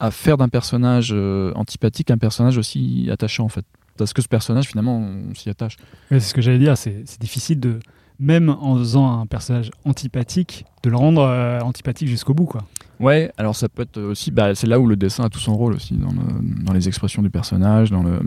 à 0.00 0.10
faire 0.10 0.36
d'un 0.36 0.48
personnage 0.48 1.10
euh, 1.12 1.52
antipathique 1.54 2.10
un 2.10 2.18
personnage 2.18 2.58
aussi 2.58 3.08
attachant, 3.12 3.44
en 3.44 3.48
fait. 3.48 3.64
Parce 3.96 4.12
que 4.12 4.22
ce 4.22 4.28
personnage, 4.28 4.66
finalement, 4.66 4.98
on 4.98 5.34
s'y 5.34 5.50
attache. 5.50 5.76
Ouais, 6.10 6.20
c'est 6.20 6.28
ce 6.28 6.34
que 6.34 6.40
j'allais 6.40 6.58
dire, 6.58 6.76
c'est, 6.78 7.04
difficile 7.20 7.60
de, 7.60 7.78
même 8.18 8.48
en 8.48 8.76
faisant 8.78 9.20
un 9.20 9.26
personnage 9.26 9.70
antipathique, 9.84 10.64
de 10.82 10.90
le 10.90 10.96
rendre 10.96 11.22
euh, 11.22 11.60
antipathique 11.60 12.08
jusqu'au 12.08 12.34
bout, 12.34 12.46
quoi. 12.46 12.64
Ouais, 13.00 13.32
alors 13.36 13.56
ça 13.56 13.68
peut 13.68 13.82
être 13.82 14.00
aussi, 14.00 14.30
bah, 14.30 14.54
c'est 14.54 14.66
là 14.68 14.78
où 14.78 14.86
le 14.86 14.96
dessin 14.96 15.24
a 15.24 15.28
tout 15.28 15.40
son 15.40 15.56
rôle 15.56 15.74
aussi, 15.74 15.94
dans, 15.94 16.10
le- 16.12 16.64
dans 16.64 16.72
les 16.72 16.86
expressions 16.88 17.20
du 17.22 17.30
personnage, 17.30 17.90
dans 17.90 18.02
le, 18.02 18.20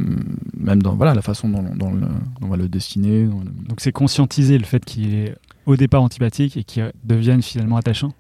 même 0.58 0.82
dans 0.84 0.96
voilà, 0.96 1.14
la 1.14 1.22
façon 1.22 1.48
dont, 1.50 1.64
dont 1.76 1.92
le- 1.94 2.02
dont 2.02 2.08
on 2.42 2.48
va 2.48 2.58
le 2.58 2.68
dessiner. 2.68 3.26
dans 3.26 3.40
le- 3.40 3.46
Donc 3.68 3.80
c'est 3.80 3.92
conscientiser 3.94 4.58
le 4.58 4.66
fait 4.66 4.84
qu'il 4.84 5.14
est 5.16 5.36
au 5.66 5.78
départ 5.78 6.02
antipathique 6.04 6.58
et 6.58 6.64
qu'il 6.64 6.92
devienne 7.06 7.42
finalement 7.42 7.78
attachant? 7.78 8.12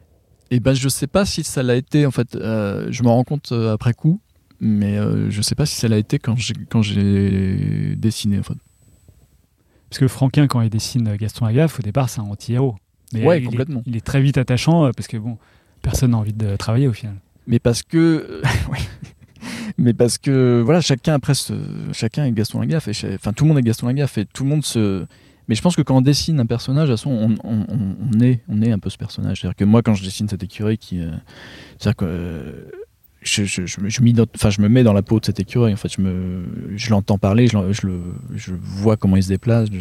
Et 0.52 0.60
ben 0.60 0.74
je 0.74 0.88
sais 0.88 1.08
pas 1.08 1.26
si 1.26 1.43
ça 1.43 1.62
l'a 1.64 1.76
été 1.76 2.06
en 2.06 2.12
fait. 2.12 2.36
euh, 2.36 2.88
je 2.89 3.04
m'en 3.04 3.16
rends 3.16 3.24
compte 3.24 3.52
euh, 3.52 3.74
après 3.74 3.93
coup, 3.93 4.22
mais 4.66 4.97
euh, 4.97 5.30
je 5.30 5.41
sais 5.41 5.55
pas 5.55 5.66
si 5.66 5.76
ça 5.76 5.88
l'a 5.88 5.97
été 5.97 6.18
quand 6.20 6.36
j'ai 6.38 6.53
quand 6.70 6.82
j'ai 6.82 7.95
dessiné 7.95 8.39
en 8.39 8.43
fait. 8.43 8.55
Parce 9.89 9.99
que 9.99 10.07
Franquin, 10.07 10.47
quand 10.47 10.61
il 10.61 10.70
dessine 10.70 11.16
Gaston 11.16 11.45
Lagaffe, 11.45 11.80
au 11.80 11.84
départ, 11.84 12.09
c'est 12.09 12.20
un 12.20 12.24
anti-héros. 12.26 12.76
Mais 13.13 13.24
Ouais, 13.24 13.38
il 13.39 13.43
est- 13.43 13.47
complètement. 13.47 13.84
il 13.86 13.95
est 13.95 14.03
très 14.05 14.22
vite 14.22 14.38
attachant 14.38 14.86
euh, 14.86 14.91
parce 14.95 15.07
que 15.07 15.18
bon, 15.18 15.38
personne 15.82 16.11
n'a 16.11 16.18
envie 16.18 16.34
de 16.34 16.55
travailler 16.55 16.88
au 16.88 16.93
final. 16.93 17.16
Mais 17.47 17.59
parce 17.59 17.84
que 17.84 18.41
oui. 18.72 18.80
Mais 19.78 19.93
parce 19.93 20.18
que 20.18 20.61
voilà, 20.66 20.82
chacun 20.82 21.13
après 21.13 21.36
ce- 21.36 21.53
chacun 21.93 22.26
est 22.26 22.32
Gaston 22.32 22.59
Lagaffe 22.61 22.88
et 22.88 22.93
cha- 22.93 23.07
enfin 23.13 23.32
tout 23.34 23.43
le 23.43 23.49
monde 23.49 23.59
est 23.59 23.63
Gaston 23.63 23.88
Lagaffe 23.88 24.18
et 24.18 24.26
tout 24.26 24.43
le 24.43 24.49
monde 24.49 24.66
se 24.66 25.05
mais 25.47 25.53
je 25.53 25.61
pense 25.61 25.76
que 25.76 25.84
quand 25.84 25.95
on 25.97 26.01
dessine 26.01 26.39
un 26.39 26.47
personnage, 26.47 26.89
à 26.89 26.97
son, 26.97 27.11
on, 27.11 27.36
on, 27.43 27.66
on- 27.70 27.95
on 28.16 28.20
est, 28.20 28.39
on 28.49 28.63
est 28.63 28.72
un 28.72 28.80
peu 28.80 28.89
ce 28.89 28.97
personnage. 28.97 29.41
C'est-à-dire 29.41 29.55
que 29.55 29.63
moi, 29.63 29.84
quand 29.84 29.93
je 29.93 30.03
dessine 30.03 30.28
cette 30.28 30.41
écureuil, 30.41 30.80
qui, 30.80 30.99
euh, 30.99 31.11
c'est-à-dire 31.78 31.97
que 31.97 32.05
euh, 32.05 32.72
je, 33.26 33.44
je, 33.44 33.66
je, 33.66 33.82
me- 33.82 33.90
je 33.90 34.02
m'ident- 34.02 34.28
enfin, 34.36 34.50
je 34.50 34.62
me 34.62 34.70
mets 34.70 34.84
dans 34.84 34.94
la 34.94 35.02
peau 35.02 35.20
de 35.20 35.26
cet 35.26 35.40
écureuil. 35.40 35.74
En 35.74 35.78
fait, 35.78 35.92
je 35.94 36.02
me, 36.02 36.46
je 36.76 36.90
l'entends 36.92 37.18
parler, 37.18 37.48
je, 37.48 37.58
je 37.74 37.88
le, 37.88 38.00
je 38.36 38.54
vois 38.54 38.96
comment 38.96 39.18
il 39.18 39.24
se 39.24 39.28
déplace. 39.30 39.68
Je, 39.72 39.80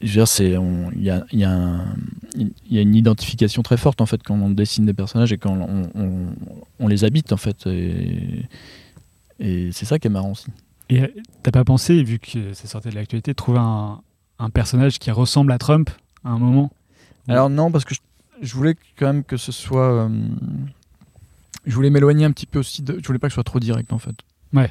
je 0.00 0.06
veux 0.08 0.12
dire, 0.12 0.28
c'est, 0.28 0.56
on- 0.56 0.90
il 0.92 1.02
y 1.02 1.10
a, 1.10 1.24
il 1.32 1.38
y 1.38 1.44
a 1.44 1.50
un- 1.52 1.94
il 2.36 2.50
y 2.70 2.78
a 2.78 2.82
une 2.82 2.96
identification 2.96 3.62
très 3.62 3.76
forte 3.76 4.00
en 4.00 4.06
fait 4.06 4.20
quand 4.22 4.34
on 4.34 4.50
dessine 4.50 4.84
des 4.86 4.92
personnages 4.92 5.32
et 5.32 5.38
quand 5.38 5.52
on, 5.56 5.88
on, 5.94 6.26
on 6.80 6.88
les 6.88 7.04
habite 7.04 7.32
en 7.32 7.36
fait. 7.36 7.66
Et, 7.68 8.44
et 9.38 9.70
c'est 9.72 9.84
ça 9.84 9.98
qui 9.98 10.08
est 10.08 10.10
marrant 10.10 10.32
aussi. 10.32 10.46
Et 10.90 11.00
euh, 11.02 11.08
t'as 11.42 11.52
pas 11.52 11.64
pensé, 11.64 12.02
vu 12.02 12.18
que 12.18 12.52
ça 12.52 12.66
sortait 12.68 12.90
de 12.90 12.96
l'actualité, 12.96 13.30
de 13.30 13.36
trouver 13.36 13.60
un, 13.60 14.00
un 14.38 14.50
personnage 14.50 14.98
qui 14.98 15.10
ressemble 15.10 15.52
à 15.52 15.58
Trump 15.58 15.90
à 16.24 16.30
un 16.30 16.38
moment? 16.38 16.70
Alors 17.28 17.48
non, 17.48 17.70
parce 17.70 17.84
que 17.84 17.94
je, 17.94 18.00
je 18.42 18.54
voulais 18.54 18.74
quand 18.98 19.06
même 19.06 19.24
que 19.24 19.36
ce 19.36 19.52
soit. 19.52 19.92
euh, 19.92 20.08
je 21.66 21.74
voulais 21.74 21.90
m'éloigner 21.90 22.24
un 22.24 22.30
petit 22.30 22.46
peu 22.46 22.58
aussi. 22.58 22.82
De, 22.82 22.98
je 23.00 23.06
voulais 23.06 23.18
pas 23.18 23.28
que 23.28 23.32
ce 23.32 23.36
soit 23.36 23.44
trop 23.44 23.60
direct 23.60 23.92
en 23.92 23.98
fait. 23.98 24.14
Ouais. 24.52 24.70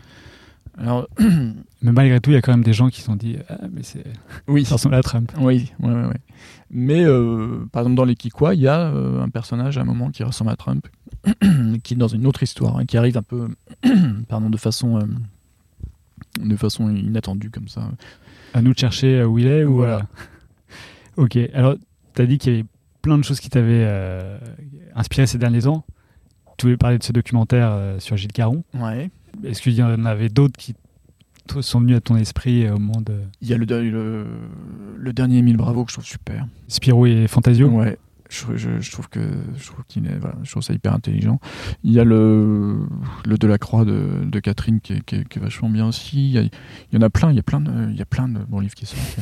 Alors 0.77 1.07
Mais 1.19 1.91
malgré 1.91 2.19
tout, 2.19 2.31
il 2.31 2.34
y 2.34 2.38
a 2.38 2.41
quand 2.41 2.53
même 2.53 2.63
des 2.63 2.73
gens 2.73 2.89
qui 2.89 3.01
se 3.01 3.05
sont 3.05 3.15
dit 3.15 3.38
ah, 3.49 3.57
mais 3.71 3.84
c'est, 3.84 4.03
oui, 4.47 4.65
ça 4.65 4.75
ressemble 4.75 4.95
à 4.95 5.03
Trump. 5.03 5.31
oui, 5.39 5.71
ouais, 5.79 5.91
ouais, 5.91 6.05
ouais. 6.05 6.19
Mais 6.71 7.03
euh, 7.05 7.65
par 7.71 7.81
exemple 7.81 7.95
dans 7.95 8.05
les 8.05 8.15
Kikwa, 8.15 8.55
il 8.55 8.61
y 8.61 8.67
a 8.67 8.88
euh, 8.88 9.21
un 9.21 9.29
personnage 9.29 9.77
à 9.77 9.81
un 9.81 9.86
moment 9.86 10.09
qui 10.09 10.23
ressemble 10.23 10.51
à 10.51 10.55
Trump, 10.55 10.88
qui 11.84 11.93
est 11.93 11.97
dans 11.97 12.07
une 12.07 12.25
autre 12.25 12.41
histoire, 12.41 12.77
hein, 12.77 12.86
qui 12.86 12.97
arrive 12.97 13.17
un 13.17 13.23
peu, 13.23 13.49
pardon, 14.27 14.49
de 14.49 14.57
façon, 14.57 14.97
euh, 14.97 16.43
de 16.43 16.55
façon 16.55 16.89
inattendue 16.89 17.51
comme 17.51 17.67
ça. 17.67 17.88
À 18.53 18.61
nous 18.61 18.73
de 18.73 18.79
chercher 18.79 19.23
où 19.23 19.38
il 19.38 19.47
est 19.47 19.63
ou 19.63 19.75
Voilà. 19.75 20.07
Ok. 21.15 21.38
Alors, 21.53 21.75
t'as 22.15 22.25
dit 22.25 22.39
qu'il 22.39 22.51
y 22.51 22.55
avait 22.55 22.65
plein 23.03 23.19
de 23.19 23.23
choses 23.23 23.39
qui 23.39 23.51
t'avaient 23.51 23.88
inspiré 24.95 25.27
ces 25.27 25.38
derniers 25.38 25.61
temps. 25.61 25.86
Tu 26.57 26.65
voulais 26.65 26.77
parler 26.77 26.97
de 26.97 27.03
ce 27.03 27.11
documentaire 27.11 27.69
euh, 27.71 27.99
sur 27.99 28.15
Gilles 28.17 28.31
Caron. 28.31 28.63
Ouais. 28.73 29.09
Est-ce 29.43 29.61
qu'il 29.61 29.73
y 29.73 29.83
en 29.83 30.05
avait 30.05 30.29
d'autres 30.29 30.57
qui 30.57 30.75
sont 31.61 31.79
venus 31.81 31.97
à 31.97 32.01
ton 32.01 32.15
esprit 32.15 32.65
euh, 32.65 32.75
au 32.75 32.79
moment 32.79 33.01
de 33.01 33.15
Il 33.41 33.47
y 33.49 33.53
a 33.53 33.57
le, 33.57 33.65
le, 33.65 34.25
le 34.97 35.13
dernier 35.13 35.37
Émile 35.39 35.57
Bravo 35.57 35.83
que 35.85 35.91
je 35.91 35.95
trouve 35.95 36.05
super. 36.05 36.45
Spirou 36.67 37.05
et 37.07 37.27
Fantasio? 37.27 37.67
Ouais. 37.69 37.97
Je, 38.29 38.55
je- 38.55 38.79
je 38.79 38.91
trouve 38.91 39.09
que 39.09 39.19
je 39.57 39.65
trouve 39.67 39.83
qu'il 39.87 40.07
est 40.07 40.17
voilà, 40.17 40.35
je 40.41 40.49
trouve 40.49 40.63
ça 40.63 40.73
hyper 40.73 40.93
intelligent. 40.95 41.39
Il 41.83 41.91
y 41.91 41.99
a 41.99 42.03
le 42.03 42.77
le 43.25 43.37
Delacroix 43.37 43.85
de, 43.85 44.23
de 44.25 44.39
Catherine 44.39 44.79
qui 44.81 44.93
est, 44.93 45.01
qui, 45.05 45.17
est, 45.17 45.27
qui 45.27 45.37
est 45.37 45.41
vachement 45.41 45.69
bien 45.69 45.85
aussi. 45.85 46.29
Il 46.29 46.31
y, 46.31 46.37
a- 46.39 46.41
il 46.41 46.49
y 46.93 46.97
en 46.97 47.01
a 47.03 47.11
plein. 47.11 47.29
Il 47.29 47.35
y 47.35 47.39
a 47.39 47.43
plein 47.43 47.61
de 47.61 47.71
il 47.91 47.95
y 47.95 48.01
a 48.01 48.05
plein 48.05 48.27
de 48.27 48.39
bons 48.39 48.59
livres 48.59 48.73
qui 48.73 48.87
sortent. 48.87 49.17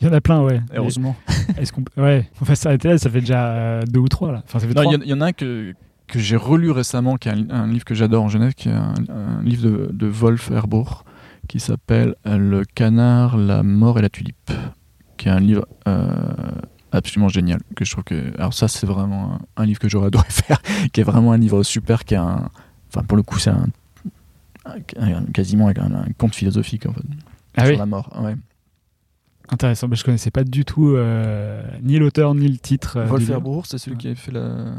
Il 0.00 0.08
y 0.08 0.10
en 0.10 0.12
a 0.12 0.20
plein, 0.20 0.42
ouais. 0.42 0.60
Heureusement. 0.74 1.14
Est-ce 1.56 1.72
qu'on 1.72 1.84
ouais, 1.96 2.28
on 2.40 2.44
va 2.44 2.56
s'arrêter 2.56 2.88
là 2.88 2.98
Ça 2.98 3.10
fait 3.10 3.20
déjà 3.20 3.46
euh, 3.52 3.82
deux 3.86 4.00
ou 4.00 4.08
trois 4.08 4.32
là. 4.32 4.42
Enfin, 4.44 4.58
ça 4.58 4.66
fait 4.66 4.74
Non, 4.74 4.82
il 4.90 4.92
y, 4.92 4.96
en- 4.96 5.02
il 5.02 5.08
y 5.08 5.12
en 5.14 5.20
a 5.20 5.26
un 5.26 5.32
que 5.32 5.72
que 6.12 6.18
j'ai 6.20 6.36
relu 6.36 6.70
récemment, 6.70 7.16
qui 7.16 7.28
est 7.28 7.32
un, 7.32 7.48
un 7.50 7.66
livre 7.66 7.84
que 7.86 7.94
j'adore 7.94 8.24
en 8.24 8.28
Genève, 8.28 8.52
qui 8.54 8.68
est 8.68 8.72
un, 8.72 8.92
un 9.08 9.42
livre 9.42 9.62
de, 9.64 9.90
de 9.92 10.06
Wolf 10.06 10.50
Herbourg, 10.50 11.04
qui 11.48 11.58
s'appelle 11.58 12.14
Le 12.26 12.64
canard, 12.64 13.36
la 13.38 13.62
mort 13.62 13.98
et 13.98 14.02
la 14.02 14.10
tulipe, 14.10 14.52
qui 15.16 15.28
est 15.28 15.30
un 15.32 15.40
livre 15.40 15.66
euh, 15.88 16.06
absolument 16.92 17.28
génial. 17.30 17.60
Que 17.74 17.84
je 17.86 17.92
trouve 17.92 18.04
que, 18.04 18.34
alors 18.36 18.52
ça, 18.52 18.68
c'est 18.68 18.86
vraiment 18.86 19.40
un, 19.56 19.62
un 19.62 19.64
livre 19.66 19.78
que 19.80 19.88
j'aurais 19.88 20.06
adoré 20.12 20.26
faire, 20.28 20.60
qui 20.92 21.00
est 21.00 21.04
vraiment 21.04 21.32
un 21.32 21.38
livre 21.38 21.62
super, 21.62 22.04
qui 22.04 22.12
est 22.14 22.18
un, 22.18 22.50
enfin 22.88 23.02
pour 23.04 23.16
le 23.16 23.22
coup, 23.22 23.38
c'est 23.38 23.50
un, 23.50 23.66
quasiment 25.32 25.68
un, 25.68 26.04
conte 26.18 26.34
philosophique 26.34 26.86
en 26.86 26.92
fait, 26.92 27.02
Ah 27.56 27.62
sur 27.64 27.72
oui, 27.72 27.78
la 27.78 27.86
mort. 27.86 28.10
Ouais. 28.22 28.36
intéressant. 29.48 29.88
Mais 29.88 29.96
je 29.96 30.04
connaissais 30.04 30.30
pas 30.30 30.44
du 30.44 30.64
tout 30.64 30.90
euh, 30.90 31.62
ni 31.82 31.98
l'auteur 31.98 32.34
ni 32.34 32.48
le 32.48 32.58
titre. 32.58 32.98
euh, 32.98 33.06
Wolf. 33.06 33.28
Herbourg, 33.30 33.66
c'est 33.66 33.78
celui 33.78 33.96
qui 33.96 34.06
avait 34.08 34.14
fait 34.16 34.30
la, 34.32 34.74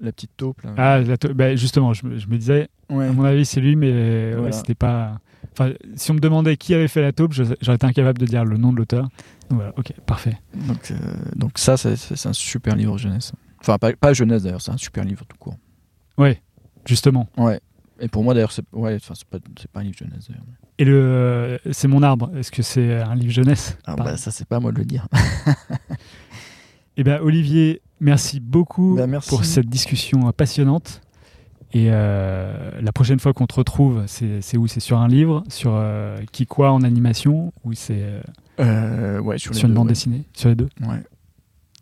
la 0.00 0.12
petite 0.12 0.30
taupe. 0.36 0.62
Là. 0.62 0.74
Ah, 0.76 0.98
la 1.00 1.16
to- 1.18 1.34
bah, 1.34 1.54
justement, 1.56 1.92
je, 1.92 2.06
me- 2.06 2.18
je 2.18 2.26
me 2.28 2.36
disais, 2.38 2.68
ouais. 2.90 3.06
à 3.06 3.12
mon 3.12 3.24
avis, 3.24 3.44
c'est 3.44 3.60
lui, 3.60 3.76
mais 3.76 3.90
ouais, 3.92 4.34
Voilà. 4.36 4.52
c'était 4.52 4.74
pas. 4.74 5.20
Enfin, 5.52 5.72
si 5.96 6.10
on 6.10 6.14
me 6.14 6.20
demandait 6.20 6.56
qui 6.56 6.72
avait 6.74 6.88
fait 6.88 7.02
la 7.02 7.12
taupe, 7.12 7.32
j'aurais 7.32 7.74
été 7.74 7.86
incapable 7.86 8.18
de 8.18 8.26
dire 8.26 8.44
le 8.44 8.56
nom 8.58 8.72
de 8.72 8.76
l'auteur. 8.78 9.04
Donc 9.50 9.58
Voilà, 9.60 9.72
ok, 9.76 9.92
parfait. 10.06 10.38
Donc, 10.54 10.90
euh, 10.90 10.94
donc 11.34 11.52
ça, 11.58 11.76
c'est- 11.76 12.26
un 12.26 12.32
super 12.32 12.76
livre 12.76 12.96
jeunesse. 12.98 13.32
Enfin, 13.60 13.76
pas, 13.78 13.92
pas 13.94 14.12
jeunesse 14.12 14.44
d'ailleurs, 14.44 14.60
c'est 14.62 14.70
un 14.70 14.76
super 14.76 15.04
livre 15.04 15.24
tout 15.26 15.36
court. 15.38 15.56
Ouais, 16.16 16.40
justement. 16.86 17.28
Ouais. 17.36 17.60
Et 18.00 18.06
pour 18.06 18.22
moi 18.22 18.34
d'ailleurs, 18.34 18.52
c'est 18.52 18.62
ouais, 18.72 18.94
enfin, 18.94 19.14
pas, 19.28 19.38
pas 19.72 19.80
un 19.80 19.82
livre 19.82 19.96
jeunesse 19.98 20.28
d'ailleurs. 20.28 20.44
Et 20.78 20.84
le, 20.84 20.94
euh, 20.94 21.58
c'est 21.72 21.88
mon 21.88 22.04
arbre. 22.04 22.30
Est-ce 22.36 22.52
que 22.52 22.62
c'est 22.62 23.00
un 23.00 23.16
livre 23.16 23.32
jeunesse? 23.32 23.76
Ah, 23.84 23.96
bah, 23.96 24.16
ça, 24.16 24.30
c'est 24.30 24.46
pas 24.46 24.56
à 24.56 24.60
moi 24.60 24.70
de 24.70 24.78
le 24.78 24.84
dire. 24.84 25.08
Eh 26.96 27.04
ben, 27.04 27.20
Olivier, 27.20 27.80
merci 28.00 28.40
beaucoup 28.40 28.94
Ben, 28.96 29.06
merci. 29.06 29.28
pour 29.28 29.44
cette 29.44 29.68
discussion 29.68 30.30
passionnante. 30.32 31.00
Et 31.72 31.88
euh, 31.90 32.70
la 32.80 32.92
prochaine 32.92 33.20
fois 33.20 33.34
qu'on 33.34 33.46
te 33.46 33.54
retrouve, 33.54 34.04
c'est 34.06 34.56
où? 34.56 34.66
C'est 34.68 34.80
sur 34.80 34.98
un 34.98 35.08
livre? 35.08 35.44
Sur 35.48 35.72
euh, 35.74 36.18
qui 36.32 36.46
quoi 36.46 36.72
en 36.72 36.82
animation? 36.82 37.52
Ou 37.64 37.74
c'est 37.74 38.00
euh, 38.02 38.20
Euh, 38.60 39.20
ouais, 39.20 39.36
sur, 39.38 39.54
sur, 39.54 39.64
les 39.64 39.68
une 39.68 39.74
deux, 39.74 39.74
bande 39.74 39.86
ouais. 39.88 39.92
dessinée? 39.92 40.22
Sur 40.32 40.48
les 40.48 40.54
deux? 40.54 40.68
Ouais. 40.80 41.02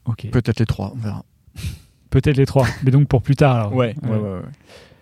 Ok. 0.07 0.29
Peut-être 0.31 0.59
les 0.59 0.67
trois, 0.67 0.93
on 0.95 0.99
verra. 0.99 1.25
Peut-être 2.11 2.37
les 2.37 2.47
trois. 2.47 2.67
Mais 2.83 2.91
donc 2.91 3.07
pour 3.07 3.23
plus 3.23 3.37
tard 3.37 3.55
alors. 3.55 3.75
Ouais, 3.75 3.95
ouais, 4.03 4.11
ouais. 4.11 4.19
ouais. 4.19 4.41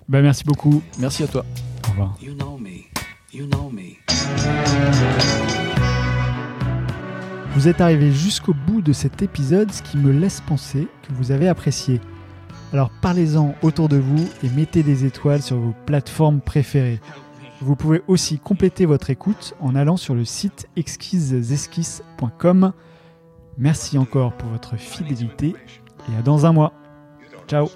Ben, 0.09 0.21
merci 0.21 0.45
beaucoup. 0.45 0.83
Merci 0.99 1.23
à 1.23 1.29
toi. 1.29 1.47
Au 1.87 1.91
revoir. 1.91 2.19
You 2.23 2.35
know 2.35 2.59
me. 2.59 2.85
You 3.33 3.47
know 3.47 3.71
me. 3.71 3.97
Vous 7.55 7.69
êtes 7.69 7.81
arrivé 7.81 8.11
jusqu'au 8.11 8.53
bout 8.53 8.83
de 8.83 8.93
cet 8.93 9.23
épisode, 9.23 9.71
ce 9.71 9.81
qui 9.83 9.97
me 9.97 10.11
laisse 10.11 10.41
penser 10.41 10.89
que 11.03 11.13
vous 11.13 11.31
avez 11.31 11.47
apprécié. 11.49 12.01
Alors 12.73 12.91
parlez-en 13.01 13.55
autour 13.63 13.89
de 13.89 13.97
vous 13.97 14.29
et 14.43 14.49
mettez 14.49 14.83
des 14.83 15.05
étoiles 15.05 15.41
sur 15.41 15.59
vos 15.59 15.75
plateformes 15.87 16.41
préférées. 16.41 17.01
Vous 17.61 17.77
pouvez 17.77 18.03
aussi 18.09 18.41
compléter 18.41 18.87
votre 18.87 19.11
écoute 19.11 19.55
en 19.61 19.77
allant 19.77 19.97
sur 19.97 20.17
le 20.17 20.25
site 20.25 20.69
exquisesesquisses.com. 20.75 22.73
Merci 23.57 23.99
encore 23.99 24.33
pour 24.33 24.49
votre 24.49 24.77
fidélité 24.77 25.55
et 26.13 26.17
à 26.19 26.23
dans 26.23 26.47
un 26.47 26.53
mois. 26.53 26.73
Ciao 27.47 27.69